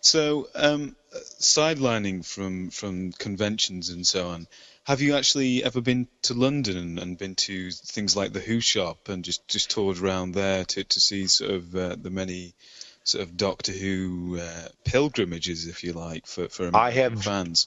So, 0.00 0.48
um, 0.54 0.96
sidelining 1.40 2.24
from 2.26 2.70
from 2.70 3.12
conventions 3.12 3.88
and 3.90 4.06
so 4.06 4.28
on, 4.28 4.46
have 4.84 5.00
you 5.00 5.16
actually 5.16 5.64
ever 5.64 5.80
been 5.80 6.08
to 6.22 6.34
London 6.34 6.76
and, 6.76 6.98
and 6.98 7.18
been 7.18 7.34
to 7.36 7.70
things 7.70 8.14
like 8.16 8.32
the 8.32 8.40
Who 8.40 8.60
shop 8.60 9.08
and 9.08 9.24
just 9.24 9.46
just 9.48 9.70
toured 9.70 9.98
around 9.98 10.32
there 10.32 10.64
to 10.64 10.84
to 10.84 11.00
see 11.00 11.26
sort 11.26 11.50
of 11.52 11.74
uh, 11.74 11.96
the 12.00 12.10
many 12.10 12.54
sort 13.04 13.22
of 13.24 13.36
Doctor 13.36 13.72
Who 13.72 14.38
uh, 14.40 14.68
pilgrimages, 14.84 15.66
if 15.68 15.84
you 15.84 15.92
like, 15.94 16.26
for 16.26 16.48
for 16.48 16.70
I 16.74 16.90
have- 16.90 17.22
fans? 17.22 17.66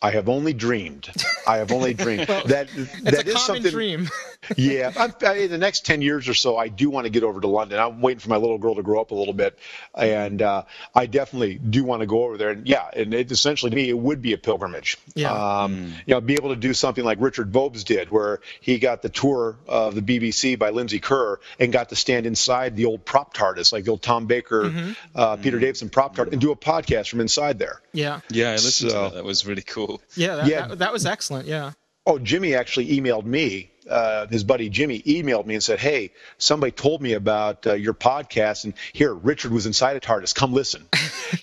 I 0.00 0.12
have 0.12 0.28
only 0.28 0.52
dreamed. 0.52 1.10
I 1.46 1.56
have 1.58 1.72
only 1.72 1.92
dreamed 1.94 2.26
that 2.46 2.68
It's 2.74 3.00
that 3.02 3.26
a 3.26 3.28
is 3.28 3.34
common 3.34 3.62
something. 3.62 3.72
dream. 3.72 4.08
yeah, 4.56 4.92
I'm, 4.96 5.12
I, 5.26 5.32
in 5.38 5.50
the 5.50 5.58
next 5.58 5.84
ten 5.84 6.00
years 6.02 6.28
or 6.28 6.34
so, 6.34 6.56
I 6.56 6.68
do 6.68 6.88
want 6.90 7.06
to 7.06 7.10
get 7.10 7.24
over 7.24 7.40
to 7.40 7.48
London. 7.48 7.80
I'm 7.80 8.00
waiting 8.00 8.20
for 8.20 8.28
my 8.28 8.36
little 8.36 8.58
girl 8.58 8.76
to 8.76 8.82
grow 8.84 9.00
up 9.00 9.10
a 9.10 9.14
little 9.16 9.34
bit, 9.34 9.58
and 9.96 10.40
uh, 10.40 10.62
I 10.94 11.06
definitely 11.06 11.56
do 11.58 11.82
want 11.82 12.00
to 12.02 12.06
go 12.06 12.22
over 12.24 12.36
there. 12.36 12.50
And 12.50 12.68
yeah, 12.68 12.88
and 12.94 13.12
it 13.12 13.32
essentially 13.32 13.70
to 13.70 13.76
me, 13.76 13.88
it 13.88 13.98
would 13.98 14.22
be 14.22 14.32
a 14.34 14.38
pilgrimage. 14.38 14.96
Yeah. 15.16 15.32
Um, 15.32 15.92
You 16.06 16.14
know, 16.14 16.20
be 16.20 16.34
able 16.34 16.50
to 16.50 16.56
do 16.60 16.72
something 16.74 17.04
like 17.04 17.18
Richard 17.20 17.50
Bobes 17.50 17.82
did, 17.82 18.10
where 18.12 18.40
he 18.60 18.78
got 18.78 19.02
the 19.02 19.08
tour 19.08 19.56
of 19.66 19.96
the 19.96 20.02
BBC 20.02 20.56
by 20.56 20.70
Lindsay 20.70 21.00
Kerr 21.00 21.40
and 21.58 21.72
got 21.72 21.88
to 21.88 21.96
stand 21.96 22.24
inside 22.26 22.76
the 22.76 22.84
old 22.84 23.04
prop 23.04 23.34
TARDIS, 23.34 23.72
like 23.72 23.82
the 23.84 23.90
old 23.90 24.02
Tom 24.02 24.26
Baker, 24.26 24.72
uh, 25.16 25.36
Peter 25.36 25.58
Davison 25.58 25.88
prop 25.88 26.14
TARDIS, 26.14 26.32
and 26.32 26.40
do 26.40 26.52
a 26.52 26.56
podcast 26.56 27.08
from 27.08 27.20
inside 27.20 27.58
there. 27.58 27.80
Yeah. 27.92 28.20
Yeah, 28.30 28.50
I 28.50 28.52
listened 28.52 28.90
to 28.92 28.96
that. 28.96 29.14
That 29.14 29.24
was 29.24 29.44
really 29.44 29.62
cool. 29.62 29.87
Yeah. 30.16 30.36
That, 30.36 30.46
Yeah. 30.46 30.66
That, 30.68 30.78
that 30.80 30.92
was 30.92 31.06
excellent. 31.06 31.46
Yeah. 31.46 31.72
Oh, 32.06 32.18
Jimmy 32.18 32.54
actually 32.54 32.88
emailed 32.98 33.24
me. 33.24 33.70
Uh, 33.88 34.26
his 34.26 34.44
buddy 34.44 34.68
Jimmy 34.68 35.00
emailed 35.02 35.46
me 35.46 35.54
and 35.54 35.62
said, 35.62 35.78
"Hey, 35.78 36.10
somebody 36.36 36.72
told 36.72 37.00
me 37.00 37.14
about 37.14 37.66
uh, 37.66 37.72
your 37.74 37.94
podcast, 37.94 38.64
and 38.64 38.74
here 38.92 39.12
Richard 39.14 39.50
was 39.52 39.64
inside 39.66 39.96
a 39.96 40.00
TARDIS. 40.00 40.34
Come 40.34 40.52
listen." 40.52 40.86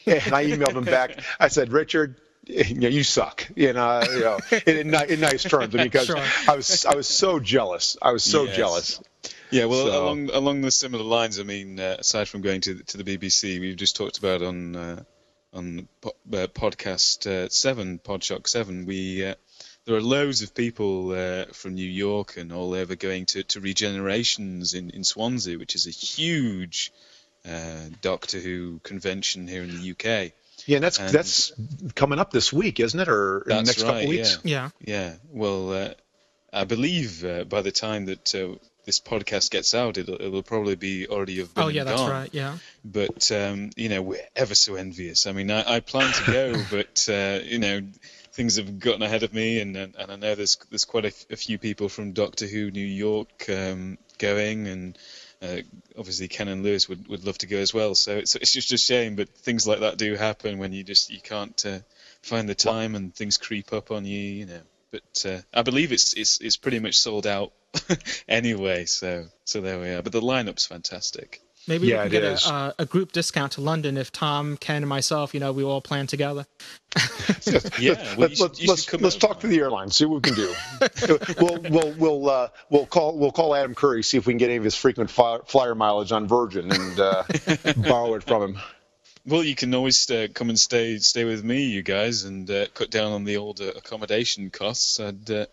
and 0.05 0.34
I 0.34 0.45
emailed 0.45 0.75
him 0.75 0.84
back. 0.84 1.19
I 1.39 1.47
said, 1.47 1.71
"Richard, 1.71 2.15
you, 2.45 2.75
know, 2.75 2.88
you 2.88 3.03
suck." 3.03 3.47
You 3.55 3.73
know, 3.73 4.01
you 4.03 4.19
know 4.19 4.39
in, 4.67 4.93
in, 4.93 5.10
in 5.12 5.19
nice 5.19 5.43
terms, 5.43 5.73
because 5.73 6.05
Sure. 6.05 6.17
I 6.47 6.55
was 6.55 6.86
I 6.86 6.93
was 6.95 7.08
so 7.08 7.39
jealous. 7.39 7.97
I 8.01 8.12
was 8.12 8.23
so 8.23 8.43
Yes. 8.45 8.55
jealous. 8.55 9.01
Yeah, 9.51 9.65
well, 9.65 9.88
So- 9.88 10.03
along 10.05 10.29
along 10.31 10.62
the 10.62 10.71
similar 10.71 11.03
lines. 11.03 11.39
I 11.39 11.43
mean, 11.43 11.79
uh, 11.79 11.97
aside 11.99 12.27
from 12.27 12.41
going 12.41 12.62
to 12.62 12.75
the, 12.75 12.84
to 12.86 12.97
the 13.01 13.17
BBC, 13.17 13.60
we've 13.60 13.76
just 13.76 13.95
talked 13.95 14.17
about 14.20 14.41
on 14.43 14.76
uh, 14.76 15.03
on 15.56 15.88
po- 16.01 16.16
uh, 16.34 16.47
podcast 16.47 17.26
uh, 17.28 17.49
seven, 17.49 17.97
Podshock 17.99 18.47
seven. 18.47 18.86
We 18.86 19.26
uh, 19.26 19.36
there 19.86 19.95
are 19.95 20.01
loads 20.01 20.41
of 20.41 20.53
people 20.53 21.12
uh, 21.12 21.45
from 21.53 21.76
New 21.76 21.89
York 21.89 22.38
and 22.38 22.51
all 22.51 22.74
over 22.74 22.95
going 22.95 23.26
to, 23.28 23.43
to 23.43 23.62
Regenerations 23.62 24.74
in, 24.76 24.89
in 24.89 25.03
Swansea, 25.03 25.58
which 25.58 25.76
is 25.76 25.88
a 25.88 25.91
huge 25.91 26.91
uh, 27.47 27.89
Doctor 28.01 28.39
Who 28.39 28.80
convention 28.84 29.47
here 29.47 29.64
in 29.64 29.70
the 29.82 29.91
UK. 29.91 30.34
Yeah, 30.66 30.78
and 30.78 30.84
that's 30.84 30.99
And- 30.99 31.10
that's 31.10 31.51
coming 31.95 32.20
up 32.20 32.32
this 32.32 32.51
week, 32.51 32.80
isn't 32.80 32.99
it, 32.99 33.08
or 33.08 33.41
in 33.43 33.49
the 33.58 33.64
next 33.64 33.84
right, 33.84 33.93
couple 33.93 34.10
weeks? 34.10 34.39
yeah. 34.43 34.70
Yeah. 34.84 34.95
Yeah, 34.95 35.14
well, 35.32 35.72
uh, 35.72 35.93
I 36.51 36.64
believe 36.64 37.24
uh, 37.24 37.43
by 37.43 37.62
the 37.62 37.72
time 37.72 38.06
that 38.06 38.34
uh, 38.34 38.56
this 38.86 38.99
podcast 38.99 39.51
gets 39.51 39.73
out, 39.73 39.97
it'll, 39.97 40.21
it'll 40.21 40.43
probably 40.43 40.75
be 40.75 41.07
already 41.07 41.39
have 41.39 41.53
been 41.53 41.63
Oh 41.63 41.67
yeah, 41.67 41.83
that's 41.83 42.01
gone. 42.01 42.11
right. 42.11 42.29
Yeah. 42.33 42.57
But 42.83 43.31
um, 43.31 43.71
you 43.75 43.89
know, 43.89 44.01
we're 44.01 44.21
ever 44.36 44.55
so 44.55 44.75
envious. 44.75 45.27
I 45.27 45.31
mean, 45.31 45.51
I, 45.51 45.75
I 45.75 45.79
plan 45.79 46.11
to 46.13 46.31
go, 46.31 46.63
but 46.71 47.07
uh, 47.09 47.39
you 47.43 47.59
know, 47.59 47.81
things 48.33 48.57
have 48.57 48.79
gotten 48.79 49.01
ahead 49.01 49.23
of 49.23 49.33
me, 49.33 49.59
and 49.59 49.75
and, 49.75 49.95
and 49.95 50.11
I 50.11 50.15
know 50.15 50.36
there's 50.36 50.57
there's 50.69 50.86
quite 50.86 51.05
a, 51.05 51.09
f- 51.09 51.25
a 51.31 51.36
few 51.36 51.57
people 51.57 51.89
from 51.89 52.13
Doctor 52.13 52.45
Who 52.45 52.71
New 52.71 52.86
York 52.86 53.45
um, 53.49 53.97
going, 54.17 54.67
and 54.67 54.97
uh, 55.41 55.57
obviously 55.97 56.27
Ken 56.27 56.47
and 56.47 56.63
Louis 56.63 56.88
would, 56.88 57.07
would 57.07 57.25
love 57.25 57.38
to 57.39 57.47
go 57.47 57.57
as 57.57 57.73
well. 57.73 57.95
So 57.95 58.17
it's 58.17 58.36
it's 58.36 58.51
just 58.51 58.71
a 58.71 58.77
shame, 58.77 59.15
but 59.15 59.29
things 59.29 59.67
like 59.67 59.79
that 59.79 59.97
do 59.97 60.15
happen 60.15 60.59
when 60.59 60.73
you 60.73 60.83
just 60.83 61.09
you 61.09 61.21
can't 61.21 61.65
uh, 61.65 61.79
find 62.21 62.47
the 62.47 62.55
time 62.55 62.95
and 62.95 63.13
things 63.15 63.38
creep 63.38 63.73
up 63.73 63.91
on 63.91 64.05
you, 64.05 64.19
you 64.19 64.45
know. 64.45 64.61
But 64.96 65.26
uh, 65.30 65.41
I 65.54 65.62
believe 65.64 65.91
it's 65.91 66.14
it's 66.14 66.39
it's 66.39 66.58
pretty 66.58 66.80
much 66.80 66.98
sold 66.98 67.28
out 67.28 67.52
anyway. 68.30 68.86
So 68.86 69.26
so 69.43 69.62
there 69.62 69.80
we 69.80 69.89
are. 69.89 70.02
But 70.02 70.14
the 70.14 70.22
lineup's 70.22 70.66
fantastic. 70.66 71.41
Maybe 71.68 71.88
Yeah, 71.88 72.04
we 72.04 72.12
can 72.12 72.22
get 72.22 72.46
a, 72.46 72.54
uh, 72.54 72.72
a 72.78 72.86
group 72.86 73.12
discount 73.12 73.54
to 73.54 73.62
London 73.62 73.98
if 73.98 74.12
Tom, 74.12 74.56
Ken, 74.56 74.84
and 74.84 74.88
myself, 74.88 75.34
you 75.34 75.39
know, 75.39 75.52
we 75.52 75.64
all 75.64 75.82
plan 75.82 76.06
together. 76.06 76.46
Yeah, 77.80 77.96
well, 78.18 78.30
Let, 78.30 78.30
you 78.30 78.36
should- 78.36 78.52
us 78.52 78.60
you 78.62 78.68
let's, 78.70 78.86
come 78.86 79.02
let's 79.02 79.16
talk 79.16 79.39
to 79.41 79.48
the 79.48 79.60
airline, 79.60 79.89
see 79.89 80.06
what 80.06 80.26
we 80.26 80.32
can 80.32 80.36
do. 80.36 80.54
we'll 81.39 81.60
we'll 81.70 81.93
we'll 81.98 82.30
uh, 82.30 82.48
we'll 82.70 82.86
call 82.86 83.18
we'll 83.18 83.32
call 83.32 83.54
Adam 83.56 83.76
Curry, 83.76 84.04
see 84.04 84.18
if 84.18 84.26
we 84.28 84.34
can 84.34 84.38
get 84.38 84.50
any 84.50 84.58
of 84.58 84.64
his 84.64 84.76
frequent 84.76 85.10
fi- 85.10 85.39
flyer 85.46 85.76
mileage 85.76 86.12
on 86.12 86.28
Virgin 86.28 86.72
and 86.72 87.00
uh, 87.00 87.24
borrow 87.78 88.14
it 88.16 88.24
from 88.24 88.41
him. 88.56 88.62
Well, 89.28 89.43
you 89.43 89.55
can 89.55 89.73
always 89.73 90.09
uh, 90.11 90.28
come 90.32 90.49
and 90.49 90.59
stay 90.59 90.99
stay 90.99 91.23
with 91.23 91.43
me, 91.43 91.63
you 91.63 91.82
guys, 91.82 92.26
and 92.26 92.49
uh, 92.49 92.67
cut 92.76 92.91
down 92.91 93.11
on 93.11 93.23
the 93.23 93.38
old 93.38 93.59
uh, 93.59 93.71
accommodation 93.76 94.51
costs. 94.51 94.99
I'd 94.99 95.30
uh, 95.32 95.47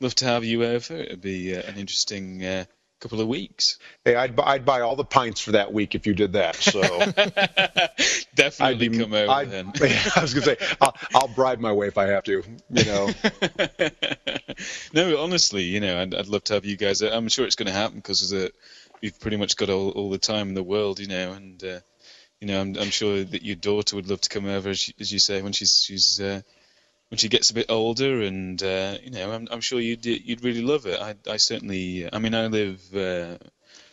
love 0.00 0.16
to 0.16 0.24
have 0.24 0.44
you 0.44 0.64
over. 0.64 0.94
It'd 0.94 1.20
be 1.20 1.56
uh, 1.56 1.62
an 1.62 1.76
interesting 1.76 2.44
uh, 2.44 2.64
couple 2.98 3.20
of 3.20 3.28
weeks. 3.28 3.78
Hey, 4.04 4.16
I'd 4.16 4.34
buy, 4.34 4.42
I'd 4.44 4.64
buy 4.64 4.80
all 4.80 4.96
the 4.96 5.04
pints 5.04 5.40
for 5.40 5.52
that 5.52 5.72
week 5.72 5.94
if 5.94 6.04
you 6.08 6.14
did 6.14 6.32
that. 6.32 6.56
So 6.56 6.80
definitely 8.34 8.60
I'd 8.60 8.78
be 8.80 8.88
come 8.98 9.14
over 9.14 9.30
I'd, 9.30 9.50
then. 9.52 9.72
I 10.16 10.20
was 10.20 10.34
gonna 10.34 10.46
say 10.46 10.56
I'll, 10.80 10.96
I'll 11.14 11.28
bribe 11.28 11.60
my 11.60 11.72
way 11.72 11.86
if 11.86 11.98
I 11.98 12.08
have 12.08 12.24
to. 12.24 12.42
You 12.70 12.84
know. 12.84 13.08
no, 14.94 15.22
honestly, 15.22 15.62
you 15.62 15.78
know, 15.78 16.02
I'd, 16.02 16.12
I'd 16.12 16.26
love 16.26 16.42
to 16.44 16.54
have 16.54 16.64
you 16.64 16.76
guys. 16.76 17.02
I'm 17.02 17.28
sure 17.28 17.46
it's 17.46 17.56
going 17.56 17.68
to 17.68 17.72
happen 17.72 17.98
because 17.98 18.34
we've 19.00 19.20
pretty 19.20 19.36
much 19.36 19.56
got 19.56 19.70
all, 19.70 19.90
all 19.90 20.10
the 20.10 20.18
time 20.18 20.48
in 20.48 20.54
the 20.54 20.62
world, 20.64 20.98
you 20.98 21.06
know, 21.06 21.32
and 21.32 21.62
uh, 21.62 21.78
you 22.42 22.48
know, 22.48 22.60
I'm, 22.60 22.76
I'm 22.76 22.90
sure 22.90 23.22
that 23.22 23.44
your 23.44 23.54
daughter 23.54 23.94
would 23.94 24.10
love 24.10 24.20
to 24.22 24.28
come 24.28 24.46
over, 24.46 24.70
as 24.70 24.88
you, 24.88 24.94
as 24.98 25.12
you 25.12 25.20
say, 25.20 25.42
when 25.42 25.52
she's 25.52 25.80
she's 25.80 26.20
uh, 26.20 26.40
when 27.08 27.18
she 27.18 27.28
gets 27.28 27.50
a 27.50 27.54
bit 27.54 27.66
older, 27.68 28.20
and 28.20 28.60
uh, 28.60 28.98
you 29.00 29.12
know, 29.12 29.30
I'm, 29.30 29.46
I'm 29.48 29.60
sure 29.60 29.78
you'd 29.78 30.04
you'd 30.04 30.42
really 30.42 30.60
love 30.60 30.86
it. 30.86 31.00
I, 31.00 31.14
I 31.30 31.36
certainly, 31.36 32.12
I 32.12 32.18
mean, 32.18 32.34
I 32.34 32.48
live. 32.48 32.94
Uh, 32.94 33.38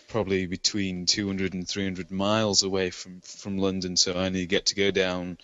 Probably 0.08 0.48
between 0.48 1.06
200 1.06 1.54
and 1.54 1.68
300 1.68 2.10
miles 2.10 2.64
away 2.64 2.90
from 2.90 3.22
from 3.22 3.60
London, 3.60 3.96
so 3.96 4.14
I 4.14 4.26
only 4.26 4.48
get 4.48 4.66
to 4.66 4.76
go 4.76 4.90
down 4.90 5.38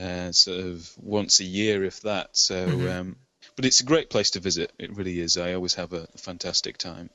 uh, 0.00 0.30
sort 0.30 0.60
of 0.60 0.88
once 0.96 1.40
a 1.40 1.44
year, 1.44 1.82
if 1.82 2.02
that. 2.02 2.36
So, 2.36 2.64
um, 2.88 3.16
but 3.56 3.64
it's 3.64 3.80
a 3.80 3.84
great 3.84 4.10
place 4.10 4.30
to 4.30 4.38
visit. 4.38 4.72
It 4.78 4.96
really 4.96 5.18
is. 5.18 5.36
I 5.36 5.54
always 5.54 5.74
have 5.74 5.92
a 5.92 6.06
fantastic 6.16 6.78
time. 6.78 7.10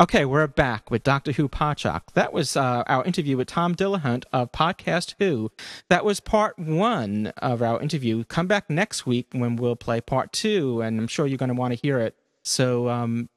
Okay, 0.00 0.24
we're 0.24 0.46
back 0.46 0.90
with 0.90 1.02
Doctor 1.02 1.32
Who 1.32 1.50
Podshock. 1.50 2.14
That 2.14 2.32
was 2.32 2.56
uh, 2.56 2.82
our 2.86 3.04
interview 3.04 3.36
with 3.36 3.48
Tom 3.48 3.74
Dillahunt 3.74 4.24
of 4.32 4.50
Podcast 4.50 5.14
Who. 5.18 5.52
That 5.90 6.02
was 6.02 6.18
part 6.18 6.58
one 6.58 7.26
of 7.36 7.60
our 7.60 7.78
interview. 7.80 8.24
Come 8.24 8.46
back 8.46 8.70
next 8.70 9.04
week 9.04 9.26
when 9.32 9.56
we'll 9.56 9.76
play 9.76 10.00
part 10.00 10.32
two, 10.32 10.80
and 10.80 10.98
I'm 10.98 11.08
sure 11.08 11.26
you're 11.26 11.36
going 11.36 11.50
to 11.50 11.54
want 11.54 11.74
to 11.74 11.78
hear 11.80 11.98
it. 11.98 12.16
So, 12.42 12.88
um, 12.88 13.28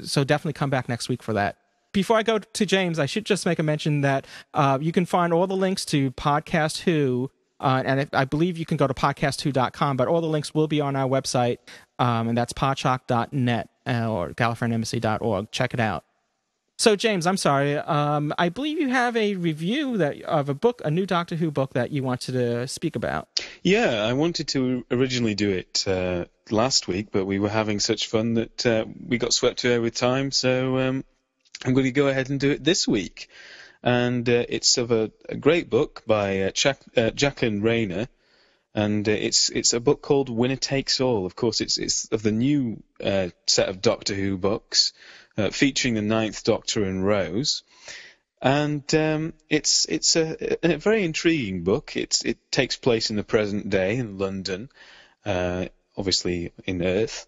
so 0.00 0.22
definitely 0.22 0.52
come 0.52 0.70
back 0.70 0.88
next 0.88 1.08
week 1.08 1.24
for 1.24 1.32
that. 1.32 1.56
Before 1.92 2.16
I 2.16 2.22
go 2.22 2.38
to 2.38 2.66
James, 2.66 3.00
I 3.00 3.06
should 3.06 3.26
just 3.26 3.44
make 3.44 3.58
a 3.58 3.64
mention 3.64 4.02
that 4.02 4.28
uh, 4.54 4.78
you 4.80 4.92
can 4.92 5.06
find 5.06 5.32
all 5.32 5.48
the 5.48 5.56
links 5.56 5.84
to 5.86 6.12
Podcast 6.12 6.82
Who, 6.82 7.32
uh, 7.58 7.82
and 7.84 8.08
I 8.12 8.24
believe 8.24 8.58
you 8.58 8.64
can 8.64 8.76
go 8.76 8.86
to 8.86 8.94
podcastwho.com, 8.94 9.96
but 9.96 10.06
all 10.06 10.20
the 10.20 10.28
links 10.28 10.54
will 10.54 10.68
be 10.68 10.80
on 10.80 10.94
our 10.94 11.08
website, 11.08 11.58
um, 11.98 12.28
and 12.28 12.38
that's 12.38 12.52
podshock.net 12.52 13.70
uh, 13.86 14.10
or 14.10 14.30
gallifreyanembassy.org. 14.30 15.50
Check 15.50 15.74
it 15.74 15.80
out. 15.80 16.04
So, 16.78 16.94
James, 16.94 17.26
I'm 17.26 17.38
sorry. 17.38 17.76
Um, 17.78 18.34
I 18.36 18.50
believe 18.50 18.78
you 18.78 18.90
have 18.90 19.16
a 19.16 19.34
review 19.34 19.96
that 19.96 20.20
of 20.22 20.50
a 20.50 20.54
book, 20.54 20.82
a 20.84 20.90
new 20.90 21.06
Doctor 21.06 21.34
Who 21.34 21.50
book 21.50 21.72
that 21.72 21.90
you 21.90 22.02
wanted 22.02 22.32
to 22.32 22.68
speak 22.68 22.96
about. 22.96 23.28
Yeah, 23.62 24.04
I 24.04 24.12
wanted 24.12 24.48
to 24.48 24.84
originally 24.90 25.34
do 25.34 25.50
it 25.50 25.84
uh, 25.86 26.26
last 26.50 26.86
week, 26.86 27.08
but 27.10 27.24
we 27.24 27.38
were 27.38 27.48
having 27.48 27.80
such 27.80 28.08
fun 28.08 28.34
that 28.34 28.66
uh, 28.66 28.84
we 29.08 29.16
got 29.16 29.32
swept 29.32 29.64
away 29.64 29.78
with 29.78 29.94
time. 29.94 30.30
So 30.32 30.78
um, 30.78 31.04
I'm 31.64 31.72
going 31.72 31.84
to 31.84 31.92
go 31.92 32.08
ahead 32.08 32.28
and 32.28 32.38
do 32.38 32.50
it 32.50 32.62
this 32.62 32.86
week. 32.86 33.30
And 33.82 34.28
uh, 34.28 34.44
it's 34.48 34.76
of 34.76 34.90
a, 34.90 35.10
a 35.30 35.36
great 35.36 35.70
book 35.70 36.02
by 36.06 36.42
uh, 36.42 36.50
Jack, 36.50 36.78
uh, 36.94 37.10
Jacqueline 37.10 37.62
Rayner, 37.62 38.08
and 38.76 39.08
uh, 39.08 39.12
it's 39.12 39.48
it's 39.48 39.72
a 39.72 39.80
book 39.80 40.02
called 40.02 40.28
Winner 40.28 40.56
Takes 40.56 41.00
All. 41.00 41.24
Of 41.24 41.34
course, 41.34 41.62
it's 41.62 41.78
it's 41.78 42.12
of 42.12 42.22
the 42.22 42.30
new 42.30 42.82
uh, 43.02 43.30
set 43.46 43.70
of 43.70 43.80
Doctor 43.80 44.14
Who 44.14 44.36
books 44.36 44.92
uh, 45.38 45.48
featuring 45.48 45.94
the 45.94 46.02
Ninth 46.02 46.44
Doctor 46.44 46.84
and 46.84 47.04
Rose. 47.04 47.62
And 48.42 48.94
um, 48.94 49.32
it's 49.48 49.86
it's 49.86 50.14
a, 50.14 50.58
a 50.62 50.76
very 50.76 51.04
intriguing 51.04 51.64
book. 51.64 51.96
It's 51.96 52.22
it 52.22 52.38
takes 52.52 52.76
place 52.76 53.08
in 53.08 53.16
the 53.16 53.24
present 53.24 53.70
day 53.70 53.96
in 53.96 54.18
London, 54.18 54.68
uh, 55.24 55.66
obviously 55.96 56.52
in 56.66 56.84
Earth, 56.84 57.26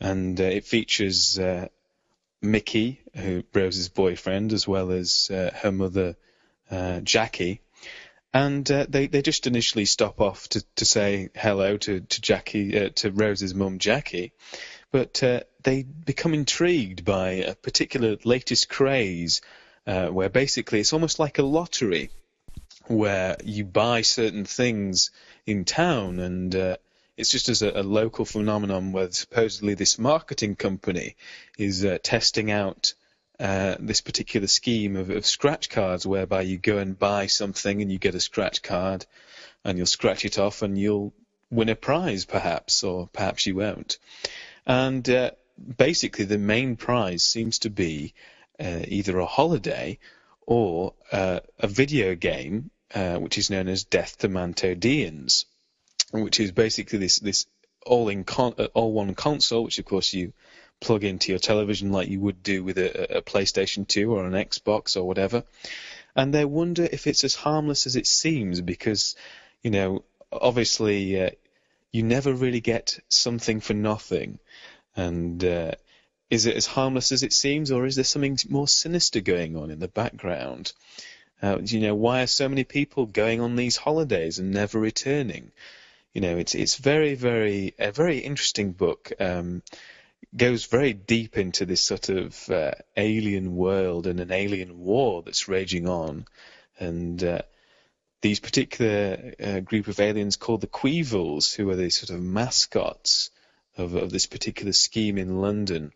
and 0.00 0.38
uh, 0.38 0.44
it 0.44 0.66
features 0.66 1.38
uh, 1.38 1.68
Mickey, 2.42 3.00
who 3.16 3.42
Rose's 3.54 3.88
boyfriend, 3.88 4.52
as 4.52 4.68
well 4.68 4.90
as 4.90 5.28
her 5.30 5.72
mother 5.72 6.16
Jackie. 7.04 7.62
And 8.32 8.70
uh, 8.70 8.86
they 8.88 9.08
they 9.08 9.22
just 9.22 9.46
initially 9.46 9.84
stop 9.84 10.20
off 10.20 10.48
to, 10.50 10.64
to 10.76 10.84
say 10.84 11.30
hello 11.34 11.76
to 11.78 12.00
to 12.00 12.20
Jackie 12.20 12.78
uh, 12.78 12.90
to 12.96 13.10
Rose's 13.10 13.54
mum 13.54 13.78
Jackie, 13.78 14.32
but 14.92 15.22
uh, 15.22 15.40
they 15.62 15.82
become 15.82 16.34
intrigued 16.34 17.04
by 17.04 17.30
a 17.30 17.54
particular 17.54 18.16
latest 18.24 18.68
craze 18.68 19.40
uh, 19.86 20.08
where 20.08 20.28
basically 20.28 20.80
it's 20.80 20.92
almost 20.92 21.18
like 21.18 21.38
a 21.38 21.42
lottery 21.42 22.10
where 22.86 23.36
you 23.44 23.64
buy 23.64 24.02
certain 24.02 24.44
things 24.44 25.10
in 25.46 25.64
town 25.64 26.18
and 26.18 26.54
uh, 26.54 26.76
it's 27.16 27.30
just 27.30 27.48
as 27.48 27.62
a, 27.62 27.70
a 27.80 27.82
local 27.82 28.24
phenomenon 28.24 28.92
where 28.92 29.10
supposedly 29.10 29.74
this 29.74 29.98
marketing 29.98 30.56
company 30.56 31.16
is 31.58 31.84
uh, 31.84 31.98
testing 32.02 32.50
out 32.50 32.94
uh, 33.40 33.76
this 33.80 34.02
particular 34.02 34.46
scheme 34.46 34.96
of, 34.96 35.08
of 35.08 35.24
scratch 35.24 35.70
cards 35.70 36.06
whereby 36.06 36.42
you 36.42 36.58
go 36.58 36.76
and 36.76 36.98
buy 36.98 37.26
something 37.26 37.80
and 37.80 37.90
you 37.90 37.98
get 37.98 38.14
a 38.14 38.20
scratch 38.20 38.62
card 38.62 39.06
and 39.64 39.78
you'll 39.78 39.86
scratch 39.86 40.26
it 40.26 40.38
off 40.38 40.60
and 40.62 40.76
you'll 40.76 41.14
win 41.50 41.70
a 41.70 41.74
prize 41.74 42.26
perhaps 42.26 42.84
or 42.84 43.08
perhaps 43.12 43.46
you 43.46 43.56
won't. 43.56 43.98
And 44.66 45.08
uh, 45.08 45.30
basically 45.76 46.26
the 46.26 46.38
main 46.38 46.76
prize 46.76 47.24
seems 47.24 47.60
to 47.60 47.70
be 47.70 48.12
uh, 48.58 48.82
either 48.86 49.18
a 49.18 49.26
holiday 49.26 49.98
or 50.46 50.92
uh, 51.10 51.40
a 51.58 51.66
video 51.66 52.14
game, 52.14 52.70
uh, 52.94 53.16
which 53.16 53.38
is 53.38 53.50
known 53.50 53.68
as 53.68 53.84
Death 53.84 54.18
to 54.18 54.28
Mantodeans, 54.28 55.46
which 56.12 56.40
is 56.40 56.52
basically 56.52 56.98
this 56.98 57.20
this 57.20 57.46
all 57.86 58.08
in 58.08 58.24
con- 58.24 58.54
uh, 58.58 58.68
all 58.74 58.92
one 58.92 59.14
console, 59.14 59.64
which 59.64 59.78
of 59.78 59.84
course 59.86 60.12
you 60.12 60.32
plug 60.80 61.04
into 61.04 61.32
your 61.32 61.38
television 61.38 61.92
like 61.92 62.08
you 62.08 62.20
would 62.20 62.42
do 62.42 62.64
with 62.64 62.78
a, 62.78 63.18
a 63.18 63.22
PlayStation 63.22 63.86
2 63.86 64.12
or 64.12 64.24
an 64.24 64.32
Xbox 64.32 64.96
or 64.96 65.04
whatever. 65.04 65.44
And 66.16 66.34
they 66.34 66.44
wonder 66.44 66.88
if 66.90 67.06
it's 67.06 67.24
as 67.24 67.34
harmless 67.34 67.86
as 67.86 67.96
it 67.96 68.06
seems 68.06 68.60
because, 68.60 69.14
you 69.62 69.70
know, 69.70 70.04
obviously 70.32 71.22
uh, 71.22 71.30
you 71.92 72.02
never 72.02 72.32
really 72.32 72.60
get 72.60 72.98
something 73.08 73.60
for 73.60 73.74
nothing. 73.74 74.38
And 74.96 75.44
uh, 75.44 75.72
is 76.30 76.46
it 76.46 76.56
as 76.56 76.66
harmless 76.66 77.12
as 77.12 77.22
it 77.22 77.32
seems, 77.32 77.70
or 77.70 77.86
is 77.86 77.96
there 77.96 78.04
something 78.04 78.38
more 78.48 78.68
sinister 78.68 79.20
going 79.20 79.56
on 79.56 79.70
in 79.70 79.78
the 79.78 79.88
background? 79.88 80.72
Uh, 81.42 81.58
you 81.64 81.80
know, 81.80 81.94
why 81.94 82.22
are 82.22 82.26
so 82.26 82.48
many 82.48 82.64
people 82.64 83.06
going 83.06 83.40
on 83.40 83.56
these 83.56 83.76
holidays 83.76 84.38
and 84.38 84.50
never 84.50 84.78
returning? 84.78 85.50
You 86.12 86.20
know, 86.20 86.36
it's 86.36 86.54
it's 86.54 86.76
very 86.76 87.14
very 87.14 87.74
a 87.78 87.92
very 87.92 88.18
interesting 88.18 88.72
book. 88.72 89.12
Um, 89.18 89.62
goes 90.36 90.66
very 90.66 90.92
deep 90.92 91.36
into 91.36 91.66
this 91.66 91.80
sort 91.80 92.08
of 92.08 92.48
uh, 92.50 92.72
alien 92.96 93.56
world 93.56 94.06
and 94.06 94.20
an 94.20 94.30
alien 94.30 94.78
war 94.78 95.22
that's 95.22 95.48
raging 95.48 95.88
on, 95.88 96.24
and 96.78 97.22
uh, 97.22 97.42
these 98.20 98.40
particular 98.40 99.34
uh, 99.42 99.60
group 99.60 99.88
of 99.88 99.98
aliens 99.98 100.36
called 100.36 100.60
the 100.60 100.66
Quevils, 100.66 101.54
who 101.54 101.68
are 101.70 101.76
the 101.76 101.90
sort 101.90 102.10
of 102.10 102.22
mascots 102.22 103.30
of, 103.76 103.94
of 103.94 104.10
this 104.10 104.26
particular 104.26 104.72
scheme 104.72 105.18
in 105.18 105.40
London, 105.40 105.92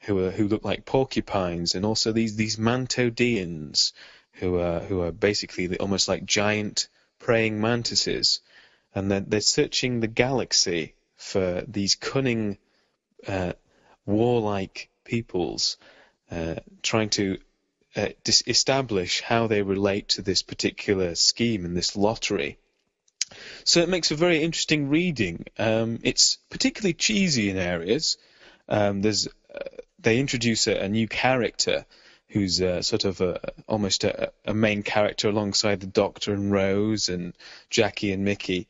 who 0.00 0.24
are 0.24 0.30
who 0.30 0.48
look 0.48 0.64
like 0.64 0.84
porcupines, 0.84 1.74
and 1.74 1.84
also 1.84 2.12
these 2.12 2.36
these 2.36 2.56
Mantodeans, 2.56 3.92
who 4.32 4.58
are 4.58 4.80
who 4.80 5.02
are 5.02 5.12
basically 5.12 5.78
almost 5.78 6.08
like 6.08 6.24
giant 6.24 6.88
praying 7.18 7.60
mantises, 7.60 8.40
and 8.94 9.10
they're, 9.10 9.20
they're 9.20 9.40
searching 9.40 10.00
the 10.00 10.06
galaxy 10.08 10.94
for 11.16 11.62
these 11.66 11.94
cunning 11.94 12.58
uh, 13.26 13.52
warlike 14.06 14.88
peoples, 15.04 15.76
uh, 16.30 16.56
trying 16.82 17.10
to 17.10 17.38
uh, 17.96 18.08
dis- 18.24 18.44
establish 18.46 19.20
how 19.20 19.46
they 19.46 19.62
relate 19.62 20.08
to 20.08 20.22
this 20.22 20.42
particular 20.42 21.14
scheme 21.14 21.64
and 21.64 21.76
this 21.76 21.96
lottery. 21.96 22.58
So 23.64 23.80
it 23.80 23.88
makes 23.88 24.10
a 24.10 24.16
very 24.16 24.42
interesting 24.42 24.88
reading. 24.88 25.46
Um, 25.58 25.98
it's 26.02 26.38
particularly 26.50 26.94
cheesy 26.94 27.50
in 27.50 27.56
areas. 27.56 28.16
Um, 28.68 29.02
there's 29.02 29.26
uh, 29.26 29.60
they 29.98 30.18
introduce 30.18 30.66
a, 30.66 30.76
a, 30.76 30.88
new 30.88 31.08
character 31.08 31.86
who's 32.28 32.60
uh, 32.60 32.82
sort 32.82 33.04
of 33.04 33.20
a, 33.20 33.52
almost 33.66 34.04
a, 34.04 34.32
a, 34.44 34.54
main 34.54 34.82
character 34.82 35.28
alongside 35.28 35.80
the 35.80 35.86
Doctor 35.86 36.32
and 36.32 36.52
Rose 36.52 37.08
and 37.08 37.32
Jackie 37.70 38.12
and 38.12 38.24
Mickey, 38.24 38.68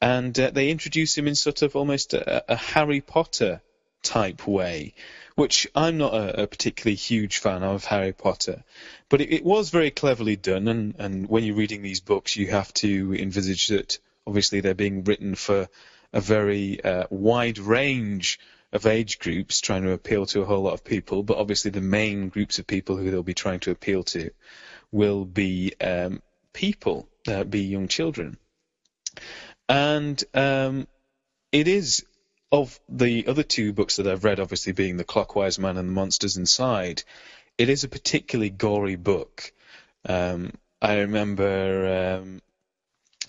and 0.00 0.38
uh, 0.38 0.50
they 0.50 0.70
introduce 0.70 1.16
him 1.16 1.28
in 1.28 1.34
sort 1.34 1.62
of 1.62 1.76
almost 1.76 2.14
a, 2.14 2.44
Harry 2.56 3.00
Potter 3.00 3.60
type 4.02 4.46
way, 4.46 4.94
which 5.34 5.66
I'm 5.74 5.98
not 5.98 6.14
a, 6.14 6.46
particularly 6.46 6.96
huge 6.96 7.38
fan 7.38 7.62
of 7.62 7.84
Harry 7.84 8.12
Potter, 8.12 8.64
but 9.08 9.20
it, 9.20 9.32
it 9.32 9.44
was 9.44 9.70
very 9.70 9.90
cleverly 9.90 10.36
done. 10.36 10.68
And, 10.68 10.94
and 10.98 11.28
when 11.28 11.44
you're 11.44 11.56
reading 11.56 11.82
these 11.82 12.00
books, 12.00 12.36
you 12.36 12.48
have 12.48 12.72
to 12.74 13.14
envisage 13.14 13.68
that 13.68 13.98
obviously 14.26 14.60
they're 14.60 14.74
being 14.74 15.04
written 15.04 15.34
for 15.34 15.68
a 16.12 16.20
very 16.20 16.82
uh, 16.84 17.04
wide 17.10 17.58
range 17.58 18.38
of 18.72 18.86
age 18.86 19.18
groups 19.18 19.60
trying 19.60 19.82
to 19.82 19.92
appeal 19.92 20.26
to 20.26 20.40
a 20.40 20.44
whole 20.44 20.62
lot 20.62 20.74
of 20.74 20.84
people, 20.84 21.22
but 21.22 21.36
obviously 21.36 21.70
the 21.70 21.80
main 21.80 22.28
groups 22.28 22.58
of 22.58 22.66
people 22.66 22.96
who 22.96 23.10
they'll 23.10 23.22
be 23.22 23.34
trying 23.34 23.60
to 23.60 23.70
appeal 23.70 24.02
to 24.02 24.30
will 24.90 25.24
be 25.24 25.74
um, 25.80 26.22
people, 26.52 27.08
uh, 27.28 27.44
be 27.44 27.60
young 27.60 27.88
children. 27.88 28.38
And 29.68 30.22
um, 30.34 30.86
it 31.50 31.68
is 31.68 32.04
of 32.52 32.78
the 32.88 33.26
other 33.26 33.42
two 33.42 33.72
books 33.72 33.96
that 33.96 34.06
I've 34.06 34.24
read, 34.24 34.38
obviously 34.38 34.74
being 34.74 34.98
The 34.98 35.04
Clockwise 35.04 35.58
Man 35.58 35.78
and 35.78 35.88
The 35.88 35.92
Monsters 35.92 36.36
Inside, 36.36 37.02
it 37.56 37.70
is 37.70 37.82
a 37.82 37.88
particularly 37.88 38.50
gory 38.50 38.96
book. 38.96 39.52
Um, 40.06 40.52
I 40.80 40.98
remember 40.98 42.20
um, 42.20 42.42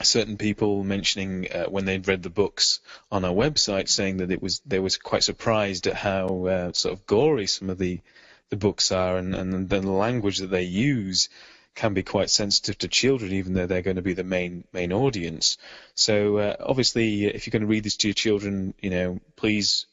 certain 0.01 0.37
people 0.37 0.83
mentioning 0.83 1.47
uh, 1.51 1.65
when 1.65 1.85
they'd 1.85 2.07
read 2.07 2.21
the 2.21 2.29
books 2.29 2.81
on 3.09 3.23
our 3.23 3.31
website, 3.31 3.87
saying 3.87 4.17
that 4.17 4.31
it 4.31 4.41
was 4.41 4.61
they 4.65 4.79
were 4.79 4.89
quite 5.01 5.23
surprised 5.23 5.87
at 5.87 5.95
how 5.95 6.45
uh, 6.45 6.73
sort 6.73 6.93
of 6.93 7.05
gory 7.05 7.47
some 7.47 7.69
of 7.69 7.77
the 7.77 8.01
the 8.49 8.57
books 8.57 8.91
are, 8.91 9.17
and, 9.17 9.33
and 9.33 9.69
the 9.69 9.81
language 9.81 10.39
that 10.39 10.51
they 10.51 10.63
use 10.63 11.29
can 11.75 11.93
be 11.93 12.03
quite 12.03 12.29
sensitive 12.29 12.77
to 12.79 12.87
children, 12.87 13.33
even 13.33 13.53
though 13.53 13.65
they're 13.65 13.81
going 13.81 13.95
to 13.95 14.01
be 14.01 14.13
the 14.13 14.23
main 14.23 14.63
main 14.73 14.93
audience. 14.93 15.57
So 15.95 16.37
uh, 16.37 16.55
obviously, 16.59 17.25
if 17.25 17.45
you're 17.45 17.51
going 17.51 17.61
to 17.61 17.67
read 17.67 17.83
this 17.83 17.97
to 17.97 18.07
your 18.07 18.13
children, 18.15 18.73
you 18.81 18.89
know, 18.89 19.19
please, 19.35 19.85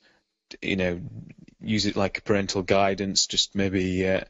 you 0.60 0.76
know, 0.76 1.00
use 1.60 1.86
it 1.86 1.96
like 1.96 2.24
parental 2.24 2.62
guidance. 2.62 3.26
Just 3.26 3.54
maybe 3.54 4.06
uh, 4.06 4.22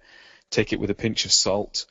take 0.50 0.72
it 0.72 0.80
with 0.80 0.90
a 0.90 0.94
pinch 0.94 1.24
of 1.24 1.32
salt. 1.32 1.86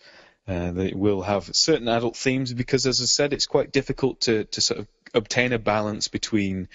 Uh, 0.47 0.71
that 0.71 0.87
it 0.87 0.95
will 0.95 1.21
have 1.21 1.55
certain 1.55 1.87
adult 1.87 2.17
themes 2.17 2.51
because, 2.53 2.87
as 2.87 3.01
I 3.01 3.05
said, 3.05 3.33
it's 3.33 3.45
quite 3.45 3.71
difficult 3.71 4.21
to, 4.21 4.45
to 4.45 4.61
sort 4.61 4.79
of 4.79 4.87
obtain 5.13 5.53
a 5.53 5.59
balance 5.59 6.07
between 6.07 6.69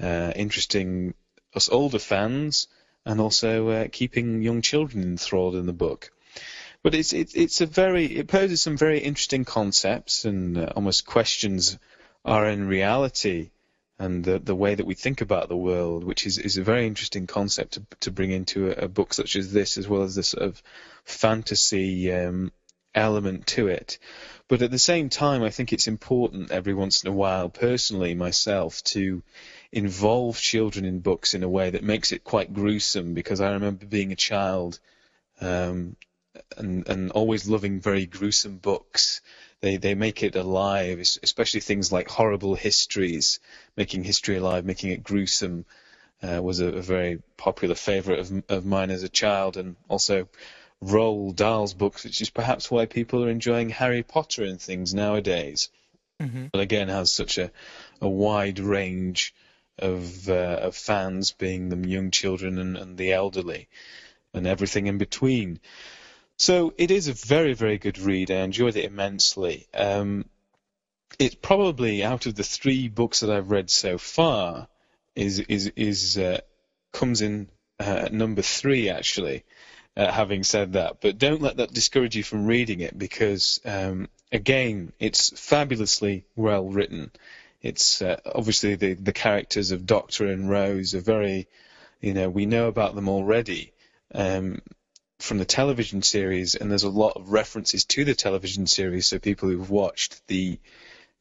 uh, 0.00 0.32
interesting 0.36 1.12
us 1.52 1.68
older 1.68 1.98
fans 1.98 2.68
and 3.04 3.20
also 3.20 3.68
uh, 3.68 3.88
keeping 3.90 4.42
young 4.42 4.62
children 4.62 5.02
enthralled 5.02 5.56
in 5.56 5.66
the 5.66 5.72
book. 5.72 6.12
But 6.82 6.94
it's 6.94 7.12
it's 7.12 7.34
it's 7.34 7.60
a 7.60 7.66
very 7.66 8.06
it 8.06 8.28
poses 8.28 8.62
some 8.62 8.76
very 8.76 9.00
interesting 9.00 9.44
concepts 9.44 10.24
and 10.24 10.56
uh, 10.56 10.72
almost 10.76 11.06
questions 11.06 11.78
our 12.24 12.48
in 12.48 12.68
reality 12.68 13.50
and 13.98 14.24
the 14.24 14.38
the 14.38 14.54
way 14.54 14.74
that 14.74 14.86
we 14.86 14.94
think 14.94 15.20
about 15.20 15.48
the 15.48 15.56
world, 15.56 16.04
which 16.04 16.26
is, 16.26 16.38
is 16.38 16.56
a 16.56 16.62
very 16.62 16.86
interesting 16.86 17.26
concept 17.26 17.72
to 17.72 17.86
to 18.00 18.10
bring 18.10 18.30
into 18.30 18.68
a, 18.68 18.84
a 18.84 18.88
book 18.88 19.14
such 19.14 19.36
as 19.36 19.52
this, 19.52 19.78
as 19.78 19.88
well 19.88 20.02
as 20.02 20.14
this 20.14 20.28
sort 20.28 20.44
of 20.44 20.62
fantasy 21.04 22.12
um, 22.12 22.52
element 22.94 23.46
to 23.46 23.68
it. 23.68 23.98
But 24.48 24.62
at 24.62 24.70
the 24.70 24.78
same 24.78 25.08
time, 25.08 25.42
I 25.42 25.50
think 25.50 25.72
it's 25.72 25.88
important 25.88 26.50
every 26.50 26.74
once 26.74 27.02
in 27.02 27.10
a 27.10 27.14
while, 27.14 27.48
personally 27.48 28.14
myself, 28.14 28.82
to 28.84 29.22
involve 29.72 30.38
children 30.38 30.84
in 30.84 31.00
books 31.00 31.34
in 31.34 31.42
a 31.42 31.48
way 31.48 31.70
that 31.70 31.82
makes 31.82 32.12
it 32.12 32.22
quite 32.22 32.52
gruesome. 32.52 33.14
Because 33.14 33.40
I 33.40 33.52
remember 33.52 33.86
being 33.86 34.12
a 34.12 34.16
child 34.16 34.78
um, 35.40 35.96
and 36.56 36.88
and 36.88 37.10
always 37.12 37.48
loving 37.48 37.80
very 37.80 38.06
gruesome 38.06 38.58
books. 38.58 39.20
They 39.60 39.76
they 39.76 39.94
make 39.94 40.22
it 40.22 40.36
alive, 40.36 41.00
especially 41.00 41.60
things 41.60 41.92
like 41.92 42.08
horrible 42.08 42.54
histories, 42.54 43.40
making 43.76 44.04
history 44.04 44.36
alive, 44.36 44.64
making 44.64 44.90
it 44.90 45.02
gruesome. 45.02 45.64
Uh, 46.22 46.40
was 46.42 46.60
a, 46.60 46.68
a, 46.68 46.80
very 46.80 47.20
popular 47.36 47.74
favourite 47.74 48.20
of, 48.20 48.42
of 48.48 48.64
mine 48.64 48.90
as 48.90 49.02
a 49.02 49.08
child, 49.08 49.58
and 49.58 49.76
also 49.86 50.26
Roald 50.82 51.36
Dahl's 51.36 51.74
books, 51.74 52.04
which 52.04 52.22
is 52.22 52.30
perhaps 52.30 52.70
why 52.70 52.86
people 52.86 53.22
are 53.22 53.28
enjoying 53.28 53.68
Harry 53.68 54.02
Potter 54.02 54.44
and 54.44 54.58
things 54.58 54.94
nowadays. 54.94 55.68
Mm-hmm. 56.20 56.46
But 56.52 56.60
again, 56.60 56.88
has 56.88 57.12
such 57.12 57.36
a, 57.36 57.50
a 58.00 58.08
wide 58.08 58.58
range 58.58 59.34
of 59.78 60.28
uh, 60.28 60.58
of 60.62 60.76
fans, 60.76 61.32
being 61.32 61.68
the 61.68 61.88
young 61.88 62.10
children 62.10 62.58
and, 62.58 62.76
and 62.76 62.96
the 62.96 63.12
elderly, 63.12 63.68
and 64.32 64.46
everything 64.46 64.86
in 64.86 64.98
between. 64.98 65.60
So 66.36 66.74
it 66.76 66.90
is 66.90 67.08
a 67.08 67.14
very, 67.14 67.54
very 67.54 67.78
good 67.78 67.98
read. 67.98 68.30
I 68.30 68.40
enjoyed 68.40 68.76
it 68.76 68.84
immensely. 68.84 69.66
Um, 69.72 70.26
it's 71.18 71.34
probably 71.34 72.04
out 72.04 72.26
of 72.26 72.34
the 72.34 72.42
three 72.42 72.88
books 72.88 73.20
that 73.20 73.30
I've 73.30 73.50
read 73.50 73.70
so 73.70 73.96
far 73.96 74.68
is 75.14 75.40
is 75.40 75.72
is 75.76 76.18
uh, 76.18 76.40
comes 76.92 77.22
in 77.22 77.48
uh, 77.80 78.08
number 78.12 78.42
three 78.42 78.90
actually. 78.90 79.44
Uh, 79.96 80.12
having 80.12 80.42
said 80.42 80.74
that, 80.74 81.00
but 81.00 81.16
don't 81.16 81.40
let 81.40 81.56
that 81.56 81.72
discourage 81.72 82.14
you 82.16 82.22
from 82.22 82.44
reading 82.44 82.80
it 82.80 82.98
because 82.98 83.60
um, 83.64 84.06
again, 84.30 84.92
it's 84.98 85.30
fabulously 85.40 86.26
well 86.36 86.68
written. 86.68 87.10
It's 87.62 88.02
uh, 88.02 88.20
obviously 88.26 88.74
the 88.74 88.92
the 88.92 89.12
characters 89.14 89.70
of 89.70 89.86
Doctor 89.86 90.26
and 90.26 90.50
Rose 90.50 90.94
are 90.94 91.00
very, 91.00 91.48
you 92.02 92.12
know, 92.12 92.28
we 92.28 92.44
know 92.44 92.68
about 92.68 92.94
them 92.94 93.08
already. 93.08 93.72
Um, 94.14 94.60
from 95.18 95.38
the 95.38 95.44
television 95.44 96.02
series, 96.02 96.54
and 96.54 96.70
there's 96.70 96.82
a 96.82 96.90
lot 96.90 97.16
of 97.16 97.30
references 97.30 97.84
to 97.84 98.04
the 98.04 98.14
television 98.14 98.66
series. 98.66 99.06
So 99.06 99.18
people 99.18 99.48
who've 99.48 99.70
watched 99.70 100.26
the 100.26 100.58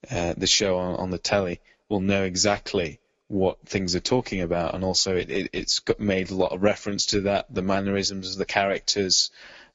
uh, 0.10 0.34
the 0.38 0.48
show 0.48 0.78
on, 0.78 0.96
on, 0.96 1.10
the 1.10 1.18
telly 1.18 1.62
will 1.90 2.02
know 2.02 2.24
exactly 2.24 3.00
what 3.28 3.60
things 3.66 3.96
are 3.96 4.02
talking 4.02 4.42
about, 4.42 4.76
and 4.76 4.84
also 4.84 5.16
it, 5.16 5.32
it, 5.32 5.50
it's 5.54 5.80
got 5.80 6.00
made 6.00 6.30
a 6.30 6.36
lot 6.36 6.52
of 6.52 6.62
reference 6.62 7.08
to 7.08 7.22
that, 7.22 7.52
the 7.52 7.64
mannerisms 7.64 8.32
of 8.32 8.38
the 8.38 8.46
characters 8.46 9.32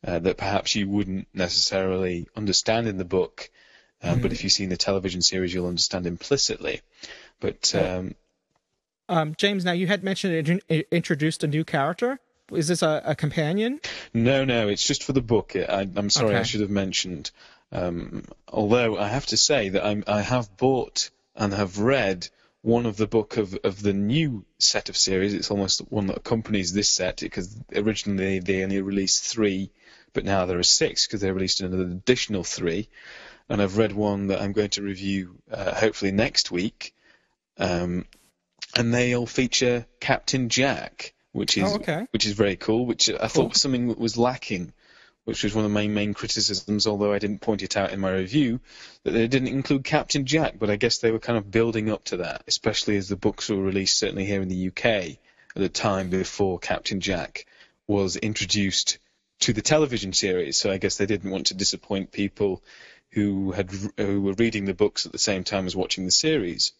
uh, 0.06 0.20
that 0.20 0.36
perhaps 0.36 0.76
you 0.76 0.88
wouldn't 0.88 1.26
necessarily 1.34 2.28
understand 2.36 2.86
in 2.86 2.96
the 2.96 3.04
book, 3.04 3.50
um, 4.02 4.12
mm-hmm. 4.12 4.22
but 4.22 4.32
if 4.32 4.44
you've 4.44 4.52
seen 4.52 4.68
the 4.68 4.76
television 4.76 5.20
series, 5.20 5.52
you'll 5.52 5.66
understand 5.66 6.06
implicitly. 6.06 6.80
But 7.40 7.74
um, 7.74 8.14
um, 9.08 9.34
James, 9.36 9.64
now 9.64 9.72
you 9.72 9.88
had 9.88 10.04
mentioned 10.04 10.62
it 10.68 10.86
introduced 10.92 11.42
a 11.42 11.48
new 11.48 11.64
character. 11.64 12.20
Is 12.52 12.68
this 12.68 12.82
a, 12.82 13.02
a 13.04 13.14
companion? 13.14 13.80
No, 14.12 14.44
no, 14.44 14.68
it's 14.68 14.86
just 14.86 15.04
for 15.04 15.12
the 15.12 15.22
book. 15.22 15.54
I, 15.56 15.88
am 15.96 16.10
sorry, 16.10 16.30
okay. 16.30 16.38
I 16.38 16.42
should 16.42 16.60
have 16.60 16.70
mentioned. 16.70 17.30
Um, 17.72 18.24
although 18.48 18.98
I 18.98 19.08
have 19.08 19.26
to 19.26 19.36
say 19.36 19.70
that 19.70 19.84
I'm, 19.84 20.04
I 20.06 20.22
have 20.22 20.56
bought 20.56 21.10
and 21.36 21.52
have 21.52 21.78
read 21.78 22.28
one 22.62 22.84
of 22.84 22.96
the 22.96 23.06
book 23.06 23.36
of, 23.36 23.56
of 23.64 23.82
the 23.82 23.92
new 23.92 24.44
set 24.58 24.88
of 24.88 24.96
series. 24.96 25.32
It's 25.32 25.50
almost 25.50 25.80
one 25.90 26.08
that 26.08 26.18
accompanies 26.18 26.72
this 26.72 26.88
set 26.88 27.18
because 27.20 27.56
originally 27.74 28.40
they 28.40 28.62
only 28.62 28.80
released 28.82 29.24
three, 29.24 29.70
but 30.12 30.24
now 30.24 30.46
there 30.46 30.58
are 30.58 30.64
six 30.64 31.06
because 31.06 31.20
they 31.20 31.30
released 31.30 31.60
another 31.60 31.84
additional 31.84 32.44
three. 32.44 32.88
And 33.48 33.62
I've 33.62 33.78
read 33.78 33.92
one 33.92 34.28
that 34.28 34.40
I'm 34.40 34.52
going 34.52 34.70
to 34.70 34.82
review 34.82 35.36
uh, 35.50 35.74
hopefully 35.74 36.12
next 36.12 36.50
week. 36.50 36.94
Um, 37.56 38.06
and 38.76 38.94
they 38.94 39.14
all 39.14 39.26
feature 39.26 39.86
Captain 39.98 40.48
Jack 40.48 41.14
which 41.32 41.58
oh, 41.58 41.64
is 41.64 41.72
oh, 41.72 41.76
okay. 41.76 42.06
which 42.12 42.26
is 42.26 42.32
very 42.32 42.56
cool. 42.56 42.86
Which 42.86 43.08
I 43.08 43.18
cool. 43.18 43.28
thought 43.28 43.48
was 43.50 43.60
something 43.60 43.88
that 43.88 43.98
was 43.98 44.16
lacking, 44.16 44.72
which 45.24 45.44
was 45.44 45.54
one 45.54 45.64
of 45.64 45.70
my 45.70 45.86
main 45.86 46.14
criticisms. 46.14 46.86
Although 46.86 47.12
I 47.12 47.18
didn't 47.18 47.40
point 47.40 47.62
it 47.62 47.76
out 47.76 47.92
in 47.92 48.00
my 48.00 48.12
review, 48.12 48.60
that 49.04 49.12
they 49.12 49.28
didn't 49.28 49.48
include 49.48 49.84
Captain 49.84 50.26
Jack. 50.26 50.58
But 50.58 50.70
I 50.70 50.76
guess 50.76 50.98
they 50.98 51.10
were 51.10 51.18
kind 51.18 51.38
of 51.38 51.50
building 51.50 51.90
up 51.90 52.04
to 52.04 52.18
that, 52.18 52.44
especially 52.46 52.96
as 52.96 53.08
the 53.08 53.16
books 53.16 53.48
were 53.48 53.56
released, 53.56 53.98
certainly 53.98 54.26
here 54.26 54.42
in 54.42 54.48
the 54.48 54.68
UK 54.68 54.84
at 54.84 55.18
the 55.54 55.68
time 55.68 56.10
before 56.10 56.58
Captain 56.58 57.00
Jack 57.00 57.46
was 57.86 58.16
introduced 58.16 58.98
to 59.40 59.52
the 59.52 59.62
television 59.62 60.12
series. 60.12 60.58
So 60.58 60.70
I 60.70 60.78
guess 60.78 60.96
they 60.96 61.06
didn't 61.06 61.30
want 61.30 61.46
to 61.46 61.54
disappoint 61.54 62.12
people 62.12 62.62
who 63.12 63.50
had 63.52 63.70
who 63.96 64.20
were 64.20 64.34
reading 64.34 64.64
the 64.64 64.74
books 64.74 65.06
at 65.06 65.12
the 65.12 65.18
same 65.18 65.44
time 65.44 65.66
as 65.66 65.74
watching 65.74 66.04
the 66.04 66.12
series. 66.12 66.72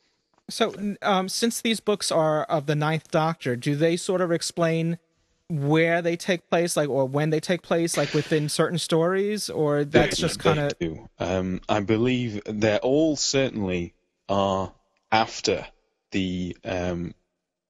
So, 0.50 0.96
um, 1.02 1.28
since 1.28 1.60
these 1.60 1.80
books 1.80 2.10
are 2.12 2.44
of 2.44 2.66
the 2.66 2.74
Ninth 2.74 3.10
Doctor, 3.10 3.56
do 3.56 3.76
they 3.76 3.96
sort 3.96 4.20
of 4.20 4.32
explain 4.32 4.98
where 5.48 6.00
they 6.00 6.16
take 6.16 6.48
place, 6.48 6.76
like, 6.76 6.88
or 6.88 7.06
when 7.06 7.30
they 7.30 7.40
take 7.40 7.62
place, 7.62 7.96
like 7.96 8.14
within 8.14 8.48
certain 8.48 8.78
stories, 8.78 9.50
or 9.50 9.84
that's 9.84 10.16
they, 10.16 10.22
just 10.22 10.38
kind 10.38 10.60
of? 10.60 10.72
Um, 11.18 11.60
I 11.68 11.80
believe 11.80 12.42
they 12.44 12.78
all 12.78 13.16
certainly 13.16 13.94
are 14.28 14.72
after 15.10 15.66
the 16.12 16.56
um, 16.64 17.14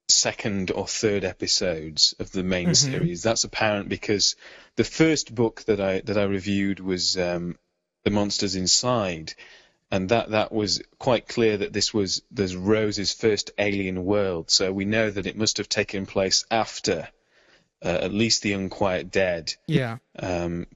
second 0.08 0.70
or 0.70 0.86
third 0.86 1.24
episodes 1.24 2.14
of 2.18 2.32
the 2.32 2.42
main 2.42 2.68
Mm-hmm. 2.68 2.90
series. 2.92 3.22
That's 3.22 3.44
apparent 3.44 3.88
because 3.88 4.36
the 4.76 4.84
first 4.84 5.34
book 5.34 5.62
that 5.66 5.80
I 5.80 6.00
that 6.00 6.18
I 6.18 6.24
reviewed 6.24 6.80
was 6.80 7.16
um, 7.16 7.56
The 8.04 8.10
Monsters 8.10 8.56
Inside, 8.56 9.34
and 9.90 10.08
that 10.10 10.30
that 10.30 10.52
was 10.52 10.82
quite 10.98 11.26
clear 11.26 11.56
that 11.56 11.72
this 11.72 11.92
was 11.92 12.22
there's 12.30 12.56
Rose's 12.56 13.12
first 13.12 13.50
alien 13.58 14.04
world. 14.04 14.50
So 14.50 14.72
we 14.72 14.84
know 14.84 15.10
that 15.10 15.26
it 15.26 15.36
must 15.36 15.58
have 15.58 15.68
taken 15.68 16.06
place 16.06 16.44
after 16.50 17.08
uh, 17.82 17.88
at 17.88 18.12
least 18.12 18.42
the 18.42 18.52
Unquiet 18.52 19.10
Dead. 19.10 19.54
Yeah. 19.66 19.98
Um, 20.18 20.66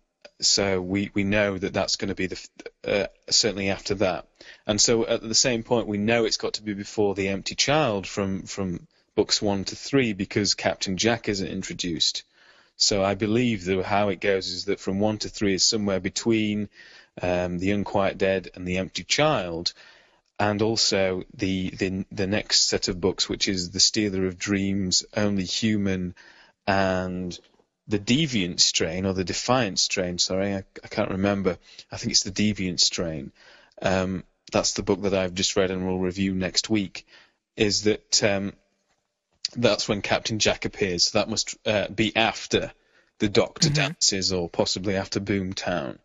so 0.41 0.81
we, 0.81 1.11
we 1.15 1.23
know 1.23 1.57
that 1.57 1.73
that's 1.73 1.97
going 1.97 2.09
to 2.09 2.15
be 2.15 2.27
the 2.27 2.49
uh, 2.87 3.07
certainly 3.31 3.71
after 3.71 3.95
that, 3.97 4.27
and 4.67 4.81
so 4.81 5.07
at 5.07 5.23
the 5.23 5.35
same 5.35 5.63
point 5.63 5.87
we 5.87 5.99
know 5.99 6.25
it's 6.25 6.37
got 6.37 6.55
to 6.55 6.63
be 6.63 6.75
before 6.75 7.15
the 7.15 7.29
Empty 7.29 7.55
Child 7.55 8.07
from 8.07 8.43
from 8.43 8.87
books 9.15 9.41
one 9.41 9.65
to 9.65 9.77
three 9.77 10.13
because 10.13 10.55
Captain 10.55 10.97
Jack 10.97 11.29
isn't 11.29 11.47
introduced. 11.47 12.25
So 12.77 13.05
I 13.05 13.15
believe 13.15 13.65
that 13.67 13.85
how 13.85 14.09
it 14.09 14.21
goes 14.21 14.49
is 14.49 14.65
that 14.65 14.81
from 14.81 14.99
one 14.99 15.19
to 15.19 15.29
three 15.29 15.55
is 15.55 15.65
somewhere 15.65 16.01
between 16.01 16.69
um, 17.21 17.59
the 17.59 17.71
Unquiet 17.71 18.19
Dead 18.19 18.51
and 18.55 18.67
the 18.67 18.79
Empty 18.79 19.05
Child, 19.05 19.73
and 20.39 20.63
also 20.63 21.23
the 21.35 21.71
the 21.71 22.05
the 22.11 22.27
next 22.27 22.69
set 22.69 22.89
of 22.89 23.01
books, 23.01 23.29
which 23.29 23.49
is 23.49 23.71
the 23.71 23.81
Stealer 23.81 24.27
of 24.27 24.39
Dreams, 24.39 25.05
Only 25.17 25.45
Human, 25.45 26.15
and 26.67 27.39
the 27.87 27.99
Deviant 27.99 28.61
Strain 28.61 29.07
or 29.07 29.13
the 29.13 29.25
Defiant 29.25 29.79
Strain. 29.79 30.19
Sorry, 30.19 30.55
I, 30.55 30.65
I 30.83 30.89
can't 30.89 31.11
remember. 31.11 31.59
I 31.93 31.97
think 31.97 32.13
it's 32.13 32.23
the 32.23 32.31
Deviant 32.31 32.81
Strain. 32.81 33.33
Um, 33.83 34.25
that's 34.53 34.73
the 34.73 34.83
book 34.83 35.03
that 35.03 35.15
I've 35.15 35.35
just 35.35 35.57
read 35.57 35.71
and 35.71 35.87
will 35.87 35.99
review 35.99 36.35
next 36.35 36.71
week. 36.71 37.07
Is 37.57 37.85
that 37.85 38.23
um, 38.25 38.53
that's 39.57 39.89
when 39.89 40.03
Captain 40.03 40.39
Jack 40.39 40.65
appears. 40.65 41.05
So 41.05 41.19
that 41.19 41.29
must 41.29 41.57
uh, 41.67 41.89
be 41.89 42.15
after 42.17 42.73
the 43.19 43.29
Doctor 43.29 43.71
dances, 43.71 44.33
or 44.33 44.49
possibly 44.49 44.97
after 44.97 45.21
Boomtown. 45.21 45.99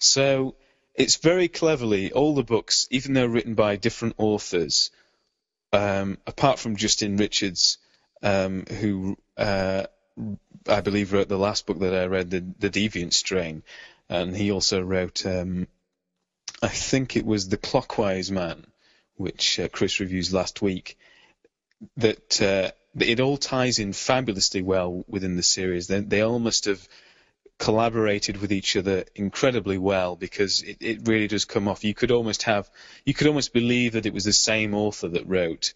So 0.00 0.56
it's 0.94 1.16
very 1.16 1.48
cleverly 1.48 2.12
all 2.12 2.34
the 2.34 2.42
books, 2.42 2.88
even 2.90 3.12
though 3.12 3.26
written 3.26 3.54
by 3.54 3.76
different 3.76 4.14
authors, 4.18 4.90
um, 5.72 6.18
apart 6.26 6.58
from 6.58 6.76
Justin 6.76 7.16
Richards, 7.16 7.78
um, 8.22 8.64
who 8.66 9.16
uh, 9.36 9.84
I 10.68 10.80
believe 10.80 11.12
wrote 11.12 11.28
the 11.28 11.38
last 11.38 11.66
book 11.66 11.78
that 11.80 11.94
I 11.94 12.06
read, 12.06 12.30
the, 12.30 12.44
the 12.58 12.70
Deviant 12.70 13.12
Strain, 13.12 13.62
and 14.08 14.36
he 14.36 14.50
also 14.50 14.82
wrote, 14.82 15.24
um, 15.24 15.68
I 16.62 16.68
think 16.68 17.16
it 17.16 17.24
was 17.24 17.48
the 17.48 17.56
Clockwise 17.56 18.30
Man, 18.30 18.66
which 19.16 19.60
uh, 19.60 19.68
Chris 19.68 20.00
reviews 20.00 20.32
last 20.32 20.60
week. 20.60 20.98
That 21.96 22.42
uh, 22.42 22.72
it 22.98 23.20
all 23.20 23.36
ties 23.36 23.78
in 23.78 23.92
fabulously 23.92 24.62
well 24.62 25.04
within 25.08 25.36
the 25.36 25.42
series. 25.42 25.86
They, 25.86 26.00
they 26.00 26.20
all 26.22 26.38
must 26.38 26.66
have 26.66 26.86
collaborated 27.60 28.40
with 28.40 28.50
each 28.52 28.74
other 28.74 29.04
incredibly 29.14 29.76
well 29.78 30.16
because 30.16 30.62
it, 30.62 30.78
it 30.80 31.06
really 31.06 31.28
does 31.28 31.44
come 31.44 31.68
off. 31.68 31.84
You 31.84 31.94
could 31.94 32.10
almost 32.10 32.44
have, 32.44 32.68
you 33.04 33.14
could 33.14 33.26
almost 33.26 33.52
believe 33.52 33.92
that 33.92 34.06
it 34.06 34.14
was 34.14 34.24
the 34.24 34.32
same 34.32 34.74
author 34.74 35.08
that 35.08 35.28
wrote 35.28 35.74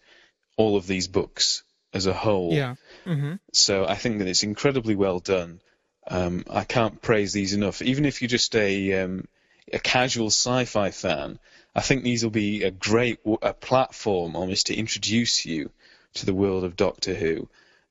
all 0.57 0.75
of 0.77 0.87
these 0.87 1.07
books 1.07 1.63
as 1.93 2.07
a 2.07 2.13
whole. 2.13 2.51
Yeah. 2.51 2.75
hmm 3.05 3.35
So 3.53 3.85
I 3.85 3.95
think 3.95 4.17
that 4.17 4.27
it's 4.27 4.43
incredibly 4.43 4.95
well 4.95 5.19
done. 5.19 5.61
Um, 6.07 6.43
I 6.49 6.63
can't 6.63 7.01
praise 7.01 7.33
these 7.33 7.53
enough. 7.53 7.81
Even 7.81 8.05
if 8.05 8.21
you're 8.21 8.27
just 8.39 8.55
a 8.55 9.03
um, 9.03 9.27
a 9.71 9.79
casual 9.79 10.27
sci-fi 10.27 10.91
fan, 10.91 11.39
I 11.75 11.81
think 11.81 12.03
these 12.03 12.23
will 12.23 12.31
be 12.31 12.63
a 12.63 12.71
great 12.71 13.23
w- 13.23 13.37
a 13.41 13.53
platform 13.53 14.35
almost 14.35 14.67
to 14.67 14.75
introduce 14.75 15.45
you 15.45 15.71
to 16.15 16.25
the 16.25 16.33
world 16.33 16.63
of 16.63 16.75
Doctor 16.75 17.13
Who. 17.13 17.47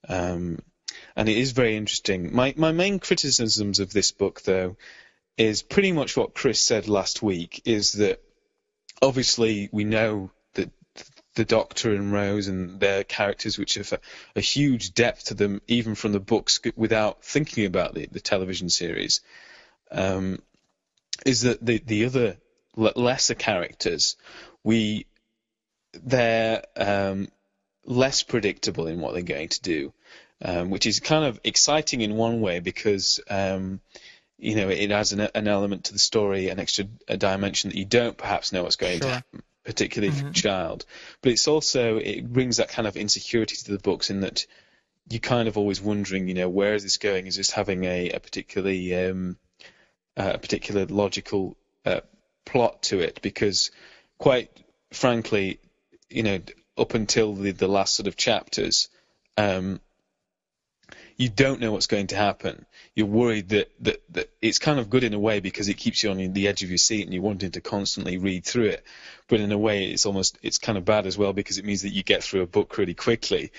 Um, 0.09 0.59
and 1.17 1.29
it 1.29 1.37
is 1.37 1.53
very 1.53 1.77
interesting. 1.77 2.35
My 2.35 2.55
my 2.57 2.73
main 2.73 2.99
criticisms 2.99 3.79
of 3.79 3.93
this 3.93 4.12
book, 4.12 4.43
though, 4.43 4.77
is 5.37 5.62
pretty 5.62 5.93
much 5.93 6.17
what 6.17 6.35
Chris 6.35 6.61
said 6.61 6.89
last 6.89 7.23
week. 7.23 7.62
Is 7.65 7.93
that 7.93 8.23
obviously 9.01 9.69
we 9.73 9.85
know 9.85 10.31
that 10.55 10.71
the 11.35 11.45
Doctor 11.45 11.95
and 11.95 12.12
Rose 12.12 12.49
and 12.49 12.81
their 12.81 13.05
characters, 13.05 13.59
which 13.59 13.75
have 13.75 13.93
a, 13.93 14.01
a 14.37 14.41
huge 14.41 14.95
depth 14.95 15.27
to 15.27 15.35
them, 15.35 15.61
even 15.67 15.95
from 15.95 16.12
the 16.12 16.21
books, 16.21 16.61
without 16.77 17.25
thinking 17.25 17.67
about 17.67 17.95
the, 17.95 18.07
the 18.07 18.21
television 18.21 18.69
series, 18.69 19.21
um, 19.91 20.41
is 21.25 21.43
that 21.43 21.65
the 21.65 21.79
the 21.79 22.05
other 22.07 22.37
lesser 22.77 23.35
characters, 23.35 24.17
we 24.62 25.07
they're 25.93 26.65
um, 26.77 27.29
less 27.85 28.23
predictable 28.23 28.87
in 28.87 29.01
what 29.01 29.15
they're 29.15 29.23
going 29.23 29.49
to 29.49 29.62
do, 29.62 29.93
um, 30.43 30.70
which 30.70 30.87
is 30.87 31.01
kind 31.01 31.24
of 31.24 31.41
exciting 31.45 32.01
in 32.01 32.16
one 32.16 32.41
way 32.41 32.61
because 32.61 33.20
um, 33.28 33.80
you 34.39 34.57
know 34.57 34.68
it 34.68 34.91
adds 34.91 35.12
an, 35.12 35.28
an 35.35 35.49
element 35.49 35.85
to 35.85 35.93
the 35.93 35.99
story, 35.99 36.49
an 36.49 36.61
extra 36.61 36.87
a 37.09 37.16
dimension 37.16 37.70
that 37.70 37.76
you 37.76 37.85
don't 37.85 38.16
perhaps 38.16 38.53
know 38.53 38.62
what's 38.62 38.76
going 38.76 39.01
to 39.01 39.09
happen, 39.09 39.43
particularly 39.64 40.14
for 40.14 40.28
a 40.28 40.32
child. 40.32 40.85
But 41.22 41.32
it's 41.32 41.49
also 41.49 41.97
it 41.99 42.30
brings 42.32 42.59
that 42.59 42.68
kind 42.68 42.89
of 42.89 42.97
insecurity 42.97 43.57
to 43.57 43.72
the 43.72 43.78
books 43.78 44.11
in 44.11 44.20
that 44.20 44.47
you're 45.11 45.20
kind 45.20 45.49
of 45.49 45.59
always 45.59 45.80
wondering, 45.80 46.28
you 46.28 46.35
know, 46.35 46.49
where 46.49 46.74
is 46.74 46.82
this 46.82 46.97
going? 46.97 47.26
Is 47.26 47.37
this 47.37 47.51
having 47.51 47.85
a, 47.85 48.11
a 48.11 48.20
particularly 48.20 48.95
um, 48.95 49.37
a 50.16 50.39
particular 50.39 50.87
logical 50.87 51.57
uh, 51.85 52.01
plot 52.47 52.82
to 52.85 53.01
it? 53.01 53.20
Because 53.22 53.70
quite 54.18 54.51
frankly, 54.93 55.61
you 56.09 56.22
know, 56.22 56.41
up 56.78 56.95
until 56.95 57.35
the, 57.35 57.53
the 57.53 57.68
last 57.68 57.97
sort 57.97 58.07
of 58.07 58.16
chapters, 58.16 58.89
um, 59.37 59.80
you 61.17 61.29
don't 61.29 61.61
know 61.61 61.71
what's 61.71 61.87
going 61.87 62.09
to 62.09 62.17
happen. 62.17 62.67
You're 62.95 63.07
worried 63.07 63.51
that, 63.51 63.71
that, 63.81 64.03
that 64.11 64.31
it's 64.43 64.59
kind 64.59 64.81
of 64.81 64.91
good 64.91 65.05
in 65.05 65.15
a 65.15 65.19
way 65.19 65.41
because 65.41 65.69
it 65.69 65.75
keeps 65.75 66.03
you 66.03 66.11
on 66.11 66.33
the 66.33 66.49
edge 66.49 66.62
of 66.62 66.71
your 66.71 66.79
seat 66.79 67.05
and 67.05 67.15
you're 67.15 67.23
wanting 67.23 67.53
to 67.53 67.61
constantly 67.61 68.19
read 68.19 68.45
through 68.45 68.67
it. 68.67 68.85
But 69.29 69.41
in 69.41 69.53
a 69.53 69.59
way, 69.59 69.87
it's 69.87 70.07
almost 70.07 70.39
it's 70.43 70.59
kind 70.59 70.77
of 70.77 70.85
bad 70.85 71.07
as 71.07 71.17
well 71.17 71.33
because 71.33 71.59
it 71.59 71.65
means 71.65 71.83
that 71.83 71.91
you 71.91 72.03
get 72.03 72.23
through 72.23 72.43
a 72.43 72.47
book 72.47 72.77
really 72.77 72.95
quickly 72.95 73.53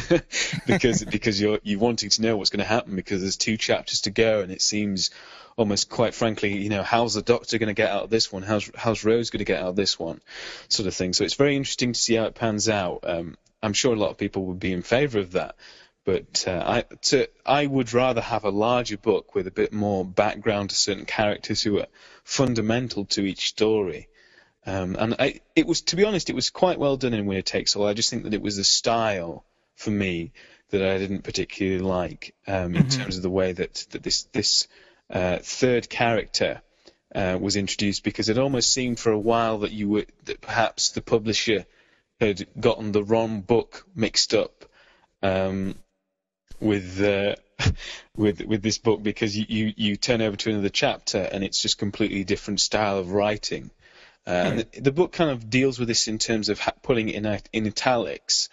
because 0.66 1.04
because 1.10 1.40
you're 1.40 1.58
you're 1.62 1.80
wanting 1.80 2.10
to 2.10 2.22
know 2.22 2.36
what's 2.36 2.50
going 2.50 2.58
to 2.58 2.64
happen 2.64 2.94
because 2.94 3.20
there's 3.20 3.36
two 3.36 3.56
chapters 3.56 4.02
to 4.02 4.10
go 4.10 4.40
and 4.40 4.52
it 4.52 4.62
seems 4.62 5.10
almost 5.56 5.88
quite 5.88 6.14
frankly, 6.14 6.56
you 6.58 6.68
know, 6.68 6.82
how's 6.82 7.14
the 7.14 7.22
Doctor 7.22 7.58
going 7.58 7.68
to 7.68 7.74
get 7.74 7.90
out 7.90 8.04
of 8.04 8.10
this 8.10 8.30
one? 8.30 8.42
How's 8.42 8.70
how's 8.76 9.04
Rose 9.04 9.30
going 9.30 9.38
to 9.38 9.44
get 9.44 9.60
out 9.60 9.70
of 9.70 9.76
this 9.76 9.98
one? 9.98 10.20
Sort 10.68 10.86
of 10.86 10.94
thing. 10.94 11.14
So 11.14 11.24
it's 11.24 11.34
very 11.34 11.56
interesting 11.56 11.94
to 11.94 12.00
see 12.00 12.14
how 12.14 12.24
it 12.24 12.34
pans 12.34 12.68
out. 12.68 13.00
Um, 13.04 13.36
I'm 13.62 13.72
sure 13.72 13.94
a 13.94 13.98
lot 13.98 14.10
of 14.10 14.18
people 14.18 14.46
would 14.46 14.60
be 14.60 14.72
in 14.72 14.82
favour 14.82 15.20
of 15.20 15.32
that. 15.32 15.56
But 16.04 16.44
uh, 16.48 16.64
I, 16.66 16.94
to, 17.02 17.28
I 17.46 17.64
would 17.64 17.92
rather 17.92 18.20
have 18.20 18.44
a 18.44 18.50
larger 18.50 18.96
book 18.96 19.34
with 19.34 19.46
a 19.46 19.52
bit 19.52 19.72
more 19.72 20.04
background 20.04 20.70
to 20.70 20.76
certain 20.76 21.04
characters 21.04 21.62
who 21.62 21.78
are 21.78 21.86
fundamental 22.24 23.04
to 23.04 23.24
each 23.24 23.48
story. 23.48 24.08
Um, 24.66 24.96
and 24.98 25.14
I, 25.18 25.40
it 25.54 25.66
was, 25.66 25.82
to 25.82 25.96
be 25.96 26.04
honest, 26.04 26.28
it 26.28 26.34
was 26.34 26.50
quite 26.50 26.78
well 26.78 26.96
done 26.96 27.14
in 27.14 27.26
Winner 27.26 27.42
Takes 27.42 27.76
All. 27.76 27.86
I 27.86 27.94
just 27.94 28.10
think 28.10 28.24
that 28.24 28.34
it 28.34 28.42
was 28.42 28.56
the 28.56 28.64
style 28.64 29.44
for 29.76 29.90
me 29.90 30.32
that 30.70 30.82
I 30.82 30.98
didn't 30.98 31.22
particularly 31.22 31.80
like 31.80 32.34
um, 32.46 32.74
in 32.74 32.88
terms 32.88 33.16
of 33.16 33.22
the 33.22 33.30
way 33.30 33.52
that, 33.52 33.86
that 33.90 34.02
this 34.02 34.24
this 34.32 34.68
uh, 35.10 35.38
third 35.38 35.88
character 35.88 36.62
uh, 37.14 37.38
was 37.40 37.56
introduced, 37.56 38.02
because 38.04 38.28
it 38.28 38.38
almost 38.38 38.72
seemed 38.72 38.98
for 38.98 39.12
a 39.12 39.18
while 39.18 39.58
that 39.58 39.72
you 39.72 39.88
were 39.88 40.06
that 40.24 40.40
perhaps 40.40 40.90
the 40.90 41.02
publisher 41.02 41.66
had 42.20 42.46
gotten 42.58 42.92
the 42.92 43.04
wrong 43.04 43.40
book 43.40 43.86
mixed 43.94 44.32
up. 44.32 44.64
Um, 45.22 45.74
with 46.62 47.02
uh, 47.02 47.34
with 48.16 48.40
with 48.42 48.62
this 48.62 48.78
book 48.78 49.02
because 49.02 49.36
you, 49.36 49.44
you, 49.48 49.72
you 49.76 49.96
turn 49.96 50.22
over 50.22 50.36
to 50.36 50.50
another 50.50 50.68
chapter 50.68 51.18
and 51.18 51.44
it's 51.44 51.60
just 51.60 51.78
completely 51.78 52.24
different 52.24 52.60
style 52.60 52.98
of 52.98 53.12
writing. 53.12 53.70
Uh, 54.26 54.30
and 54.30 54.58
the, 54.60 54.80
the 54.80 54.92
book 54.92 55.12
kind 55.12 55.30
of 55.30 55.50
deals 55.50 55.78
with 55.78 55.88
this 55.88 56.06
in 56.06 56.18
terms 56.18 56.48
of 56.48 56.60
ha- 56.60 56.74
putting 56.82 57.08
it 57.08 57.16
in 57.16 57.26
a- 57.26 57.40
in 57.52 57.66
italics, 57.66 58.48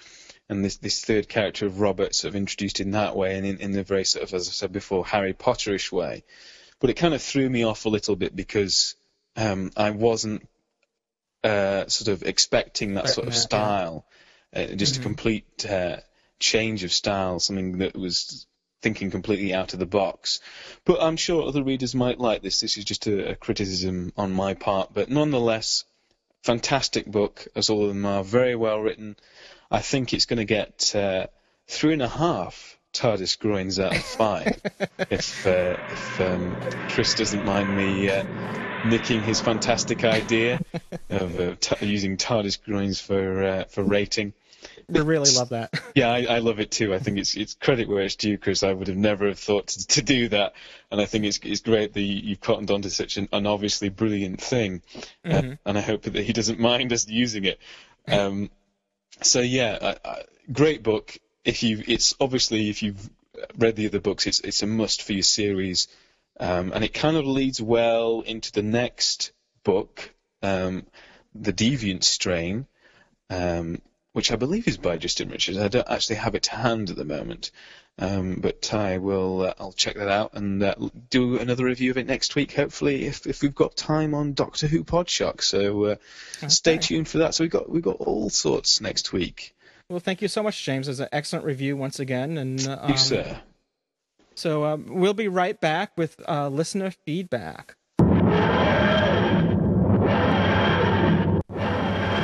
and 0.49 0.65
this 0.65 0.77
this 0.77 1.05
third 1.05 1.29
character 1.29 1.67
of 1.67 1.79
Robert 1.79 2.15
sort 2.15 2.29
of 2.29 2.35
introduced 2.35 2.79
in 2.79 2.91
that 2.91 3.15
way 3.15 3.37
and 3.37 3.45
in, 3.45 3.57
in 3.57 3.71
the 3.71 3.83
very 3.83 4.03
sort 4.03 4.23
of 4.23 4.33
as 4.33 4.49
I 4.49 4.51
said 4.51 4.71
before 4.71 5.05
Harry 5.05 5.33
Potterish 5.33 5.91
way. 5.91 6.23
But 6.79 6.89
it 6.89 6.95
kind 6.95 7.13
of 7.13 7.21
threw 7.21 7.47
me 7.49 7.63
off 7.63 7.85
a 7.85 7.89
little 7.89 8.15
bit 8.15 8.35
because 8.35 8.95
um, 9.35 9.71
I 9.77 9.91
wasn't 9.91 10.47
uh, 11.43 11.87
sort 11.87 12.07
of 12.07 12.23
expecting 12.23 12.95
that 12.95 13.09
sort 13.09 13.27
of 13.27 13.35
style, 13.35 14.05
uh, 14.55 14.65
just 14.65 14.97
a 14.97 15.01
complete 15.01 15.65
uh, 15.69 15.97
change 16.39 16.83
of 16.83 16.91
style, 16.91 17.39
something 17.39 17.79
that 17.79 17.95
was 17.95 18.47
thinking 18.81 19.11
completely 19.11 19.53
out 19.53 19.73
of 19.73 19.79
the 19.79 19.85
box. 19.85 20.39
But 20.85 21.01
I'm 21.01 21.17
sure 21.17 21.47
other 21.47 21.63
readers 21.63 21.93
might 21.93 22.19
like 22.19 22.41
this. 22.41 22.61
This 22.61 22.77
is 22.77 22.85
just 22.85 23.07
a, 23.07 23.31
a 23.31 23.35
criticism 23.35 24.13
on 24.15 24.31
my 24.31 24.53
part, 24.53 24.93
but 24.93 25.09
nonetheless, 25.09 25.83
fantastic 26.43 27.05
book, 27.05 27.47
as 27.55 27.69
all 27.69 27.83
of 27.83 27.89
them 27.89 28.05
are, 28.05 28.23
very 28.23 28.55
well 28.55 28.79
written. 28.79 29.15
I 29.69 29.81
think 29.81 30.13
it's 30.13 30.25
going 30.25 30.37
to 30.37 30.45
get 30.45 30.95
uh, 30.95 31.27
three 31.67 31.93
and 31.93 32.01
a 32.01 32.07
half 32.07 32.77
TARDIS 32.93 33.37
groins 33.37 33.79
out 33.79 33.95
of 33.95 34.03
five, 34.03 34.59
if, 35.09 35.45
uh, 35.45 35.75
if 35.91 36.21
um, 36.21 36.55
Chris 36.89 37.13
doesn't 37.13 37.45
mind 37.45 37.75
me 37.75 38.09
uh, 38.09 38.23
nicking 38.89 39.21
his 39.21 39.39
fantastic 39.39 40.03
idea 40.03 40.59
of 41.09 41.39
uh, 41.39 41.55
t- 41.59 41.85
using 41.85 42.17
TARDIS 42.17 42.63
groins 42.63 42.99
for 42.99 43.43
uh, 43.43 43.63
for 43.65 43.83
rating. 43.83 44.33
We 44.87 45.01
really 45.01 45.31
love 45.31 45.49
that. 45.49 45.73
Yeah, 45.95 46.11
I, 46.11 46.25
I, 46.25 46.39
love 46.39 46.59
it 46.59 46.71
too. 46.71 46.93
I 46.93 46.99
think 46.99 47.17
it's 47.17 47.35
it's 47.35 47.55
credit 47.55 47.89
where 47.89 48.03
it's 48.03 48.15
due, 48.15 48.37
Chris. 48.37 48.63
I 48.63 48.71
would 48.71 48.87
have 48.87 48.97
never 48.97 49.27
have 49.27 49.39
thought 49.39 49.67
to, 49.67 49.87
to 49.87 50.01
do 50.01 50.29
that, 50.29 50.53
and 50.91 51.01
I 51.01 51.05
think 51.05 51.25
it's 51.25 51.39
it's 51.43 51.61
great 51.61 51.93
that 51.93 52.01
you, 52.01 52.29
have 52.29 52.41
cottoned 52.41 52.71
onto 52.71 52.89
such 52.89 53.17
an, 53.17 53.27
an 53.31 53.47
obviously 53.47 53.89
brilliant 53.89 54.41
thing, 54.41 54.81
uh, 55.25 55.29
mm-hmm. 55.29 55.51
uh, 55.51 55.55
and 55.65 55.77
I 55.77 55.81
hope 55.81 56.03
that 56.03 56.15
he 56.15 56.33
doesn't 56.33 56.59
mind 56.59 56.93
us 56.93 57.07
using 57.07 57.45
it. 57.45 57.59
Um, 58.07 58.49
so 59.21 59.41
yeah, 59.41 59.95
great 60.51 60.83
book. 60.83 61.17
If 61.43 61.63
you, 61.63 61.83
it's 61.87 62.15
obviously 62.19 62.69
if 62.69 62.83
you've 62.83 63.09
read 63.57 63.75
the 63.75 63.87
other 63.87 63.99
books, 63.99 64.27
it's 64.27 64.39
it's 64.41 64.63
a 64.63 64.67
must 64.67 65.01
for 65.01 65.13
your 65.13 65.23
series, 65.23 65.87
um, 66.39 66.71
and 66.73 66.83
it 66.83 66.93
kind 66.93 67.17
of 67.17 67.25
leads 67.25 67.61
well 67.61 68.21
into 68.21 68.51
the 68.51 68.63
next 68.63 69.31
book, 69.63 70.13
um, 70.41 70.85
the 71.35 71.53
Deviant 71.53 72.03
Strain. 72.03 72.67
Um, 73.29 73.81
which 74.19 74.33
I 74.33 74.35
believe 74.35 74.67
is 74.67 74.75
by 74.75 74.97
Justin 74.97 75.29
Richards. 75.29 75.57
I 75.57 75.69
don't 75.69 75.89
actually 75.89 76.17
have 76.17 76.35
it 76.35 76.43
to 76.43 76.51
hand 76.53 76.89
at 76.89 76.97
the 76.97 77.05
moment, 77.05 77.51
um, 77.97 78.35
but 78.41 78.73
I 78.73 78.97
will. 78.97 79.43
Uh, 79.43 79.53
I'll 79.57 79.71
check 79.71 79.95
that 79.95 80.09
out 80.09 80.33
and 80.33 80.61
uh, 80.61 80.75
do 81.09 81.39
another 81.39 81.63
review 81.63 81.91
of 81.91 81.97
it 81.97 82.05
next 82.05 82.35
week. 82.35 82.51
Hopefully, 82.51 83.05
if 83.05 83.25
if 83.25 83.41
we've 83.41 83.55
got 83.55 83.77
time 83.77 84.13
on 84.13 84.33
Doctor 84.33 84.67
Who 84.67 84.83
Podshock. 84.83 85.41
So 85.41 85.85
uh, 85.85 85.95
okay. 86.39 86.49
stay 86.49 86.77
tuned 86.79 87.07
for 87.07 87.19
that. 87.19 87.33
So 87.33 87.45
we 87.45 87.47
got 87.47 87.69
we 87.69 87.79
got 87.79 87.95
all 88.01 88.29
sorts 88.29 88.81
next 88.81 89.13
week. 89.13 89.55
Well, 89.87 90.01
thank 90.01 90.21
you 90.21 90.27
so 90.27 90.43
much, 90.43 90.61
James. 90.65 90.89
It's 90.89 90.99
an 90.99 91.07
excellent 91.13 91.45
review 91.45 91.77
once 91.77 92.01
again, 92.01 92.37
and 92.37 92.67
um, 92.67 92.89
you, 92.89 92.97
sir. 92.97 93.39
So 94.35 94.65
um, 94.65 94.87
we'll 94.89 95.13
be 95.13 95.29
right 95.29 95.57
back 95.57 95.93
with 95.97 96.19
uh, 96.27 96.49
listener 96.49 96.91
feedback. 97.05 97.77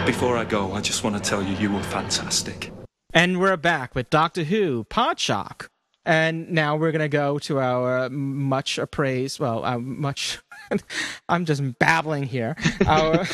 Before 0.05 0.37
I 0.37 0.45
go, 0.45 0.71
I 0.73 0.81
just 0.81 1.03
want 1.03 1.15
to 1.15 1.21
tell 1.29 1.41
you 1.41 1.55
you 1.55 1.71
were 1.71 1.81
fantastic. 1.81 2.71
And 3.11 3.39
we're 3.39 3.57
back 3.57 3.95
with 3.95 4.11
Doctor 4.11 4.43
Who 4.43 4.83
Podshock. 4.83 5.67
And 6.05 6.51
now 6.51 6.75
we're 6.75 6.91
going 6.91 7.01
to 7.01 7.09
go 7.09 7.39
to 7.39 7.59
our 7.59 8.07
much 8.11 8.77
appraised, 8.77 9.39
well, 9.39 9.65
uh, 9.65 9.79
much, 9.79 10.37
I'm 11.29 11.45
just 11.45 11.79
babbling 11.79 12.25
here, 12.25 12.55
our, 12.85 13.25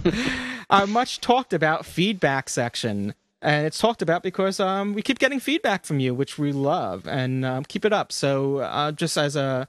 our 0.70 0.88
much 0.88 1.20
talked 1.20 1.52
about 1.52 1.86
feedback 1.86 2.48
section. 2.48 3.14
And 3.40 3.64
it's 3.64 3.78
talked 3.78 4.02
about 4.02 4.24
because 4.24 4.58
um, 4.58 4.94
we 4.94 5.02
keep 5.02 5.20
getting 5.20 5.38
feedback 5.38 5.84
from 5.84 6.00
you, 6.00 6.14
which 6.14 6.36
we 6.36 6.50
love, 6.50 7.06
and 7.06 7.44
um, 7.44 7.64
keep 7.64 7.84
it 7.84 7.92
up. 7.92 8.10
So, 8.10 8.58
uh, 8.58 8.90
just 8.90 9.16
as 9.16 9.36
a 9.36 9.68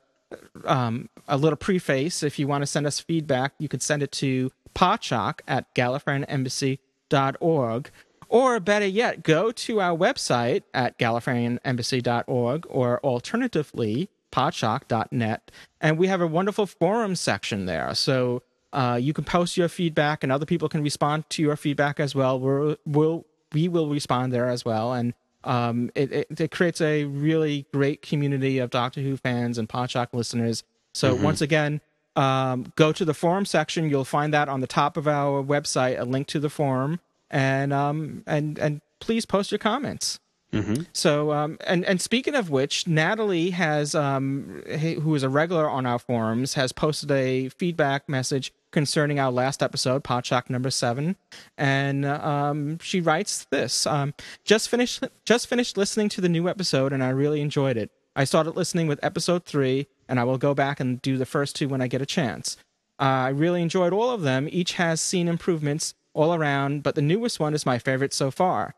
um, 0.66 1.10
a 1.28 1.38
little 1.38 1.58
preface, 1.58 2.24
if 2.24 2.40
you 2.40 2.48
want 2.48 2.64
to 2.64 2.68
send 2.68 2.88
us 2.88 3.00
feedback, 3.00 3.54
you 3.60 3.68
can 3.68 3.80
send 3.80 4.02
it 4.02 4.12
to 4.14 4.52
Podshock 4.74 5.42
at 5.48 5.74
gallifreyanembassy.org. 5.76 7.92
Or 8.30 8.60
better 8.60 8.88
yet, 8.88 9.22
go 9.22 9.52
to 9.52 9.80
our 9.80 9.96
website 9.96 10.64
at 10.74 10.98
gallifreyanembassy.org 10.98 12.66
or 12.68 13.00
alternatively, 13.04 14.10
podshock.net. 14.32 15.52
And 15.80 16.00
we 16.00 16.08
have 16.08 16.22
a 16.22 16.26
wonderful 16.26 16.66
forum 16.66 17.16
section 17.16 17.68
there. 17.68 17.94
So 17.94 18.42
uh, 18.72 18.98
you 19.00 19.14
can 19.14 19.24
post 19.24 19.56
your 19.56 19.70
feedback 19.70 20.24
and 20.24 20.32
other 20.32 20.48
people 20.48 20.68
can 20.68 20.82
respond 20.82 21.30
to 21.30 21.44
your 21.44 21.56
feedback 21.56 22.00
as 22.00 22.16
well. 22.16 22.40
We're, 22.40 22.78
we'll, 22.88 23.28
we 23.52 23.68
will 23.68 23.90
respond 23.90 24.34
there 24.34 24.50
as 24.50 24.66
well. 24.66 24.94
And 24.94 25.14
um, 25.44 25.92
it, 25.94 26.12
it, 26.12 26.40
it, 26.40 26.52
creates 26.52 26.82
a 26.82 27.04
really 27.04 27.68
great 27.72 28.02
community 28.02 28.60
of 28.60 28.70
Doctor 28.70 29.02
Who 29.02 29.18
fans 29.18 29.58
and 29.58 29.70
Podshock 29.70 30.08
listeners. 30.14 30.64
So 30.94 31.14
mm-hmm. 31.14 31.24
once 31.24 31.42
again, 31.42 31.82
um, 32.16 32.72
go 32.76 32.92
to 32.92 33.06
the 33.06 33.14
forum 33.14 33.46
section. 33.46 33.90
You'll 33.90 34.06
find 34.06 34.34
that 34.34 34.50
on 34.50 34.62
the 34.62 34.68
top 34.68 34.98
of 34.98 35.08
our 35.08 35.44
website, 35.44 36.00
a 36.00 36.06
link 36.06 36.28
to 36.28 36.40
the 36.40 36.50
forum, 36.50 37.00
and 37.30 37.74
um, 37.74 38.24
and 38.28 38.58
and 38.60 38.82
please 39.00 39.26
post 39.26 39.52
your 39.52 39.60
comments. 39.60 40.20
Mm-hmm. 40.54 40.84
So, 40.94 41.32
um, 41.32 41.58
and 41.66 41.84
and 41.86 42.00
speaking 42.00 42.36
of 42.36 42.52
which, 42.52 42.88
Natalie 42.88 43.50
has, 43.50 43.96
um, 43.96 44.62
who 44.68 45.16
is 45.16 45.24
a 45.24 45.30
regular 45.30 45.68
on 45.68 45.88
our 45.88 45.98
forums, 45.98 46.54
has 46.54 46.72
posted 46.72 47.10
a 47.10 47.50
feedback 47.50 48.08
message 48.08 48.54
concerning 48.70 49.20
our 49.20 49.32
last 49.32 49.64
episode, 49.64 50.04
Podshock 50.04 50.52
number 50.52 50.70
seven, 50.70 51.16
and 51.58 52.06
um, 52.06 52.78
she 52.80 53.02
writes 53.02 53.46
this: 53.50 53.88
um, 53.88 54.14
just 54.46 54.70
finished 54.70 55.04
just 55.26 55.48
finished 55.48 55.76
listening 55.76 56.08
to 56.10 56.22
the 56.22 56.30
new 56.30 56.48
episode, 56.48 56.94
and 56.94 57.04
I 57.04 57.10
really 57.10 57.42
enjoyed 57.42 57.76
it. 57.76 57.90
I 58.16 58.26
started 58.26 58.56
listening 58.56 58.88
with 58.88 59.04
episode 59.04 59.44
three, 59.46 59.88
and 60.08 60.20
I 60.20 60.24
will 60.24 60.38
go 60.38 60.54
back 60.54 60.80
and 60.80 61.02
do 61.02 61.18
the 61.18 61.26
first 61.26 61.56
two 61.56 61.68
when 61.68 61.82
I 61.82 61.88
get 61.88 62.02
a 62.02 62.06
chance. 62.06 62.58
Uh, 63.00 63.04
I 63.04 63.30
really 63.30 63.62
enjoyed 63.62 63.92
all 63.92 64.12
of 64.12 64.22
them. 64.22 64.48
Each 64.52 64.74
has 64.74 65.02
seen 65.02 65.28
improvements 65.28 65.96
all 66.14 66.36
around, 66.36 66.84
but 66.84 66.96
the 66.96 67.02
newest 67.02 67.40
one 67.40 67.54
is 67.54 67.66
my 67.66 67.80
favorite 67.80 68.14
so 68.14 68.30
far. 68.30 68.76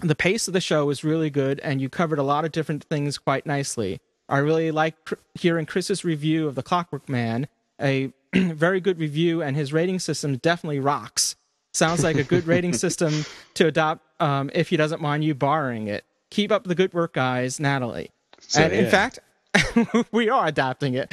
The 0.00 0.16
pace 0.16 0.48
of 0.48 0.54
the 0.54 0.60
show 0.60 0.90
is 0.90 1.04
really 1.04 1.30
good, 1.30 1.60
and 1.60 1.80
you 1.80 1.88
covered 1.88 2.18
a 2.18 2.24
lot 2.24 2.44
of 2.44 2.50
different 2.50 2.84
things 2.84 3.18
quite 3.18 3.46
nicely. 3.46 4.00
I 4.28 4.38
really 4.38 4.72
like 4.72 4.96
hearing 5.34 5.66
Chris's 5.66 6.04
review 6.04 6.48
of 6.48 6.56
The 6.56 6.62
Clockwork 6.62 7.08
Man, 7.08 7.46
a 7.80 8.12
very 8.34 8.80
good 8.80 8.98
review, 8.98 9.42
and 9.42 9.56
his 9.56 9.72
rating 9.72 10.00
system 10.00 10.38
definitely 10.38 10.80
rocks. 10.80 11.36
Sounds 11.72 12.02
like 12.02 12.16
a 12.16 12.24
good 12.24 12.46
rating 12.46 12.72
system 12.84 13.24
to 13.54 13.66
adopt 13.66 14.02
um, 14.20 14.50
if 14.54 14.70
he 14.70 14.76
doesn't 14.76 15.00
mind 15.00 15.22
you 15.22 15.34
borrowing 15.34 15.86
it. 15.86 16.04
Keep 16.30 16.50
up 16.50 16.64
the 16.64 16.74
good 16.74 16.92
work, 16.92 17.12
guys. 17.12 17.60
Natalie. 17.60 18.10
So, 18.54 18.62
and 18.62 18.72
in 18.72 18.88
fact, 18.88 19.18
we 20.12 20.28
are 20.28 20.46
adapting 20.46 20.94
it. 20.94 21.10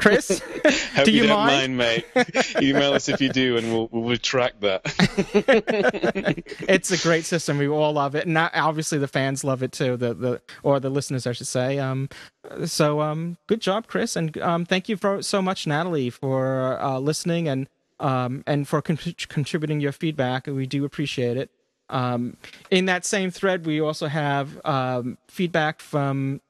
Chris, 0.00 0.42
do 1.04 1.10
you, 1.10 1.22
you 1.22 1.28
mind? 1.28 1.76
mind? 1.76 2.04
mate? 2.14 2.56
Email 2.62 2.92
us 2.92 3.08
if 3.08 3.20
you 3.20 3.28
do, 3.28 3.56
and 3.56 3.72
we'll, 3.72 3.88
we'll 3.92 4.08
retract 4.08 4.60
that. 4.60 4.82
it's 6.68 6.90
a 6.90 6.98
great 6.98 7.24
system. 7.24 7.58
We 7.58 7.68
all 7.68 7.92
love 7.92 8.14
it, 8.14 8.26
and 8.26 8.36
obviously 8.36 8.98
the 8.98 9.08
fans 9.08 9.44
love 9.44 9.62
it 9.62 9.72
too. 9.72 9.96
The 9.96 10.14
the 10.14 10.42
or 10.62 10.80
the 10.80 10.90
listeners, 10.90 11.26
I 11.26 11.32
should 11.32 11.46
say. 11.46 11.78
Um, 11.78 12.08
so 12.64 13.00
um, 13.00 13.36
good 13.46 13.60
job, 13.60 13.86
Chris, 13.86 14.16
and 14.16 14.36
um, 14.38 14.64
thank 14.64 14.88
you 14.88 14.96
for 14.96 15.22
so 15.22 15.40
much, 15.40 15.66
Natalie, 15.66 16.10
for 16.10 16.80
uh, 16.80 16.98
listening 16.98 17.48
and 17.48 17.68
um, 18.00 18.42
and 18.46 18.66
for 18.66 18.82
con- 18.82 18.98
contributing 19.28 19.80
your 19.80 19.92
feedback. 19.92 20.46
We 20.46 20.66
do 20.66 20.84
appreciate 20.84 21.36
it. 21.36 21.50
Um, 21.88 22.36
in 22.70 22.86
that 22.86 23.04
same 23.04 23.30
thread, 23.30 23.66
we 23.66 23.80
also 23.80 24.06
have 24.06 24.64
um, 24.64 25.18
feedback 25.28 25.80
from 25.80 26.40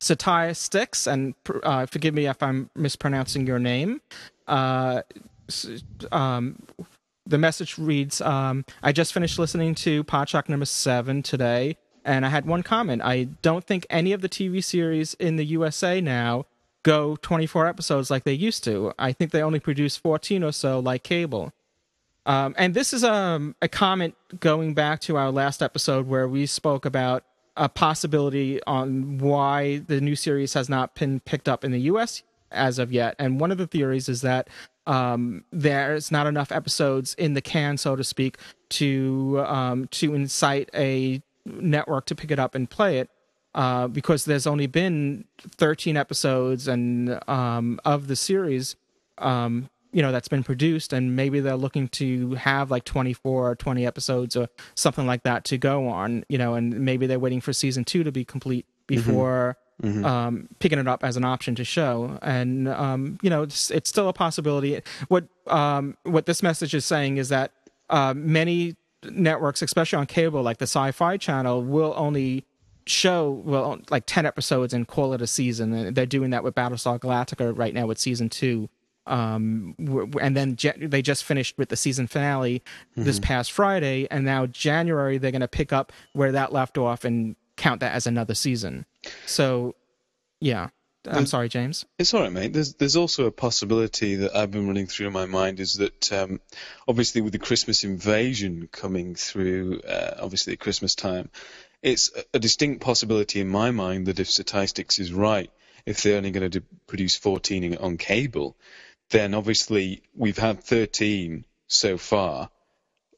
Satire 0.00 0.54
Sticks, 0.54 1.06
and 1.06 1.34
uh, 1.62 1.86
forgive 1.86 2.14
me 2.14 2.26
if 2.26 2.42
I'm 2.42 2.70
mispronouncing 2.74 3.46
your 3.46 3.58
name. 3.58 4.00
Uh, 4.46 5.02
um, 6.12 6.62
the 7.26 7.38
message 7.38 7.78
reads 7.78 8.20
um, 8.20 8.64
I 8.82 8.92
just 8.92 9.12
finished 9.12 9.38
listening 9.38 9.74
to 9.76 10.04
Podshock 10.04 10.48
number 10.48 10.66
seven 10.66 11.22
today, 11.22 11.76
and 12.04 12.24
I 12.24 12.28
had 12.28 12.46
one 12.46 12.62
comment. 12.62 13.02
I 13.02 13.24
don't 13.42 13.64
think 13.64 13.86
any 13.90 14.12
of 14.12 14.20
the 14.20 14.28
TV 14.28 14.62
series 14.62 15.14
in 15.14 15.36
the 15.36 15.44
USA 15.46 16.00
now 16.00 16.46
go 16.82 17.16
24 17.16 17.66
episodes 17.66 18.10
like 18.10 18.22
they 18.24 18.32
used 18.32 18.62
to. 18.64 18.92
I 18.98 19.12
think 19.12 19.32
they 19.32 19.42
only 19.42 19.58
produce 19.58 19.96
14 19.96 20.44
or 20.44 20.52
so 20.52 20.78
like 20.78 21.02
cable. 21.02 21.52
Um, 22.26 22.54
and 22.58 22.74
this 22.74 22.92
is 22.92 23.02
um, 23.02 23.56
a 23.60 23.68
comment 23.68 24.14
going 24.38 24.74
back 24.74 25.00
to 25.02 25.16
our 25.16 25.30
last 25.30 25.62
episode 25.62 26.06
where 26.06 26.28
we 26.28 26.46
spoke 26.46 26.84
about 26.84 27.24
a 27.56 27.68
possibility 27.68 28.62
on 28.64 29.18
why 29.18 29.78
the 29.78 30.00
new 30.00 30.16
series 30.16 30.54
has 30.54 30.68
not 30.68 30.94
been 30.94 31.20
picked 31.20 31.48
up 31.48 31.64
in 31.64 31.72
the 31.72 31.80
US 31.80 32.22
as 32.50 32.78
of 32.78 32.92
yet. 32.92 33.14
And 33.18 33.40
one 33.40 33.50
of 33.50 33.58
the 33.58 33.66
theories 33.66 34.08
is 34.08 34.20
that 34.22 34.48
um, 34.86 35.44
there's 35.50 36.12
not 36.12 36.26
enough 36.26 36.52
episodes 36.52 37.14
in 37.14 37.34
the 37.34 37.40
can, 37.40 37.76
so 37.76 37.96
to 37.96 38.04
speak, 38.04 38.38
to 38.70 39.44
um, 39.46 39.88
to 39.88 40.14
incite 40.14 40.70
a 40.74 41.22
network 41.44 42.06
to 42.06 42.14
pick 42.14 42.30
it 42.30 42.38
up 42.38 42.54
and 42.54 42.70
play 42.70 42.98
it. 42.98 43.10
Uh, 43.54 43.88
because 43.88 44.26
there's 44.26 44.46
only 44.46 44.66
been 44.66 45.24
13 45.38 45.96
episodes 45.96 46.68
and 46.68 47.18
um, 47.26 47.80
of 47.86 48.06
the 48.06 48.14
series 48.14 48.76
um, 49.16 49.70
you 49.96 50.02
know 50.02 50.12
that's 50.12 50.28
been 50.28 50.44
produced 50.44 50.92
and 50.92 51.16
maybe 51.16 51.40
they're 51.40 51.56
looking 51.56 51.88
to 51.88 52.34
have 52.34 52.70
like 52.70 52.84
24 52.84 53.50
or 53.50 53.56
20 53.56 53.86
episodes 53.86 54.36
or 54.36 54.46
something 54.74 55.06
like 55.06 55.22
that 55.22 55.44
to 55.46 55.56
go 55.56 55.88
on 55.88 56.22
you 56.28 56.36
know 56.36 56.52
and 56.54 56.78
maybe 56.78 57.06
they're 57.06 57.18
waiting 57.18 57.40
for 57.40 57.54
season 57.54 57.82
two 57.82 58.04
to 58.04 58.12
be 58.12 58.22
complete 58.22 58.66
before 58.86 59.56
mm-hmm. 59.56 59.62
Mm-hmm. 59.88 60.04
Um, 60.06 60.48
picking 60.58 60.78
it 60.78 60.88
up 60.88 61.04
as 61.04 61.18
an 61.18 61.24
option 61.24 61.54
to 61.56 61.64
show 61.64 62.18
and 62.22 62.68
um, 62.68 63.18
you 63.22 63.30
know 63.30 63.42
it's, 63.42 63.70
it's, 63.70 63.90
still 63.90 64.08
a 64.08 64.12
possibility 64.12 64.80
what 65.08 65.24
um, 65.48 65.96
what 66.04 66.24
this 66.26 66.42
message 66.42 66.74
is 66.74 66.84
saying 66.84 67.16
is 67.16 67.30
that 67.30 67.52
uh, 67.90 68.14
many 68.14 68.76
networks 69.04 69.62
especially 69.62 69.98
on 69.98 70.06
cable 70.06 70.42
like 70.42 70.58
the 70.58 70.64
sci-fi 70.64 71.16
channel 71.16 71.62
will 71.62 71.94
only 71.96 72.44
show 72.86 73.42
well 73.44 73.78
like 73.90 74.04
10 74.06 74.26
episodes 74.26 74.72
and 74.72 74.88
call 74.88 75.12
it 75.12 75.20
a 75.20 75.26
season 75.26 75.92
they're 75.92 76.06
doing 76.06 76.30
that 76.30 76.44
with 76.44 76.54
battlestar 76.54 76.98
galactica 76.98 77.56
right 77.56 77.74
now 77.74 77.86
with 77.86 77.98
season 77.98 78.28
two 78.28 78.68
um, 79.06 79.74
and 80.20 80.36
then 80.36 80.56
they 80.78 81.02
just 81.02 81.24
finished 81.24 81.56
with 81.58 81.68
the 81.68 81.76
season 81.76 82.06
finale 82.06 82.62
mm-hmm. 82.92 83.04
this 83.04 83.18
past 83.18 83.52
Friday, 83.52 84.06
and 84.10 84.24
now 84.24 84.46
January 84.46 85.18
they're 85.18 85.30
going 85.30 85.40
to 85.40 85.48
pick 85.48 85.72
up 85.72 85.92
where 86.12 86.32
that 86.32 86.52
left 86.52 86.78
off 86.78 87.04
and 87.04 87.36
count 87.56 87.80
that 87.80 87.92
as 87.92 88.06
another 88.06 88.34
season. 88.34 88.86
So, 89.26 89.74
yeah. 90.40 90.68
I'm 91.08 91.26
sorry, 91.26 91.48
James. 91.48 91.84
It's 92.00 92.12
all 92.14 92.22
right, 92.22 92.32
mate. 92.32 92.52
There's 92.52 92.74
there's 92.74 92.96
also 92.96 93.26
a 93.26 93.30
possibility 93.30 94.16
that 94.16 94.34
I've 94.34 94.50
been 94.50 94.66
running 94.66 94.88
through 94.88 95.06
in 95.06 95.12
my 95.12 95.26
mind 95.26 95.60
is 95.60 95.74
that 95.74 96.12
um, 96.12 96.40
obviously 96.88 97.20
with 97.20 97.32
the 97.32 97.38
Christmas 97.38 97.84
invasion 97.84 98.68
coming 98.72 99.14
through, 99.14 99.82
uh, 99.82 100.16
obviously 100.20 100.54
at 100.54 100.58
Christmas 100.58 100.96
time, 100.96 101.30
it's 101.80 102.10
a 102.34 102.40
distinct 102.40 102.80
possibility 102.80 103.40
in 103.40 103.48
my 103.48 103.70
mind 103.70 104.06
that 104.06 104.18
if 104.18 104.28
statistics 104.28 104.98
is 104.98 105.12
right, 105.12 105.50
if 105.84 106.02
they're 106.02 106.16
only 106.16 106.32
going 106.32 106.50
to 106.50 106.62
produce 106.88 107.16
14 107.16 107.76
on 107.76 107.96
cable, 107.96 108.56
then 109.10 109.34
obviously 109.34 110.02
we've 110.14 110.38
had 110.38 110.62
13 110.62 111.44
so 111.66 111.98
far, 111.98 112.50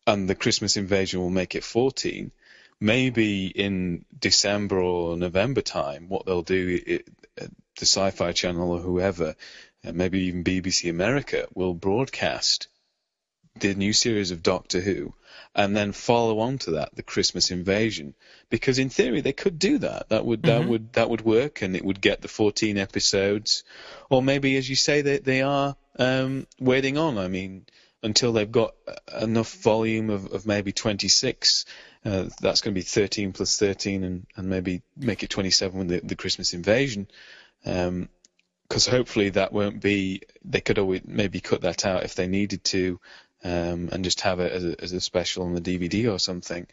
and 0.06 0.28
the 0.28 0.34
Christmas 0.34 0.76
invasion 0.76 1.20
will 1.20 1.30
make 1.30 1.54
it 1.54 1.64
14 1.64 2.32
maybe 2.80 3.46
in 3.46 4.04
December 4.18 4.78
or 4.78 5.16
November 5.16 5.60
time, 5.60 6.08
what 6.08 6.26
they'll 6.26 6.42
do, 6.42 6.80
it, 6.86 7.08
the 7.36 7.86
Sci-Fi 7.86 8.32
Channel 8.32 8.72
or 8.72 8.78
whoever, 8.78 9.34
uh, 9.84 9.92
maybe 9.92 10.24
even 10.24 10.44
BBC 10.44 10.90
America, 10.90 11.46
will 11.54 11.74
broadcast 11.74 12.68
the 13.60 13.74
new 13.74 13.92
series 13.92 14.30
of 14.30 14.42
Doctor 14.42 14.80
Who, 14.80 15.14
and 15.54 15.76
then 15.76 15.92
follow 15.92 16.40
on 16.40 16.58
to 16.58 16.72
that 16.72 16.94
the 16.94 17.02
Christmas 17.02 17.50
Invasion. 17.50 18.14
Because 18.50 18.78
in 18.78 18.88
theory 18.88 19.20
they 19.20 19.32
could 19.32 19.58
do 19.58 19.78
that. 19.78 20.08
That 20.08 20.24
would 20.24 20.42
that 20.42 20.62
mm-hmm. 20.62 20.70
would 20.70 20.92
that 20.94 21.10
would 21.10 21.22
work, 21.22 21.62
and 21.62 21.76
it 21.76 21.84
would 21.84 22.00
get 22.00 22.20
the 22.20 22.28
14 22.28 22.78
episodes. 22.78 23.64
Or 24.10 24.22
maybe, 24.22 24.56
as 24.56 24.68
you 24.68 24.76
say, 24.76 25.02
they 25.02 25.18
they 25.18 25.42
are 25.42 25.76
um, 25.98 26.46
waiting 26.60 26.98
on. 26.98 27.18
I 27.18 27.28
mean, 27.28 27.66
until 28.02 28.32
they've 28.32 28.50
got 28.50 28.74
enough 29.20 29.52
volume 29.54 30.10
of, 30.10 30.32
of 30.32 30.46
maybe 30.46 30.72
26 30.72 31.64
uh, 32.04 32.28
that's 32.40 32.60
going 32.60 32.74
to 32.74 32.78
be 32.78 32.82
13 32.82 33.32
plus 33.32 33.56
13 33.56 34.04
and, 34.04 34.26
and 34.36 34.48
maybe 34.48 34.82
make 34.96 35.22
it 35.22 35.30
27 35.30 35.78
with 35.78 35.88
the, 35.88 36.00
the 36.00 36.16
Christmas 36.16 36.54
invasion. 36.54 37.08
Because 37.62 37.88
um, 38.88 38.90
hopefully 38.90 39.30
that 39.30 39.52
won't 39.52 39.80
be, 39.80 40.22
they 40.44 40.60
could 40.60 40.78
always 40.78 41.02
maybe 41.04 41.40
cut 41.40 41.62
that 41.62 41.84
out 41.84 42.04
if 42.04 42.14
they 42.14 42.28
needed 42.28 42.64
to 42.64 43.00
um, 43.44 43.88
and 43.92 44.04
just 44.04 44.20
have 44.22 44.40
it 44.40 44.52
as 44.52 44.64
a, 44.64 44.82
as 44.82 44.92
a 44.92 45.00
special 45.00 45.44
on 45.44 45.54
the 45.54 45.60
DVD 45.60 46.12
or 46.12 46.18
something. 46.18 46.66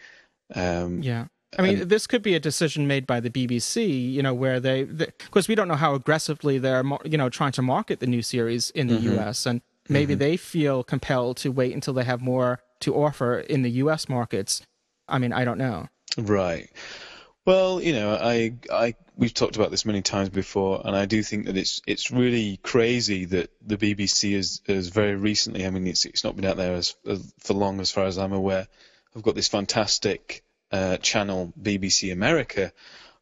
Um, 0.54 1.02
yeah. 1.02 1.26
I 1.58 1.62
mean, 1.62 1.82
and, 1.82 1.90
this 1.90 2.06
could 2.06 2.22
be 2.22 2.36
a 2.36 2.40
decision 2.40 2.86
made 2.86 3.08
by 3.08 3.20
the 3.20 3.30
BBC, 3.30 4.12
you 4.12 4.22
know, 4.22 4.34
where 4.34 4.60
they, 4.60 4.84
because 4.84 5.48
we 5.48 5.56
don't 5.56 5.68
know 5.68 5.76
how 5.76 5.96
aggressively 5.96 6.58
they're, 6.58 6.84
you 7.06 7.18
know, 7.18 7.30
trying 7.30 7.54
to 7.54 7.62
market 7.62 8.02
the 8.02 8.08
new 8.08 8.22
series 8.22 8.72
in 8.72 8.88
the 8.88 8.98
mm-hmm. 8.98 9.20
US, 9.20 9.46
and 9.46 9.62
maybe 9.88 10.14
mm-hmm. 10.14 10.20
they 10.20 10.38
feel 10.38 10.84
compelled 10.84 11.38
to 11.38 11.52
wait 11.52 11.74
until 11.74 11.94
they 11.94 12.04
have 12.04 12.22
more 12.22 12.60
to 12.82 12.94
offer 12.94 13.40
in 13.40 13.62
the 13.62 13.70
US 13.72 14.10
markets 14.10 14.62
I 15.08 15.20
mean, 15.20 15.34
I 15.34 15.46
don't 15.46 15.58
know. 15.58 15.88
Right. 16.18 16.70
Well, 17.46 17.82
you 17.82 17.94
know, 17.94 18.16
I, 18.16 18.54
I, 18.72 18.96
we've 19.18 19.34
talked 19.34 19.56
about 19.56 19.72
this 19.72 19.86
many 19.86 20.02
times 20.02 20.30
before, 20.30 20.82
and 20.84 20.96
I 20.96 21.06
do 21.06 21.24
think 21.24 21.46
that 21.46 21.58
it's, 21.58 21.82
it's 21.88 22.12
really 22.12 22.58
crazy 22.58 23.26
that 23.26 23.50
the 23.66 23.78
BBC 23.78 24.36
has, 24.36 24.62
has 24.68 24.90
very 24.90 25.16
recently. 25.16 25.66
I 25.66 25.70
mean, 25.70 25.88
it's, 25.88 26.06
it's 26.06 26.24
not 26.24 26.36
been 26.36 26.46
out 26.46 26.58
there 26.58 26.74
as, 26.74 26.96
as 27.08 27.34
for 27.40 27.54
long, 27.54 27.80
as 27.80 27.92
far 27.92 28.06
as 28.06 28.18
I'm 28.18 28.34
aware. 28.34 28.68
I've 29.16 29.24
got 29.24 29.36
this 29.36 29.48
fantastic 29.48 30.44
uh, 30.72 30.98
channel, 30.98 31.54
BBC 31.60 32.12
America, 32.12 32.72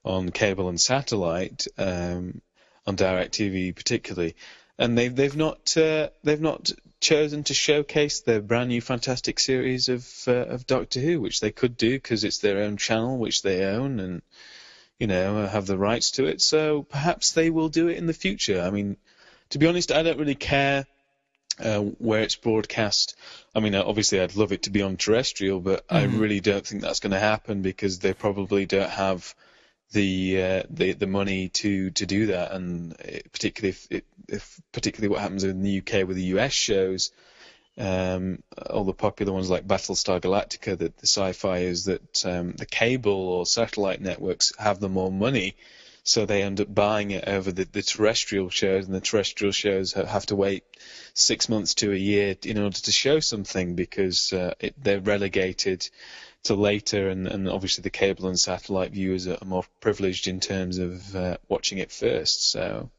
on 0.03 0.29
cable 0.29 0.69
and 0.69 0.79
satellite, 0.79 1.67
um, 1.77 2.41
on 2.85 2.95
DirecTV 2.97 3.75
particularly, 3.75 4.35
and 4.77 4.97
they've 4.97 5.15
they've 5.15 5.35
not 5.35 5.77
uh, 5.77 6.09
they've 6.23 6.41
not 6.41 6.71
chosen 6.99 7.43
to 7.43 7.53
showcase 7.53 8.21
their 8.21 8.41
brand 8.41 8.69
new 8.69 8.81
fantastic 8.81 9.39
series 9.39 9.89
of 9.89 10.07
uh, 10.27 10.31
of 10.31 10.67
Doctor 10.67 10.99
Who, 10.99 11.21
which 11.21 11.39
they 11.39 11.51
could 11.51 11.77
do 11.77 11.91
because 11.91 12.23
it's 12.23 12.39
their 12.39 12.63
own 12.63 12.77
channel, 12.77 13.17
which 13.17 13.41
they 13.41 13.63
own, 13.63 13.99
and 13.99 14.21
you 14.99 15.07
know 15.07 15.45
have 15.45 15.65
the 15.65 15.77
rights 15.77 16.11
to 16.11 16.25
it. 16.25 16.41
So 16.41 16.83
perhaps 16.83 17.31
they 17.31 17.49
will 17.49 17.69
do 17.69 17.87
it 17.87 17.97
in 17.97 18.05
the 18.05 18.13
future. 18.13 18.61
I 18.61 18.69
mean, 18.69 18.97
to 19.49 19.59
be 19.59 19.67
honest, 19.67 19.91
I 19.91 20.03
don't 20.03 20.19
really 20.19 20.35
care 20.35 20.85
uh, 21.59 21.79
where 21.79 22.21
it's 22.21 22.35
broadcast. 22.35 23.15
I 23.53 23.59
mean, 23.59 23.75
obviously, 23.75 24.19
I'd 24.19 24.35
love 24.35 24.51
it 24.51 24.63
to 24.63 24.69
be 24.69 24.81
on 24.81 24.97
terrestrial, 24.97 25.59
but 25.59 25.87
mm-hmm. 25.87 25.95
I 25.95 26.17
really 26.17 26.39
don't 26.39 26.65
think 26.65 26.81
that's 26.81 26.99
going 26.99 27.11
to 27.11 27.19
happen 27.19 27.61
because 27.61 27.99
they 27.99 28.13
probably 28.13 28.65
don't 28.65 28.89
have 28.89 29.35
the 29.91 30.41
uh, 30.41 30.63
the 30.69 30.93
the 30.93 31.07
money 31.07 31.49
to 31.49 31.91
to 31.91 32.05
do 32.05 32.27
that, 32.27 32.51
and 32.51 32.95
particularly 33.31 33.69
if, 33.69 33.87
it, 33.91 34.05
if 34.27 34.59
particularly 34.71 35.09
what 35.09 35.21
happens 35.21 35.43
in 35.43 35.61
the 35.61 35.79
UK 35.79 36.07
with 36.07 36.17
the 36.17 36.33
US 36.37 36.53
shows, 36.53 37.11
um, 37.77 38.43
all 38.69 38.83
the 38.83 38.93
popular 38.93 39.33
ones 39.33 39.49
like 39.49 39.67
Battlestar 39.67 40.21
Galactica, 40.21 40.77
that 40.77 40.97
the 40.97 41.07
sci-fi 41.07 41.59
is 41.59 41.85
that 41.85 42.25
um, 42.25 42.53
the 42.53 42.65
cable 42.65 43.11
or 43.11 43.45
satellite 43.45 44.01
networks 44.01 44.53
have 44.57 44.79
the 44.79 44.89
more 44.89 45.11
money, 45.11 45.55
so 46.03 46.25
they 46.25 46.43
end 46.43 46.59
up 46.59 46.73
buying 46.73 47.11
it 47.11 47.27
over 47.27 47.51
the, 47.51 47.63
the 47.63 47.81
terrestrial 47.81 48.49
shows, 48.49 48.85
and 48.85 48.93
the 48.93 49.01
terrestrial 49.01 49.51
shows 49.51 49.93
have 49.93 50.25
to 50.27 50.35
wait 50.35 50.63
six 51.13 51.49
months 51.49 51.75
to 51.75 51.91
a 51.91 51.95
year 51.95 52.35
in 52.43 52.57
order 52.57 52.77
to 52.77 52.91
show 52.91 53.19
something 53.19 53.75
because 53.75 54.33
uh, 54.33 54.53
it, 54.59 54.75
they're 54.77 54.99
relegated 54.99 55.89
to 56.43 56.55
later, 56.55 57.09
and, 57.09 57.27
and 57.27 57.49
obviously 57.49 57.81
the 57.81 57.89
cable 57.89 58.27
and 58.27 58.39
satellite 58.39 58.91
viewers 58.91 59.27
are 59.27 59.37
more 59.45 59.63
privileged 59.79 60.27
in 60.27 60.39
terms 60.39 60.77
of 60.77 61.15
uh, 61.15 61.37
watching 61.47 61.77
it 61.77 61.91
first. 61.91 62.51
So. 62.51 62.89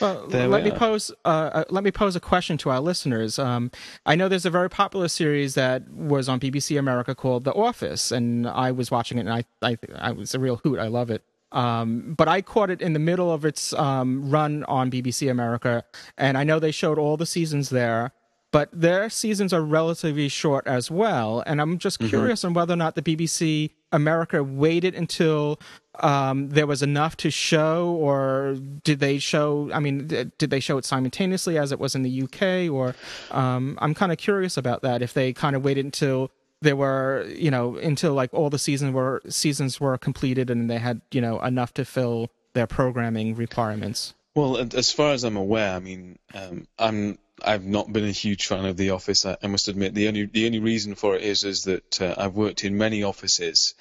Well, 0.00 0.26
let 0.28 0.64
we 0.64 0.70
me 0.70 0.76
pose 0.76 1.10
uh, 1.24 1.28
uh, 1.28 1.64
let 1.70 1.84
me 1.84 1.90
pose 1.90 2.14
a 2.16 2.20
question 2.20 2.56
to 2.58 2.70
our 2.70 2.80
listeners. 2.80 3.38
Um, 3.38 3.70
I 4.06 4.14
know 4.14 4.28
there's 4.28 4.46
a 4.46 4.50
very 4.50 4.70
popular 4.70 5.08
series 5.08 5.54
that 5.54 5.88
was 5.90 6.28
on 6.28 6.40
BBC 6.40 6.78
America 6.78 7.14
called 7.14 7.44
The 7.44 7.52
Office, 7.52 8.12
and 8.12 8.48
I 8.48 8.70
was 8.70 8.90
watching 8.90 9.18
it, 9.18 9.26
and 9.26 9.32
I 9.32 9.44
I, 9.62 9.76
I 9.96 10.12
was 10.12 10.34
a 10.34 10.38
real 10.38 10.56
hoot. 10.56 10.78
I 10.78 10.88
love 10.88 11.10
it. 11.10 11.22
Um, 11.50 12.14
but 12.16 12.28
I 12.28 12.42
caught 12.42 12.70
it 12.70 12.82
in 12.82 12.92
the 12.92 12.98
middle 12.98 13.32
of 13.32 13.44
its 13.44 13.72
um, 13.72 14.30
run 14.30 14.64
on 14.64 14.90
BBC 14.90 15.30
America, 15.30 15.84
and 16.16 16.36
I 16.36 16.44
know 16.44 16.58
they 16.58 16.70
showed 16.70 16.98
all 16.98 17.16
the 17.16 17.26
seasons 17.26 17.70
there 17.70 18.12
but 18.50 18.70
their 18.72 19.10
seasons 19.10 19.52
are 19.52 19.62
relatively 19.62 20.28
short 20.28 20.66
as 20.66 20.90
well. 20.90 21.42
And 21.46 21.60
I'm 21.60 21.78
just 21.78 21.98
mm-hmm. 21.98 22.08
curious 22.08 22.40
mm-hmm. 22.40 22.48
on 22.48 22.54
whether 22.54 22.72
or 22.72 22.76
not 22.76 22.94
the 22.94 23.02
BBC 23.02 23.72
America 23.92 24.42
waited 24.44 24.94
until 24.94 25.58
um, 26.00 26.50
there 26.50 26.66
was 26.66 26.82
enough 26.82 27.16
to 27.18 27.30
show, 27.30 27.96
or 28.00 28.56
did 28.84 29.00
they 29.00 29.18
show? 29.18 29.70
I 29.72 29.80
mean, 29.80 30.06
did 30.06 30.50
they 30.50 30.60
show 30.60 30.78
it 30.78 30.84
simultaneously 30.84 31.58
as 31.58 31.72
it 31.72 31.78
was 31.78 31.94
in 31.94 32.02
the 32.02 32.22
UK? 32.22 32.72
Or 32.72 32.94
um, 33.30 33.78
I'm 33.80 33.94
kind 33.94 34.12
of 34.12 34.18
curious 34.18 34.56
about 34.56 34.82
that. 34.82 35.02
If 35.02 35.12
they 35.14 35.32
kind 35.32 35.56
of 35.56 35.64
waited 35.64 35.84
until 35.84 36.30
there 36.60 36.76
were, 36.76 37.26
you 37.34 37.50
know, 37.50 37.76
until 37.76 38.14
like 38.14 38.32
all 38.32 38.50
the 38.50 38.58
seasons 38.58 38.92
were 38.92 39.22
seasons 39.28 39.80
were 39.80 39.96
completed 39.98 40.50
and 40.50 40.70
they 40.70 40.78
had, 40.78 41.00
you 41.10 41.20
know, 41.20 41.40
enough 41.40 41.74
to 41.74 41.84
fill 41.84 42.30
their 42.54 42.66
programming 42.66 43.34
requirements. 43.34 44.14
Well, 44.34 44.56
as 44.76 44.92
far 44.92 45.12
as 45.12 45.24
I'm 45.24 45.36
aware, 45.36 45.74
I 45.74 45.80
mean, 45.80 46.18
um, 46.32 46.66
I'm 46.78 47.18
I've 47.42 47.64
not 47.64 47.92
been 47.92 48.04
a 48.04 48.10
huge 48.12 48.46
fan 48.46 48.64
of 48.64 48.76
The 48.76 48.90
Office. 48.90 49.26
I, 49.26 49.36
I 49.42 49.46
must 49.46 49.68
admit 49.68 49.94
the 49.94 50.08
only 50.08 50.26
the 50.26 50.46
only 50.46 50.60
reason 50.60 50.94
for 50.94 51.16
it 51.16 51.22
is 51.22 51.44
is 51.44 51.64
that 51.64 52.00
uh, 52.00 52.14
I've 52.16 52.34
worked 52.34 52.64
in 52.64 52.78
many 52.78 53.02
offices, 53.02 53.74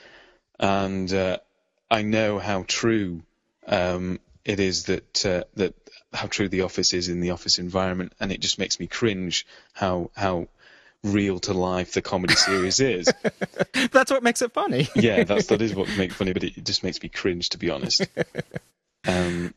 and 0.60 1.12
uh, 1.14 1.38
I 1.90 2.02
know 2.02 2.40
how 2.40 2.64
true 2.68 3.24
um, 3.68 4.20
it 4.46 4.60
is 4.60 4.86
that 4.86 5.26
uh, 5.26 5.44
that 5.56 5.76
how 6.14 6.28
true 6.28 6.50
The 6.50 6.62
Office 6.62 6.94
is 6.94 7.10
in 7.10 7.20
the 7.20 7.32
office 7.32 7.60
environment, 7.60 8.14
and 8.20 8.32
it 8.32 8.40
just 8.40 8.60
makes 8.60 8.80
me 8.80 8.88
cringe 8.88 9.46
how 9.74 10.12
how 10.16 10.48
real 11.04 11.40
to 11.40 11.54
life 11.54 11.94
the 11.94 12.02
comedy 12.02 12.36
series 12.36 12.80
is. 12.80 13.14
that's 13.92 14.12
what 14.12 14.24
makes 14.24 14.42
it 14.42 14.54
funny. 14.54 14.88
yeah, 14.96 15.24
that's 15.24 15.48
that 15.48 15.62
is 15.62 15.74
what 15.76 15.88
makes 15.98 16.14
it 16.14 16.18
funny, 16.18 16.34
but 16.34 16.44
it 16.44 16.64
just 16.64 16.84
makes 16.84 17.02
me 17.02 17.10
cringe 17.10 17.50
to 17.50 17.58
be 17.58 17.70
honest. 17.70 18.08
Um, 19.08 19.54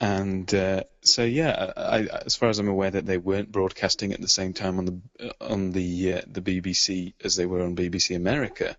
and 0.00 0.52
uh, 0.54 0.84
so 1.02 1.24
yeah, 1.24 1.72
I, 1.76 2.02
as 2.24 2.36
far 2.36 2.48
as 2.48 2.58
I'm 2.58 2.68
aware, 2.68 2.90
that 2.90 3.06
they 3.06 3.18
weren't 3.18 3.50
broadcasting 3.50 4.12
at 4.12 4.20
the 4.20 4.28
same 4.28 4.52
time 4.52 4.78
on 4.78 4.84
the 4.84 5.34
on 5.40 5.72
the 5.72 6.14
uh, 6.14 6.20
the 6.26 6.40
BBC 6.40 7.14
as 7.24 7.34
they 7.34 7.46
were 7.46 7.62
on 7.62 7.74
BBC 7.74 8.14
America. 8.14 8.76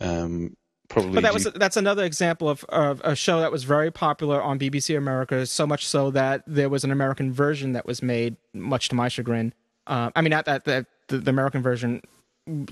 Um, 0.00 0.56
probably, 0.88 1.14
but 1.14 1.22
that 1.22 1.34
was 1.34 1.44
that's 1.44 1.76
another 1.76 2.04
example 2.04 2.48
of, 2.48 2.64
of 2.64 3.00
a 3.04 3.14
show 3.14 3.38
that 3.40 3.52
was 3.52 3.62
very 3.62 3.92
popular 3.92 4.42
on 4.42 4.58
BBC 4.58 4.96
America, 4.96 5.46
so 5.46 5.64
much 5.64 5.86
so 5.86 6.10
that 6.10 6.42
there 6.46 6.68
was 6.68 6.82
an 6.82 6.90
American 6.90 7.32
version 7.32 7.72
that 7.74 7.86
was 7.86 8.02
made, 8.02 8.36
much 8.52 8.88
to 8.88 8.96
my 8.96 9.06
chagrin. 9.06 9.54
Uh, 9.86 10.10
I 10.16 10.22
mean, 10.22 10.30
not 10.30 10.46
that 10.46 10.64
the, 10.64 10.86
the, 11.06 11.18
the 11.18 11.30
American 11.30 11.62
version 11.62 12.02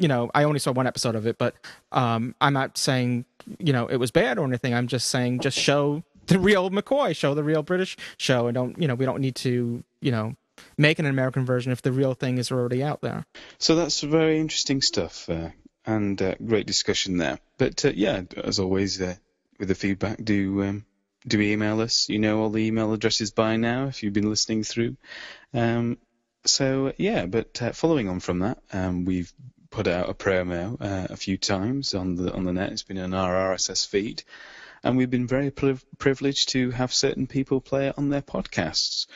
you 0.01 0.09
know, 0.09 0.31
I 0.35 0.45
only 0.45 0.59
saw 0.59 0.73
one 0.73 0.87
episode 0.87 1.15
of 1.15 1.27
it, 1.27 1.39
but 1.39 1.55
um, 1.93 2.35
I'm 2.41 2.53
not 2.53 2.79
saying 2.79 3.27
you 3.61 3.73
know 3.73 3.87
it 3.87 3.97
was 3.97 4.11
bad 4.11 4.39
or 4.39 4.45
anything. 4.45 4.75
I'm 4.75 4.89
just 4.89 5.09
saying 5.09 5.41
just 5.41 5.57
show 5.59 6.03
the 6.29 6.39
real 6.39 6.71
McCoy 6.71 7.15
show, 7.15 7.35
the 7.35 7.45
real 7.45 7.63
British 7.63 7.97
show, 8.17 8.47
and 8.47 8.55
don't 8.55 8.81
you 8.81 8.89
know 8.89 8.95
we 8.95 9.05
don't 9.05 9.21
need 9.21 9.37
to 9.37 9.83
you 10.01 10.11
know 10.11 10.35
make 10.79 10.99
an 10.99 11.07
American 11.07 11.45
version 11.45 11.73
if 11.73 11.83
the 11.83 11.93
real 11.93 12.15
thing 12.15 12.39
is 12.39 12.51
already 12.51 12.83
out 12.83 13.01
there. 13.01 13.25
So 13.59 13.77
that's 13.77 14.01
very 14.01 14.39
interesting 14.41 14.81
stuff 14.83 15.29
uh, 15.29 15.51
and 15.85 16.21
uh, 16.21 16.35
great 16.45 16.67
discussion 16.67 17.19
there. 17.19 17.39
But 17.59 17.85
uh, 17.85 17.93
yeah, 17.95 18.23
as 18.43 18.59
always, 18.59 19.01
uh, 19.01 19.15
with 19.59 19.69
the 19.69 19.75
feedback, 19.75 20.23
do 20.23 20.63
um, 20.63 20.85
do 21.27 21.41
email 21.41 21.81
us. 21.81 22.09
You 22.09 22.19
know 22.19 22.41
all 22.41 22.51
the 22.51 22.67
email 22.67 22.93
addresses 22.93 23.31
by 23.31 23.57
now 23.57 23.87
if 23.87 24.03
you've 24.03 24.13
been 24.13 24.31
listening 24.31 24.65
through. 24.65 24.97
Um, 25.55 25.99
so 26.45 26.93
yeah, 26.99 27.27
but 27.27 27.61
uh, 27.63 27.73
following 27.73 28.09
on 28.09 28.21
from 28.21 28.41
that, 28.41 28.59
um, 28.73 29.05
we've 29.05 29.33
put 29.71 29.87
out 29.87 30.09
a 30.09 30.15
promo 30.15 30.81
uh, 30.81 31.09
a 31.11 31.17
few 31.17 31.37
times 31.37 31.95
on 31.95 32.17
the 32.17 32.33
on 32.33 32.45
the 32.45 32.53
net. 32.53 32.73
It's 32.73 32.83
been 32.83 32.99
on 32.99 33.15
our 33.15 33.55
RSS 33.55 33.87
feed 33.87 34.23
and 34.87 34.97
we've 34.97 35.11
been 35.11 35.27
very 35.27 35.51
priv- 35.51 35.85
privileged 35.99 36.51
to 36.51 36.71
have 36.71 36.95
certain 36.95 37.27
people 37.27 37.61
play 37.61 37.89
it 37.89 37.99
on 37.99 38.09
their 38.09 38.23
podcasts. 38.23 39.09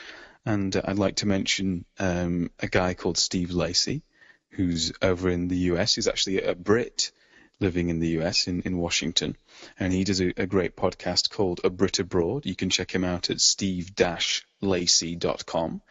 And 0.45 0.75
uh, 0.75 0.83
I'd 0.85 0.99
like 0.99 1.14
to 1.16 1.27
mention 1.27 1.85
um, 1.99 2.51
a 2.59 2.66
guy 2.66 2.95
called 2.95 3.18
Steve 3.18 3.53
Lacey, 3.53 4.03
who's 4.51 4.93
over 5.01 5.31
in 5.31 5.47
the 5.47 5.59
US. 5.73 5.95
He's 5.95 6.09
actually 6.09 6.43
a 6.43 6.57
Brit 6.57 7.12
living 7.61 7.89
in 7.89 8.01
the 8.01 8.18
US 8.21 8.49
in, 8.49 8.62
in 8.62 8.79
Washington, 8.79 9.37
and 9.79 9.93
he 9.93 10.03
does 10.03 10.21
a, 10.21 10.33
a 10.37 10.47
great 10.47 10.75
podcast 10.75 11.31
called 11.31 11.61
A 11.62 11.71
Brit 11.71 12.01
Abroad. 12.01 12.47
You 12.47 12.57
can 12.57 12.71
check 12.71 12.93
him 12.93 13.05
out 13.05 13.31
at 13.31 13.41
steve-lacey.com. 13.41 15.83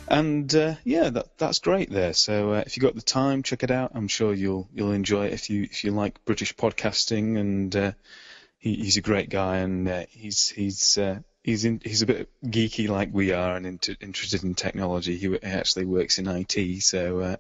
And 0.08 0.54
uh, 0.56 0.76
yeah, 0.84 1.10
that 1.10 1.38
that's 1.38 1.60
great 1.60 1.90
there. 1.90 2.14
So 2.14 2.54
uh, 2.54 2.64
if 2.66 2.78
you've 2.78 2.84
got 2.84 2.96
the 2.96 3.02
time, 3.02 3.44
check 3.44 3.64
it 3.64 3.72
out. 3.72 3.92
I'm 3.94 4.08
sure 4.08 4.34
you'll 4.34 4.70
you'll 4.74 4.94
enjoy 4.94 5.28
it 5.28 5.34
if 5.34 5.50
you 5.50 5.64
if 5.64 5.84
you 5.84 5.92
like 5.92 6.24
British 6.26 6.56
podcasting. 6.56 7.38
And 7.38 7.76
uh, 7.76 7.92
he, 8.58 8.76
he's 8.76 8.98
a 8.98 9.02
great 9.02 9.30
guy, 9.30 9.58
and 9.58 9.88
uh, 9.88 10.04
he's 10.10 10.50
he's 10.50 10.98
uh, 10.98 11.20
he's 11.44 11.66
in, 11.66 11.82
he's 11.84 12.02
a 12.02 12.06
bit 12.06 12.30
geeky 12.46 12.88
like 12.90 13.10
we 13.12 13.32
are, 13.34 13.56
and 13.56 13.66
into, 13.66 13.96
interested 14.00 14.44
in 14.44 14.56
technology. 14.56 15.18
He, 15.18 15.28
he 15.28 15.38
actually 15.44 15.86
works 15.86 16.20
in 16.20 16.28
IT, 16.28 16.84
so 16.84 17.20
uh, 17.20 17.36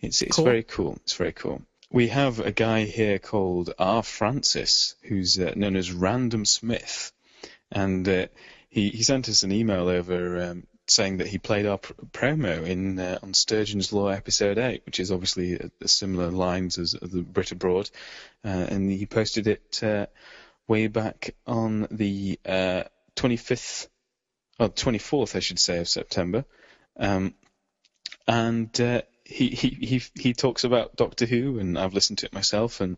it's 0.00 0.22
it's 0.22 0.36
Cool. 0.36 0.44
very 0.44 0.62
cool. 0.62 0.94
It's 1.02 1.14
very 1.14 1.32
cool. 1.32 1.62
We 1.90 2.08
have 2.08 2.40
a 2.40 2.52
guy 2.52 2.84
here 2.84 3.18
called 3.18 3.72
R. 3.78 4.02
Francis, 4.02 4.94
who's 5.02 5.38
uh, 5.38 5.52
known 5.56 5.76
as 5.76 5.90
Random 5.92 6.44
Smith, 6.44 7.12
and 7.70 8.08
uh, 8.08 8.26
he 8.68 8.90
he 8.90 9.02
sent 9.02 9.28
us 9.28 9.42
an 9.42 9.52
email 9.52 9.88
over 9.88 10.42
um, 10.42 10.66
saying 10.90 11.18
that 11.18 11.26
he 11.26 11.38
played 11.38 11.66
our 11.66 11.78
pr- 11.78 11.92
promo 12.12 12.66
in 12.66 12.98
uh, 12.98 13.18
on 13.22 13.34
Sturgeon's 13.34 13.92
Law 13.92 14.08
episode 14.08 14.58
eight, 14.58 14.82
which 14.86 15.00
is 15.00 15.10
obviously 15.10 15.54
a, 15.54 15.88
similar 15.88 16.30
lines 16.30 16.78
as, 16.78 16.92
the 16.92 17.22
Brit 17.22 17.52
Abroad, 17.52 17.90
uh, 18.44 18.48
and 18.48 18.90
he 18.90 19.06
posted 19.06 19.46
it 19.46 19.82
uh, 19.82 20.06
way 20.66 20.86
back 20.86 21.34
on 21.46 21.86
the 21.90 22.38
uh, 22.46 22.84
25th, 23.16 23.88
or 24.58 24.68
24th, 24.68 25.36
I 25.36 25.40
should 25.40 25.58
say, 25.58 25.78
of 25.78 25.88
September, 25.88 26.44
um, 26.98 27.34
and 28.26 28.80
uh, 28.80 29.02
he, 29.28 29.50
he 29.50 30.02
he 30.14 30.32
talks 30.32 30.64
about 30.64 30.96
Doctor 30.96 31.26
Who, 31.26 31.58
and 31.58 31.78
I've 31.78 31.92
listened 31.92 32.20
to 32.20 32.26
it 32.26 32.32
myself, 32.32 32.80
and 32.80 32.96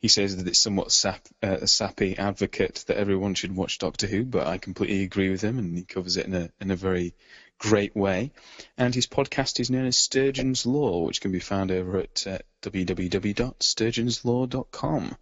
he 0.00 0.08
says 0.08 0.34
that 0.36 0.48
it's 0.48 0.58
somewhat 0.58 0.90
sap, 0.90 1.20
uh, 1.42 1.58
a 1.60 1.66
sappy 1.66 2.16
advocate 2.16 2.84
that 2.86 2.96
everyone 2.96 3.34
should 3.34 3.54
watch 3.54 3.76
Doctor 3.78 4.06
Who, 4.06 4.24
but 4.24 4.46
I 4.46 4.56
completely 4.56 5.02
agree 5.02 5.28
with 5.28 5.42
him, 5.42 5.58
and 5.58 5.76
he 5.76 5.84
covers 5.84 6.16
it 6.16 6.24
in 6.24 6.34
a 6.34 6.48
in 6.62 6.70
a 6.70 6.76
very 6.76 7.14
great 7.58 7.94
way. 7.94 8.32
And 8.78 8.94
his 8.94 9.06
podcast 9.06 9.60
is 9.60 9.70
known 9.70 9.84
as 9.84 9.98
Sturgeon's 9.98 10.64
Law, 10.64 11.04
which 11.04 11.20
can 11.20 11.30
be 11.30 11.40
found 11.40 11.70
over 11.70 11.98
at 11.98 12.26
uh, 12.26 12.38
www.sturgeonslaw.com. 12.62 15.16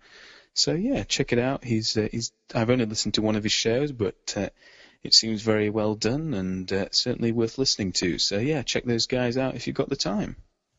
So 0.55 0.72
yeah, 0.72 1.02
check 1.02 1.32
it 1.32 1.40
out. 1.40 1.64
He's 1.64 1.96
uh, 1.96 2.07
he's 2.12 2.30
I've 2.55 2.70
only 2.70 2.86
listened 2.86 3.14
to 3.14 3.22
one 3.22 3.34
of 3.34 3.42
his 3.42 3.52
shows, 3.52 3.90
but 3.90 4.34
uh, 4.36 4.50
it 5.05 5.14
seems 5.14 5.42
very 5.42 5.70
well 5.70 5.94
done 5.94 6.34
and 6.34 6.72
uh, 6.72 6.86
certainly 6.90 7.30
worth 7.30 7.59
listening 7.59 7.92
to. 7.92 8.18
So 8.18 8.38
yeah, 8.38 8.62
check 8.62 8.84
those 8.84 9.07
guys 9.07 9.36
out 9.36 9.55
if 9.55 9.66
you've 9.66 9.76
got 9.76 9.88
the 9.90 9.96
time. 9.96 10.36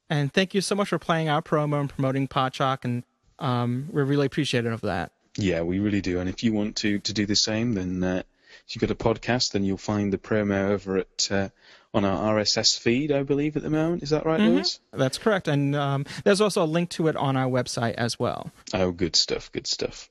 And 0.10 0.34
thank 0.34 0.54
you 0.54 0.62
so 0.62 0.76
much 0.76 0.90
for 0.90 1.00
playing 1.00 1.30
our 1.30 1.42
promo 1.42 1.80
and 1.80 1.90
promoting 1.90 2.28
Podshock, 2.28 2.80
and 2.84 3.04
um, 3.40 3.88
we're 3.92 4.04
really 4.04 4.26
appreciative 4.28 4.72
of 4.74 4.82
that. 4.82 5.12
Yeah, 5.38 5.62
we 5.62 5.80
really 5.80 6.02
do. 6.02 6.20
And 6.20 6.30
if 6.30 6.44
you 6.44 6.54
want 6.54 6.76
to, 6.78 7.00
to 7.00 7.14
do 7.14 7.26
the 7.26 7.36
same, 7.36 7.74
then 7.74 8.04
uh, 8.04 8.24
if 8.68 8.76
you've 8.76 8.82
got 8.82 8.92
a 8.92 8.96
podcast, 8.96 9.52
then 9.54 9.64
you'll 9.64 9.78
find 9.78 10.14
the 10.14 10.18
promo 10.18 10.70
over 10.70 10.98
at 11.00 11.28
uh, 11.32 11.50
on 11.94 12.06
our 12.06 12.36
RSS 12.36 12.78
feed, 12.80 13.12
I 13.12 13.24
believe, 13.24 13.58
at 13.58 13.64
the 13.64 13.70
moment. 13.70 14.04
Is 14.04 14.12
that 14.12 14.26
right, 14.26 14.40
Mhm. 14.40 14.48
Louis? 14.56 14.80
That's 14.94 15.18
correct. 15.18 15.48
And 15.48 15.76
um, 15.76 16.06
there's 16.24 16.40
also 16.42 16.64
a 16.64 16.66
link 16.66 16.90
to 16.92 17.08
it 17.08 17.16
on 17.16 17.36
our 17.36 17.50
website 17.50 17.96
as 17.96 18.20
well. 18.20 18.52
Oh, 18.74 18.92
good 18.92 19.16
stuff. 19.16 19.52
Good 19.52 19.66
stuff. 19.68 20.10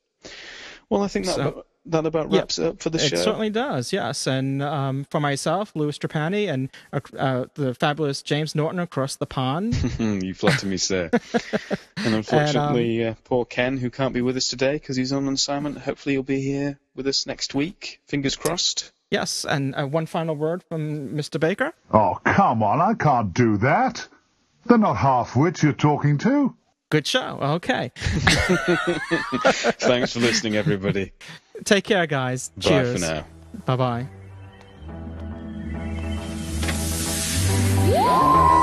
Well, 0.90 1.02
I 1.02 1.08
think 1.08 1.26
that 1.26 1.36
So- 1.36 1.64
that 1.86 2.06
about 2.06 2.30
Yeah, 2.30 2.40
wraps 2.40 2.58
it 2.58 2.66
up 2.66 2.82
for 2.82 2.90
the 2.90 2.98
it 2.98 3.08
show. 3.08 3.16
It 3.16 3.24
certainly 3.24 3.50
does, 3.50 3.92
yes. 3.92 4.26
And 4.26 4.62
um, 4.62 5.06
for 5.10 5.20
myself, 5.20 5.72
Louis 5.74 5.98
Trapani, 5.98 6.48
and 6.48 6.70
uh, 6.92 7.46
the 7.54 7.74
fabulous 7.74 8.22
James 8.22 8.54
Naughton 8.54 8.78
across 8.78 9.16
the 9.16 9.26
pond. 9.26 9.74
you 9.98 10.34
flatter 10.34 10.66
me, 10.66 10.76
sir. 10.76 11.10
and 11.96 12.14
unfortunately, 12.14 13.04
uh, 13.06 13.14
poor 13.24 13.44
Ken, 13.44 13.76
who 13.76 13.90
can't 13.90 14.14
be 14.14 14.22
with 14.22 14.36
us 14.36 14.48
today 14.48 14.74
because 14.74 14.96
he's 14.96 15.12
on 15.12 15.28
assignment. 15.28 15.78
Hopefully, 15.78 16.14
he'll 16.14 16.22
be 16.22 16.40
here 16.40 16.78
with 16.94 17.06
us 17.06 17.26
next 17.26 17.54
week. 17.54 18.00
Fingers 18.06 18.36
crossed. 18.36 18.92
yes, 19.10 19.44
and 19.44 19.74
uh, 19.74 19.86
one 19.86 20.06
final 20.06 20.34
word 20.34 20.62
from 20.68 21.10
Mr. 21.10 21.38
Baker. 21.38 21.72
Oh, 21.92 22.18
come 22.24 22.62
on, 22.62 22.80
I 22.80 22.94
can't 22.94 23.32
do 23.34 23.56
that. 23.58 24.06
They're 24.66 24.78
not 24.78 24.94
half-wits 24.96 25.62
you're 25.62 25.72
talking 25.74 26.18
to. 26.18 26.56
Good 26.94 27.08
show. 27.08 27.40
Okay. 27.42 27.90
Thanks 27.96 30.12
for 30.12 30.20
listening, 30.20 30.54
everybody. 30.54 31.10
Take 31.64 31.82
care, 31.82 32.06
guys. 32.06 32.50
Bye 32.50 32.62
Cheers. 32.62 32.94
for 32.94 33.00
now. 33.00 33.26
Bye 33.66 34.06
bye. 37.90 38.60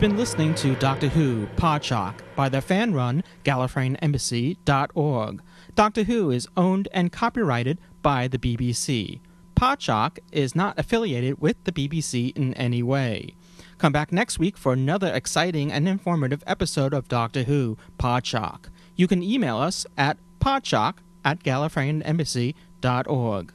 Been 0.00 0.16
listening 0.16 0.54
to 0.54 0.74
Doctor 0.76 1.08
Who 1.08 1.46
Podshock 1.56 2.14
by 2.34 2.48
the 2.48 2.62
fan 2.62 2.94
run 2.94 3.22
GallifreyanEmbassy.org. 3.44 5.42
Doctor 5.74 6.04
Who 6.04 6.30
is 6.30 6.48
owned 6.56 6.88
and 6.92 7.12
copyrighted 7.12 7.78
by 8.00 8.26
the 8.26 8.38
BBC. 8.38 9.20
Podshock 9.54 10.18
is 10.32 10.56
not 10.56 10.78
affiliated 10.78 11.42
with 11.42 11.62
the 11.64 11.72
BBC 11.72 12.34
in 12.34 12.54
any 12.54 12.82
way. 12.82 13.34
Come 13.76 13.92
back 13.92 14.10
next 14.10 14.38
week 14.38 14.56
for 14.56 14.72
another 14.72 15.12
exciting 15.12 15.70
and 15.70 15.86
informative 15.86 16.42
episode 16.46 16.94
of 16.94 17.08
Doctor 17.08 17.42
Who 17.42 17.76
Podshock. 17.98 18.70
You 18.96 19.06
can 19.06 19.22
email 19.22 19.58
us 19.58 19.84
at 19.98 20.16
podshock 20.40 20.94
at 21.26 21.42
GallifreyanEmbassy.org. 21.42 23.52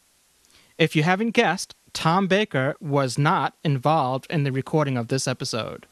If 0.77 0.95
you 0.95 1.01
haven't 1.01 1.31
guessed, 1.31 1.73
Tom 1.93 2.27
Baker 2.27 2.75
was 2.79 3.17
not 3.17 3.55
involved 3.63 4.27
in 4.29 4.43
the 4.43 4.51
recording 4.51 4.95
of 4.95 5.07
this 5.07 5.27
episode. 5.27 5.87